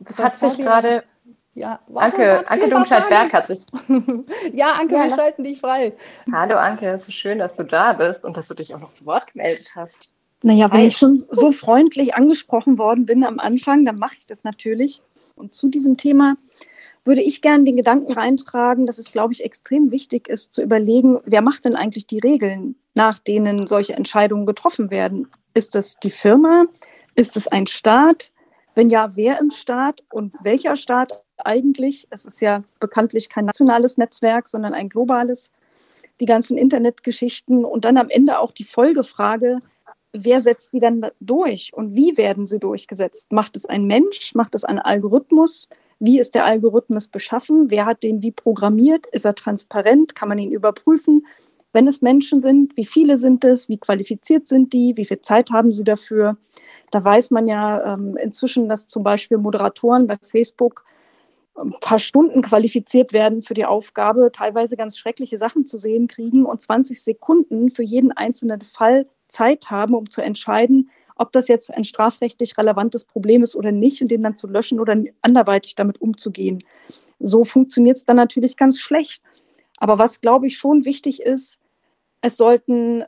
Das 0.00 0.18
hat 0.22 0.38
sich 0.38 0.56
gerade. 0.58 1.04
Ja, 1.54 1.80
Anke, 1.94 2.48
Anke 2.48 2.68
Domscheit-Berg 2.68 3.32
hat 3.32 3.48
sich. 3.48 3.66
ja, 4.54 4.72
Anke, 4.72 4.94
ja, 4.94 5.04
wir 5.04 5.16
schalten 5.16 5.44
dich 5.44 5.60
frei. 5.60 5.92
Hallo 6.32 6.56
Anke, 6.56 6.88
es 6.88 7.08
ist 7.08 7.14
schön, 7.14 7.38
dass 7.38 7.56
du 7.56 7.64
da 7.64 7.92
bist 7.92 8.24
und 8.24 8.36
dass 8.36 8.46
du 8.48 8.54
dich 8.54 8.74
auch 8.74 8.80
noch 8.80 8.92
zu 8.92 9.04
Wort 9.04 9.32
gemeldet 9.32 9.72
hast. 9.74 10.12
Naja, 10.42 10.72
wenn 10.72 10.84
ich 10.84 10.96
schon 10.96 11.18
so 11.18 11.52
freundlich 11.52 12.14
angesprochen 12.14 12.78
worden 12.78 13.04
bin 13.04 13.24
am 13.24 13.40
Anfang, 13.40 13.84
dann 13.84 13.96
mache 13.96 14.14
ich 14.18 14.26
das 14.26 14.42
natürlich. 14.44 15.02
Und 15.34 15.52
zu 15.52 15.68
diesem 15.68 15.96
Thema 15.96 16.36
würde 17.04 17.22
ich 17.22 17.42
gerne 17.42 17.64
den 17.64 17.76
Gedanken 17.76 18.12
reintragen, 18.12 18.86
dass 18.86 18.98
es, 18.98 19.12
glaube 19.12 19.32
ich, 19.32 19.44
extrem 19.44 19.90
wichtig 19.90 20.28
ist 20.28 20.52
zu 20.52 20.62
überlegen, 20.62 21.18
wer 21.24 21.42
macht 21.42 21.64
denn 21.64 21.76
eigentlich 21.76 22.06
die 22.06 22.18
Regeln, 22.18 22.76
nach 22.94 23.18
denen 23.18 23.66
solche 23.66 23.94
Entscheidungen 23.94 24.46
getroffen 24.46 24.90
werden? 24.90 25.28
Ist 25.54 25.74
es 25.74 25.96
die 25.96 26.10
Firma? 26.10 26.66
Ist 27.14 27.36
es 27.36 27.48
ein 27.48 27.66
Staat? 27.66 28.32
Wenn 28.74 28.90
ja, 28.90 29.16
wer 29.16 29.40
im 29.40 29.50
Staat 29.50 30.04
und 30.12 30.34
welcher 30.42 30.76
Staat 30.76 31.24
eigentlich? 31.38 32.06
Es 32.10 32.24
ist 32.24 32.40
ja 32.40 32.62
bekanntlich 32.78 33.28
kein 33.28 33.46
nationales 33.46 33.96
Netzwerk, 33.96 34.48
sondern 34.48 34.74
ein 34.74 34.88
globales. 34.88 35.50
Die 36.20 36.26
ganzen 36.26 36.58
Internetgeschichten 36.58 37.64
und 37.64 37.84
dann 37.84 37.96
am 37.96 38.10
Ende 38.10 38.38
auch 38.38 38.52
die 38.52 38.64
Folgefrage, 38.64 39.60
wer 40.12 40.40
setzt 40.40 40.72
sie 40.72 40.80
dann 40.80 41.06
durch 41.20 41.72
und 41.72 41.94
wie 41.94 42.16
werden 42.16 42.46
sie 42.46 42.58
durchgesetzt? 42.58 43.32
Macht 43.32 43.56
es 43.56 43.66
ein 43.66 43.86
Mensch? 43.86 44.34
Macht 44.34 44.54
es 44.54 44.64
ein 44.64 44.78
Algorithmus? 44.78 45.68
Wie 46.00 46.18
ist 46.18 46.34
der 46.34 46.46
Algorithmus 46.46 47.08
beschaffen? 47.08 47.70
Wer 47.70 47.84
hat 47.84 48.02
den 48.02 48.22
wie 48.22 48.32
programmiert? 48.32 49.06
Ist 49.08 49.26
er 49.26 49.34
transparent? 49.34 50.14
Kann 50.14 50.30
man 50.30 50.38
ihn 50.38 50.50
überprüfen? 50.50 51.26
Wenn 51.72 51.86
es 51.86 52.00
Menschen 52.00 52.40
sind, 52.40 52.76
wie 52.76 52.86
viele 52.86 53.18
sind 53.18 53.44
es? 53.44 53.68
Wie 53.68 53.78
qualifiziert 53.78 54.48
sind 54.48 54.72
die? 54.72 54.96
Wie 54.96 55.04
viel 55.04 55.20
Zeit 55.20 55.50
haben 55.50 55.72
sie 55.72 55.84
dafür? 55.84 56.38
Da 56.90 57.04
weiß 57.04 57.30
man 57.30 57.46
ja 57.46 57.94
ähm, 57.94 58.16
inzwischen, 58.16 58.68
dass 58.68 58.86
zum 58.86 59.02
Beispiel 59.02 59.36
Moderatoren 59.36 60.06
bei 60.06 60.16
Facebook 60.22 60.84
ein 61.54 61.74
paar 61.80 61.98
Stunden 61.98 62.40
qualifiziert 62.40 63.12
werden 63.12 63.42
für 63.42 63.54
die 63.54 63.66
Aufgabe, 63.66 64.30
teilweise 64.32 64.78
ganz 64.78 64.96
schreckliche 64.96 65.36
Sachen 65.36 65.66
zu 65.66 65.78
sehen 65.78 66.08
kriegen 66.08 66.46
und 66.46 66.62
20 66.62 67.02
Sekunden 67.02 67.70
für 67.70 67.82
jeden 67.82 68.12
einzelnen 68.12 68.62
Fall 68.62 69.06
Zeit 69.28 69.70
haben, 69.70 69.94
um 69.94 70.08
zu 70.08 70.22
entscheiden, 70.22 70.90
ob 71.20 71.32
das 71.32 71.48
jetzt 71.48 71.72
ein 71.72 71.84
strafrechtlich 71.84 72.56
relevantes 72.56 73.04
Problem 73.04 73.42
ist 73.42 73.54
oder 73.54 73.72
nicht 73.72 74.00
und 74.00 74.10
den 74.10 74.22
dann 74.22 74.36
zu 74.36 74.46
löschen 74.46 74.80
oder 74.80 74.96
anderweitig 75.20 75.74
damit 75.74 76.00
umzugehen. 76.00 76.64
So 77.18 77.44
funktioniert 77.44 77.98
es 77.98 78.06
dann 78.06 78.16
natürlich 78.16 78.56
ganz 78.56 78.80
schlecht. 78.80 79.22
Aber 79.76 79.98
was, 79.98 80.22
glaube 80.22 80.46
ich, 80.46 80.56
schon 80.56 80.86
wichtig 80.86 81.22
ist, 81.22 81.60
es 82.22 82.38
sollten 82.38 83.04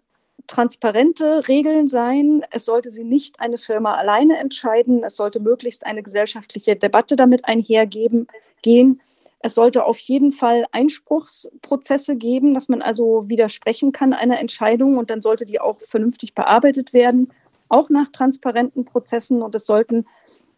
transparente 0.46 1.48
Regeln 1.48 1.88
sein. 1.88 2.44
Es 2.50 2.66
sollte 2.66 2.90
sie 2.90 3.04
nicht 3.04 3.40
eine 3.40 3.56
Firma 3.56 3.94
alleine 3.94 4.36
entscheiden. 4.36 5.04
Es 5.04 5.16
sollte 5.16 5.40
möglichst 5.40 5.86
eine 5.86 6.02
gesellschaftliche 6.02 6.76
Debatte 6.76 7.16
damit 7.16 7.46
einhergehen. 7.46 8.26
Gehen. 8.60 9.00
Es 9.40 9.54
sollte 9.54 9.86
auf 9.86 9.98
jeden 9.98 10.32
Fall 10.32 10.66
Einspruchsprozesse 10.70 12.16
geben, 12.16 12.52
dass 12.52 12.68
man 12.68 12.82
also 12.82 13.28
widersprechen 13.28 13.90
kann 13.90 14.12
einer 14.12 14.38
Entscheidung 14.38 14.98
und 14.98 15.08
dann 15.08 15.22
sollte 15.22 15.46
die 15.46 15.60
auch 15.60 15.80
vernünftig 15.80 16.34
bearbeitet 16.34 16.92
werden 16.92 17.32
auch 17.73 17.91
nach 17.91 18.09
transparenten 18.09 18.85
Prozessen 18.85 19.43
und 19.43 19.55
es 19.55 19.66
sollten 19.66 20.07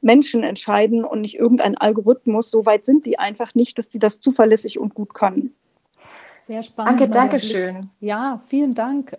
Menschen 0.00 0.42
entscheiden 0.42 1.04
und 1.04 1.22
nicht 1.22 1.38
irgendein 1.38 1.76
Algorithmus. 1.76 2.50
So 2.50 2.66
weit 2.66 2.84
sind 2.84 3.06
die 3.06 3.18
einfach 3.18 3.54
nicht, 3.54 3.78
dass 3.78 3.88
die 3.88 3.98
das 3.98 4.20
zuverlässig 4.20 4.78
und 4.78 4.94
gut 4.94 5.14
können. 5.14 5.54
Sehr 6.38 6.62
spannend. 6.62 7.00
Danke, 7.00 7.12
danke 7.12 7.40
schön. 7.40 7.90
Ja, 8.00 8.38
vielen 8.46 8.74
Dank. 8.74 9.16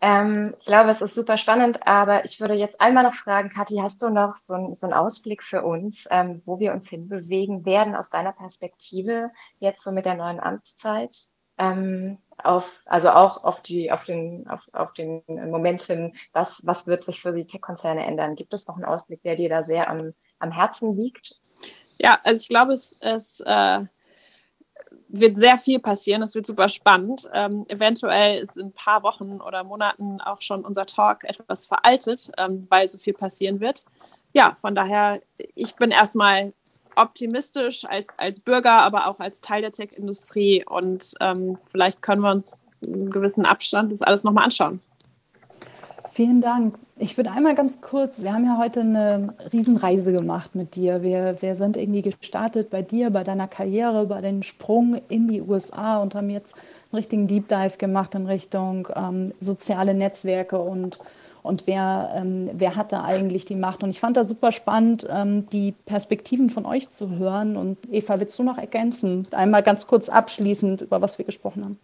Ähm, 0.00 0.54
ich 0.60 0.66
glaube, 0.66 0.90
es 0.90 1.00
ist 1.00 1.14
super 1.14 1.36
spannend, 1.36 1.86
aber 1.86 2.24
ich 2.24 2.40
würde 2.40 2.54
jetzt 2.54 2.80
einmal 2.80 3.02
noch 3.02 3.14
fragen, 3.14 3.48
Kathi, 3.48 3.76
hast 3.80 4.02
du 4.02 4.10
noch 4.10 4.36
so, 4.36 4.54
ein, 4.54 4.74
so 4.74 4.86
einen 4.86 4.94
Ausblick 4.94 5.42
für 5.42 5.62
uns, 5.62 6.06
ähm, 6.10 6.42
wo 6.44 6.58
wir 6.58 6.72
uns 6.72 6.88
hinbewegen 6.88 7.64
werden 7.64 7.94
aus 7.94 8.10
deiner 8.10 8.32
Perspektive 8.32 9.30
jetzt 9.58 9.82
so 9.82 9.92
mit 9.92 10.06
der 10.06 10.14
neuen 10.14 10.40
Amtszeit? 10.40 11.28
Ähm, 11.58 12.18
auf, 12.38 12.80
also 12.84 13.10
auch 13.10 13.44
auf 13.44 13.62
die, 13.62 13.90
auf 13.90 14.04
den, 14.04 14.46
auf, 14.48 14.68
auf 14.72 14.92
den 14.92 15.22
Moment 15.26 15.82
hin, 15.82 16.14
was, 16.32 16.64
was 16.64 16.86
wird 16.86 17.04
sich 17.04 17.20
für 17.22 17.32
die 17.32 17.46
Tech-Konzerne 17.46 18.04
ändern? 18.04 18.36
Gibt 18.36 18.52
es 18.54 18.68
noch 18.68 18.76
einen 18.76 18.84
Ausblick, 18.84 19.22
der 19.22 19.36
dir 19.36 19.48
da 19.48 19.62
sehr 19.62 19.88
am, 19.88 20.12
am 20.38 20.52
Herzen 20.52 20.96
liegt? 20.96 21.40
Ja, 21.98 22.18
also 22.24 22.40
ich 22.40 22.48
glaube, 22.48 22.74
es, 22.74 22.94
es 23.00 23.40
äh, 23.40 23.80
wird 25.08 25.38
sehr 25.38 25.58
viel 25.58 25.78
passieren. 25.78 26.22
Es 26.22 26.34
wird 26.34 26.46
super 26.46 26.68
spannend. 26.68 27.28
Ähm, 27.32 27.64
eventuell 27.68 28.36
ist 28.36 28.58
in 28.58 28.66
ein 28.66 28.72
paar 28.72 29.02
Wochen 29.02 29.40
oder 29.40 29.64
Monaten 29.64 30.20
auch 30.20 30.42
schon 30.42 30.64
unser 30.64 30.86
Talk 30.86 31.24
etwas 31.24 31.66
veraltet, 31.66 32.30
ähm, 32.36 32.66
weil 32.68 32.88
so 32.88 32.98
viel 32.98 33.14
passieren 33.14 33.60
wird. 33.60 33.84
Ja, 34.32 34.54
von 34.60 34.74
daher, 34.74 35.20
ich 35.54 35.74
bin 35.76 35.90
erstmal 35.90 36.52
optimistisch 36.96 37.84
als, 37.84 38.08
als 38.18 38.40
Bürger, 38.40 38.82
aber 38.82 39.06
auch 39.06 39.20
als 39.20 39.40
Teil 39.40 39.62
der 39.62 39.72
Tech-Industrie 39.72 40.64
und 40.66 41.14
ähm, 41.20 41.58
vielleicht 41.70 42.02
können 42.02 42.22
wir 42.22 42.30
uns 42.30 42.66
einen 42.84 43.10
gewissen 43.10 43.46
Abstand 43.46 43.92
das 43.92 44.02
alles 44.02 44.24
nochmal 44.24 44.44
anschauen. 44.44 44.80
Vielen 46.10 46.40
Dank. 46.40 46.78
Ich 46.98 47.18
würde 47.18 47.30
einmal 47.30 47.54
ganz 47.54 47.82
kurz, 47.82 48.22
wir 48.22 48.32
haben 48.32 48.46
ja 48.46 48.56
heute 48.56 48.80
eine 48.80 49.34
Riesenreise 49.52 50.12
gemacht 50.12 50.54
mit 50.54 50.74
dir. 50.74 51.02
Wir, 51.02 51.36
wir 51.42 51.54
sind 51.54 51.76
irgendwie 51.76 52.00
gestartet 52.00 52.70
bei 52.70 52.80
dir, 52.80 53.10
bei 53.10 53.22
deiner 53.22 53.48
Karriere, 53.48 54.06
bei 54.06 54.22
den 54.22 54.42
Sprung 54.42 54.98
in 55.10 55.28
die 55.28 55.42
USA 55.42 55.98
und 55.98 56.14
haben 56.14 56.30
jetzt 56.30 56.54
einen 56.54 56.96
richtigen 56.96 57.26
Deep 57.26 57.48
Dive 57.48 57.76
gemacht 57.76 58.14
in 58.14 58.26
Richtung 58.26 58.88
ähm, 58.96 59.34
soziale 59.40 59.92
Netzwerke 59.92 60.58
und, 60.58 60.98
und 61.46 61.66
wer, 61.66 62.12
ähm, 62.14 62.50
wer 62.52 62.76
hat 62.76 62.92
da 62.92 63.04
eigentlich 63.04 63.44
die 63.44 63.54
Macht. 63.54 63.82
Und 63.82 63.90
ich 63.90 64.00
fand 64.00 64.16
das 64.16 64.28
super 64.28 64.52
spannend, 64.52 65.06
ähm, 65.08 65.48
die 65.50 65.72
Perspektiven 65.72 66.50
von 66.50 66.66
euch 66.66 66.90
zu 66.90 67.10
hören. 67.10 67.56
Und 67.56 67.78
Eva, 67.90 68.20
willst 68.20 68.38
du 68.38 68.42
noch 68.42 68.58
ergänzen? 68.58 69.26
Einmal 69.32 69.62
ganz 69.62 69.86
kurz 69.86 70.08
abschließend, 70.08 70.82
über 70.82 71.00
was 71.00 71.18
wir 71.18 71.24
gesprochen 71.24 71.64
haben. 71.64 71.78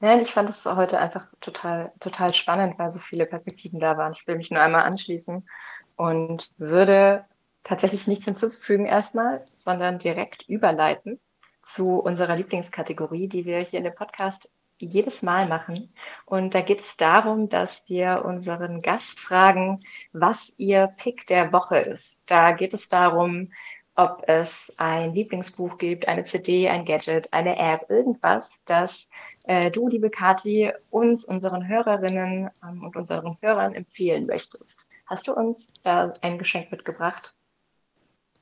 Nein, 0.00 0.20
ich 0.20 0.32
fand 0.32 0.50
es 0.50 0.66
heute 0.66 0.98
einfach 0.98 1.26
total, 1.40 1.92
total 2.00 2.34
spannend, 2.34 2.78
weil 2.78 2.92
so 2.92 2.98
viele 2.98 3.26
Perspektiven 3.26 3.80
da 3.80 3.96
waren. 3.96 4.12
Ich 4.12 4.26
will 4.26 4.36
mich 4.36 4.50
nur 4.50 4.60
einmal 4.60 4.82
anschließen 4.82 5.48
und 5.96 6.50
würde 6.58 7.24
tatsächlich 7.62 8.06
nichts 8.06 8.26
hinzufügen 8.26 8.84
erstmal, 8.84 9.44
sondern 9.54 9.98
direkt 9.98 10.46
überleiten 10.48 11.18
zu 11.62 11.98
unserer 11.98 12.36
Lieblingskategorie, 12.36 13.28
die 13.28 13.46
wir 13.46 13.58
hier 13.60 13.78
in 13.78 13.84
dem 13.84 13.94
Podcast 13.94 14.50
jedes 14.78 15.22
Mal 15.22 15.48
machen. 15.48 15.94
Und 16.26 16.54
da 16.54 16.60
geht 16.60 16.80
es 16.80 16.96
darum, 16.96 17.48
dass 17.48 17.88
wir 17.88 18.24
unseren 18.24 18.82
Gast 18.82 19.18
fragen, 19.20 19.84
was 20.12 20.54
ihr 20.56 20.88
Pick 20.96 21.26
der 21.26 21.52
Woche 21.52 21.78
ist. 21.78 22.22
Da 22.26 22.52
geht 22.52 22.74
es 22.74 22.88
darum, 22.88 23.52
ob 23.96 24.24
es 24.26 24.74
ein 24.78 25.14
Lieblingsbuch 25.14 25.78
gibt, 25.78 26.08
eine 26.08 26.24
CD, 26.24 26.68
ein 26.68 26.84
Gadget, 26.84 27.32
eine 27.32 27.56
App, 27.56 27.88
irgendwas, 27.88 28.62
das 28.64 29.08
äh, 29.44 29.70
du, 29.70 29.88
liebe 29.88 30.10
Kathi, 30.10 30.72
uns, 30.90 31.24
unseren 31.24 31.68
Hörerinnen 31.68 32.50
ähm, 32.62 32.82
und 32.82 32.96
unseren 32.96 33.36
Hörern 33.40 33.74
empfehlen 33.74 34.26
möchtest. 34.26 34.88
Hast 35.06 35.28
du 35.28 35.34
uns 35.34 35.72
da 35.82 36.12
ein 36.22 36.38
Geschenk 36.38 36.72
mitgebracht? 36.72 37.34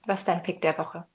Was 0.07 0.21
ist 0.21 0.29
dein 0.29 0.43
Pick 0.43 0.63
der 0.63 0.79
Woche? 0.79 1.07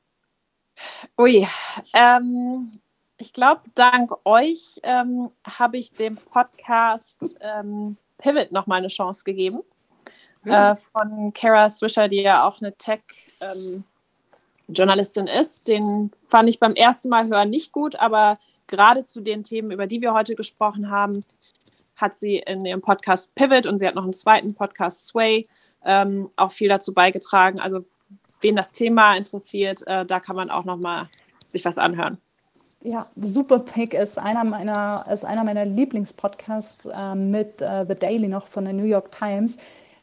Ui, 1.17 1.47
ähm, 1.93 2.71
ich 3.17 3.33
glaube, 3.33 3.63
dank 3.75 4.11
euch 4.25 4.79
ähm, 4.83 5.31
habe 5.45 5.77
ich 5.77 5.93
dem 5.93 6.17
Podcast 6.17 7.37
ähm, 7.41 7.97
Pivot 8.17 8.51
noch 8.51 8.67
mal 8.67 8.75
eine 8.75 8.89
Chance 8.89 9.23
gegeben. 9.23 9.61
Mhm. 10.43 10.51
Äh, 10.51 10.75
von 10.75 11.33
Kara 11.33 11.69
Swisher, 11.69 12.07
die 12.07 12.21
ja 12.21 12.47
auch 12.47 12.61
eine 12.61 12.77
Tech-Journalistin 12.77 15.25
ähm, 15.27 15.41
ist. 15.41 15.67
Den 15.67 16.11
fand 16.27 16.47
ich 16.49 16.59
beim 16.59 16.75
ersten 16.75 17.09
Mal 17.09 17.27
hören 17.27 17.49
nicht 17.49 17.71
gut, 17.71 17.95
aber 17.95 18.37
gerade 18.67 19.03
zu 19.03 19.21
den 19.21 19.43
Themen, 19.43 19.71
über 19.71 19.87
die 19.87 20.01
wir 20.01 20.13
heute 20.13 20.35
gesprochen 20.35 20.91
haben, 20.91 21.25
hat 21.95 22.13
sie 22.13 22.37
in 22.37 22.63
ihrem 22.65 22.81
Podcast 22.81 23.33
Pivot 23.33 23.65
und 23.65 23.79
sie 23.79 23.87
hat 23.87 23.95
noch 23.95 24.03
einen 24.03 24.13
zweiten 24.13 24.53
Podcast 24.53 25.07
Sway 25.07 25.47
ähm, 25.83 26.29
auch 26.35 26.51
viel 26.51 26.69
dazu 26.69 26.93
beigetragen. 26.93 27.59
Also 27.59 27.83
wen 28.41 28.55
das 28.55 28.71
Thema 28.71 29.15
interessiert, 29.15 29.81
äh, 29.87 30.05
da 30.05 30.19
kann 30.19 30.35
man 30.35 30.51
auch 30.51 30.65
noch 30.65 30.77
mal 30.77 31.09
sich 31.49 31.65
was 31.65 31.79
anhören. 31.79 32.19
Ja, 32.81 33.07
Super 33.15 33.59
Pick 33.59 33.93
ist 33.93 34.19
einer 34.19 34.43
meiner, 34.43 35.05
ist 35.11 35.25
einer 35.25 35.43
meiner 35.43 35.65
Lieblingspodcasts 35.65 36.85
äh, 36.85 37.15
mit 37.15 37.61
äh, 37.61 37.85
The 37.87 37.95
Daily 37.95 38.27
noch 38.27 38.47
von 38.47 38.65
der 38.65 38.73
New 38.73 38.85
York 38.85 39.11
Times. 39.11 39.57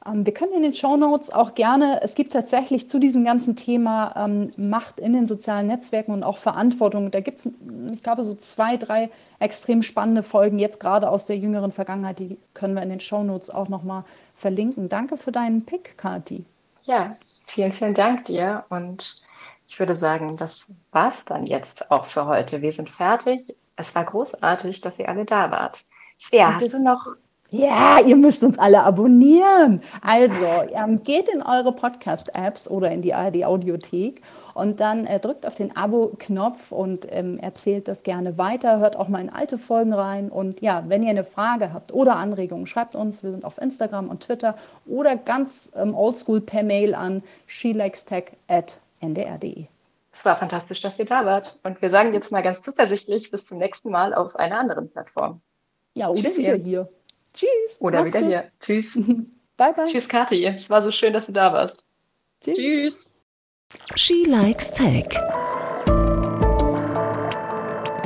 Ähm, 0.06 0.26
wir 0.26 0.34
können 0.34 0.52
in 0.54 0.62
den 0.62 0.74
Show 0.74 0.96
Notes 0.96 1.32
auch 1.32 1.54
gerne, 1.54 2.00
es 2.02 2.14
gibt 2.14 2.32
tatsächlich 2.32 2.88
zu 2.88 2.98
diesem 2.98 3.24
ganzen 3.24 3.56
Thema 3.56 4.12
ähm, 4.16 4.52
Macht 4.56 5.00
in 5.00 5.12
den 5.12 5.26
sozialen 5.26 5.66
Netzwerken 5.66 6.12
und 6.12 6.24
auch 6.24 6.36
Verantwortung, 6.36 7.10
da 7.10 7.20
gibt 7.20 7.38
es, 7.38 7.48
ich 7.92 8.02
glaube, 8.02 8.24
so 8.24 8.34
zwei, 8.34 8.76
drei 8.76 9.10
extrem 9.38 9.82
spannende 9.82 10.22
Folgen, 10.22 10.58
jetzt 10.58 10.80
gerade 10.80 11.08
aus 11.08 11.26
der 11.26 11.38
jüngeren 11.38 11.72
Vergangenheit, 11.72 12.18
die 12.18 12.38
können 12.54 12.74
wir 12.74 12.82
in 12.82 12.90
den 12.90 13.00
Show 13.00 13.22
Notes 13.22 13.50
auch 13.50 13.68
nochmal 13.68 14.04
verlinken. 14.34 14.88
Danke 14.88 15.16
für 15.16 15.32
deinen 15.32 15.64
Pick, 15.64 15.96
Kati. 15.96 16.44
Ja, 16.82 17.16
vielen, 17.46 17.72
vielen 17.72 17.94
Dank 17.94 18.26
dir 18.26 18.64
und 18.68 19.23
ich 19.66 19.78
würde 19.78 19.94
sagen, 19.94 20.36
das 20.36 20.66
war's 20.92 21.24
dann 21.24 21.44
jetzt 21.44 21.90
auch 21.90 22.04
für 22.04 22.26
heute. 22.26 22.62
Wir 22.62 22.72
sind 22.72 22.90
fertig. 22.90 23.54
Es 23.76 23.94
war 23.94 24.04
großartig, 24.04 24.80
dass 24.80 24.98
ihr 24.98 25.08
alle 25.08 25.24
da 25.24 25.50
wart. 25.50 25.84
Svea, 26.18 26.54
hast 26.54 26.72
du 26.72 26.82
noch 26.82 27.06
ja, 27.56 28.00
ihr 28.00 28.16
müsst 28.16 28.42
uns 28.42 28.58
alle 28.58 28.82
abonnieren. 28.82 29.80
Also, 30.02 30.44
ähm, 30.72 31.04
geht 31.04 31.28
in 31.28 31.40
eure 31.40 31.70
Podcast-Apps 31.70 32.68
oder 32.68 32.90
in 32.90 33.00
die 33.00 33.14
ARD-Audiothek 33.14 34.22
und 34.54 34.80
dann 34.80 35.06
äh, 35.06 35.20
drückt 35.20 35.46
auf 35.46 35.54
den 35.54 35.76
Abo-Knopf 35.76 36.72
und 36.72 37.06
ähm, 37.10 37.38
erzählt 37.38 37.86
das 37.86 38.02
gerne 38.02 38.38
weiter. 38.38 38.80
Hört 38.80 38.96
auch 38.96 39.06
mal 39.06 39.20
in 39.20 39.30
alte 39.30 39.56
Folgen 39.56 39.92
rein. 39.92 40.30
Und 40.30 40.62
ja, 40.62 40.82
wenn 40.88 41.04
ihr 41.04 41.10
eine 41.10 41.22
Frage 41.22 41.72
habt 41.72 41.92
oder 41.92 42.16
Anregungen, 42.16 42.66
schreibt 42.66 42.96
uns. 42.96 43.22
Wir 43.22 43.30
sind 43.30 43.44
auf 43.44 43.58
Instagram 43.58 44.08
und 44.08 44.24
Twitter 44.24 44.56
oder 44.84 45.14
ganz 45.14 45.70
ähm, 45.76 45.94
oldschool 45.94 46.40
per 46.40 46.64
Mail 46.64 46.94
an 46.96 47.22
shelextech.ndr.de. 49.04 49.66
Es 50.12 50.24
war 50.24 50.36
fantastisch, 50.36 50.80
dass 50.80 50.98
ihr 50.98 51.06
da 51.06 51.26
wart. 51.26 51.58
Und 51.64 51.82
wir 51.82 51.90
sagen 51.90 52.14
jetzt 52.14 52.30
mal 52.30 52.42
ganz 52.42 52.62
zuversichtlich 52.62 53.30
bis 53.30 53.46
zum 53.46 53.58
nächsten 53.58 53.90
Mal 53.90 54.14
auf 54.14 54.36
einer 54.36 54.58
anderen 54.58 54.88
Plattform. 54.88 55.40
Ja, 55.94 56.08
oder 56.08 56.22
Tschüss, 56.22 56.38
wieder 56.38 56.54
hier. 56.54 56.88
Tschüss. 57.34 57.50
Oder 57.80 58.04
wieder 58.04 58.20
gut. 58.20 58.28
hier. 58.28 58.50
Tschüss. 58.60 58.94
Bye, 59.56 59.72
bye. 59.72 59.86
Tschüss, 59.86 60.08
Kathi. 60.08 60.44
Es 60.46 60.70
war 60.70 60.82
so 60.82 60.90
schön, 60.90 61.12
dass 61.12 61.26
du 61.26 61.32
da 61.32 61.52
warst. 61.52 61.84
Tschüss. 62.42 62.56
Tschüss. 62.56 63.10
She 63.96 64.24
Likes 64.24 64.70
Tech. 64.70 65.08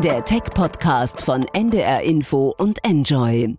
Der 0.03 0.25
Tech-Podcast 0.25 1.25
von 1.25 1.47
NDR 1.53 2.03
Info 2.03 2.55
und 2.59 2.79
Enjoy. 2.85 3.57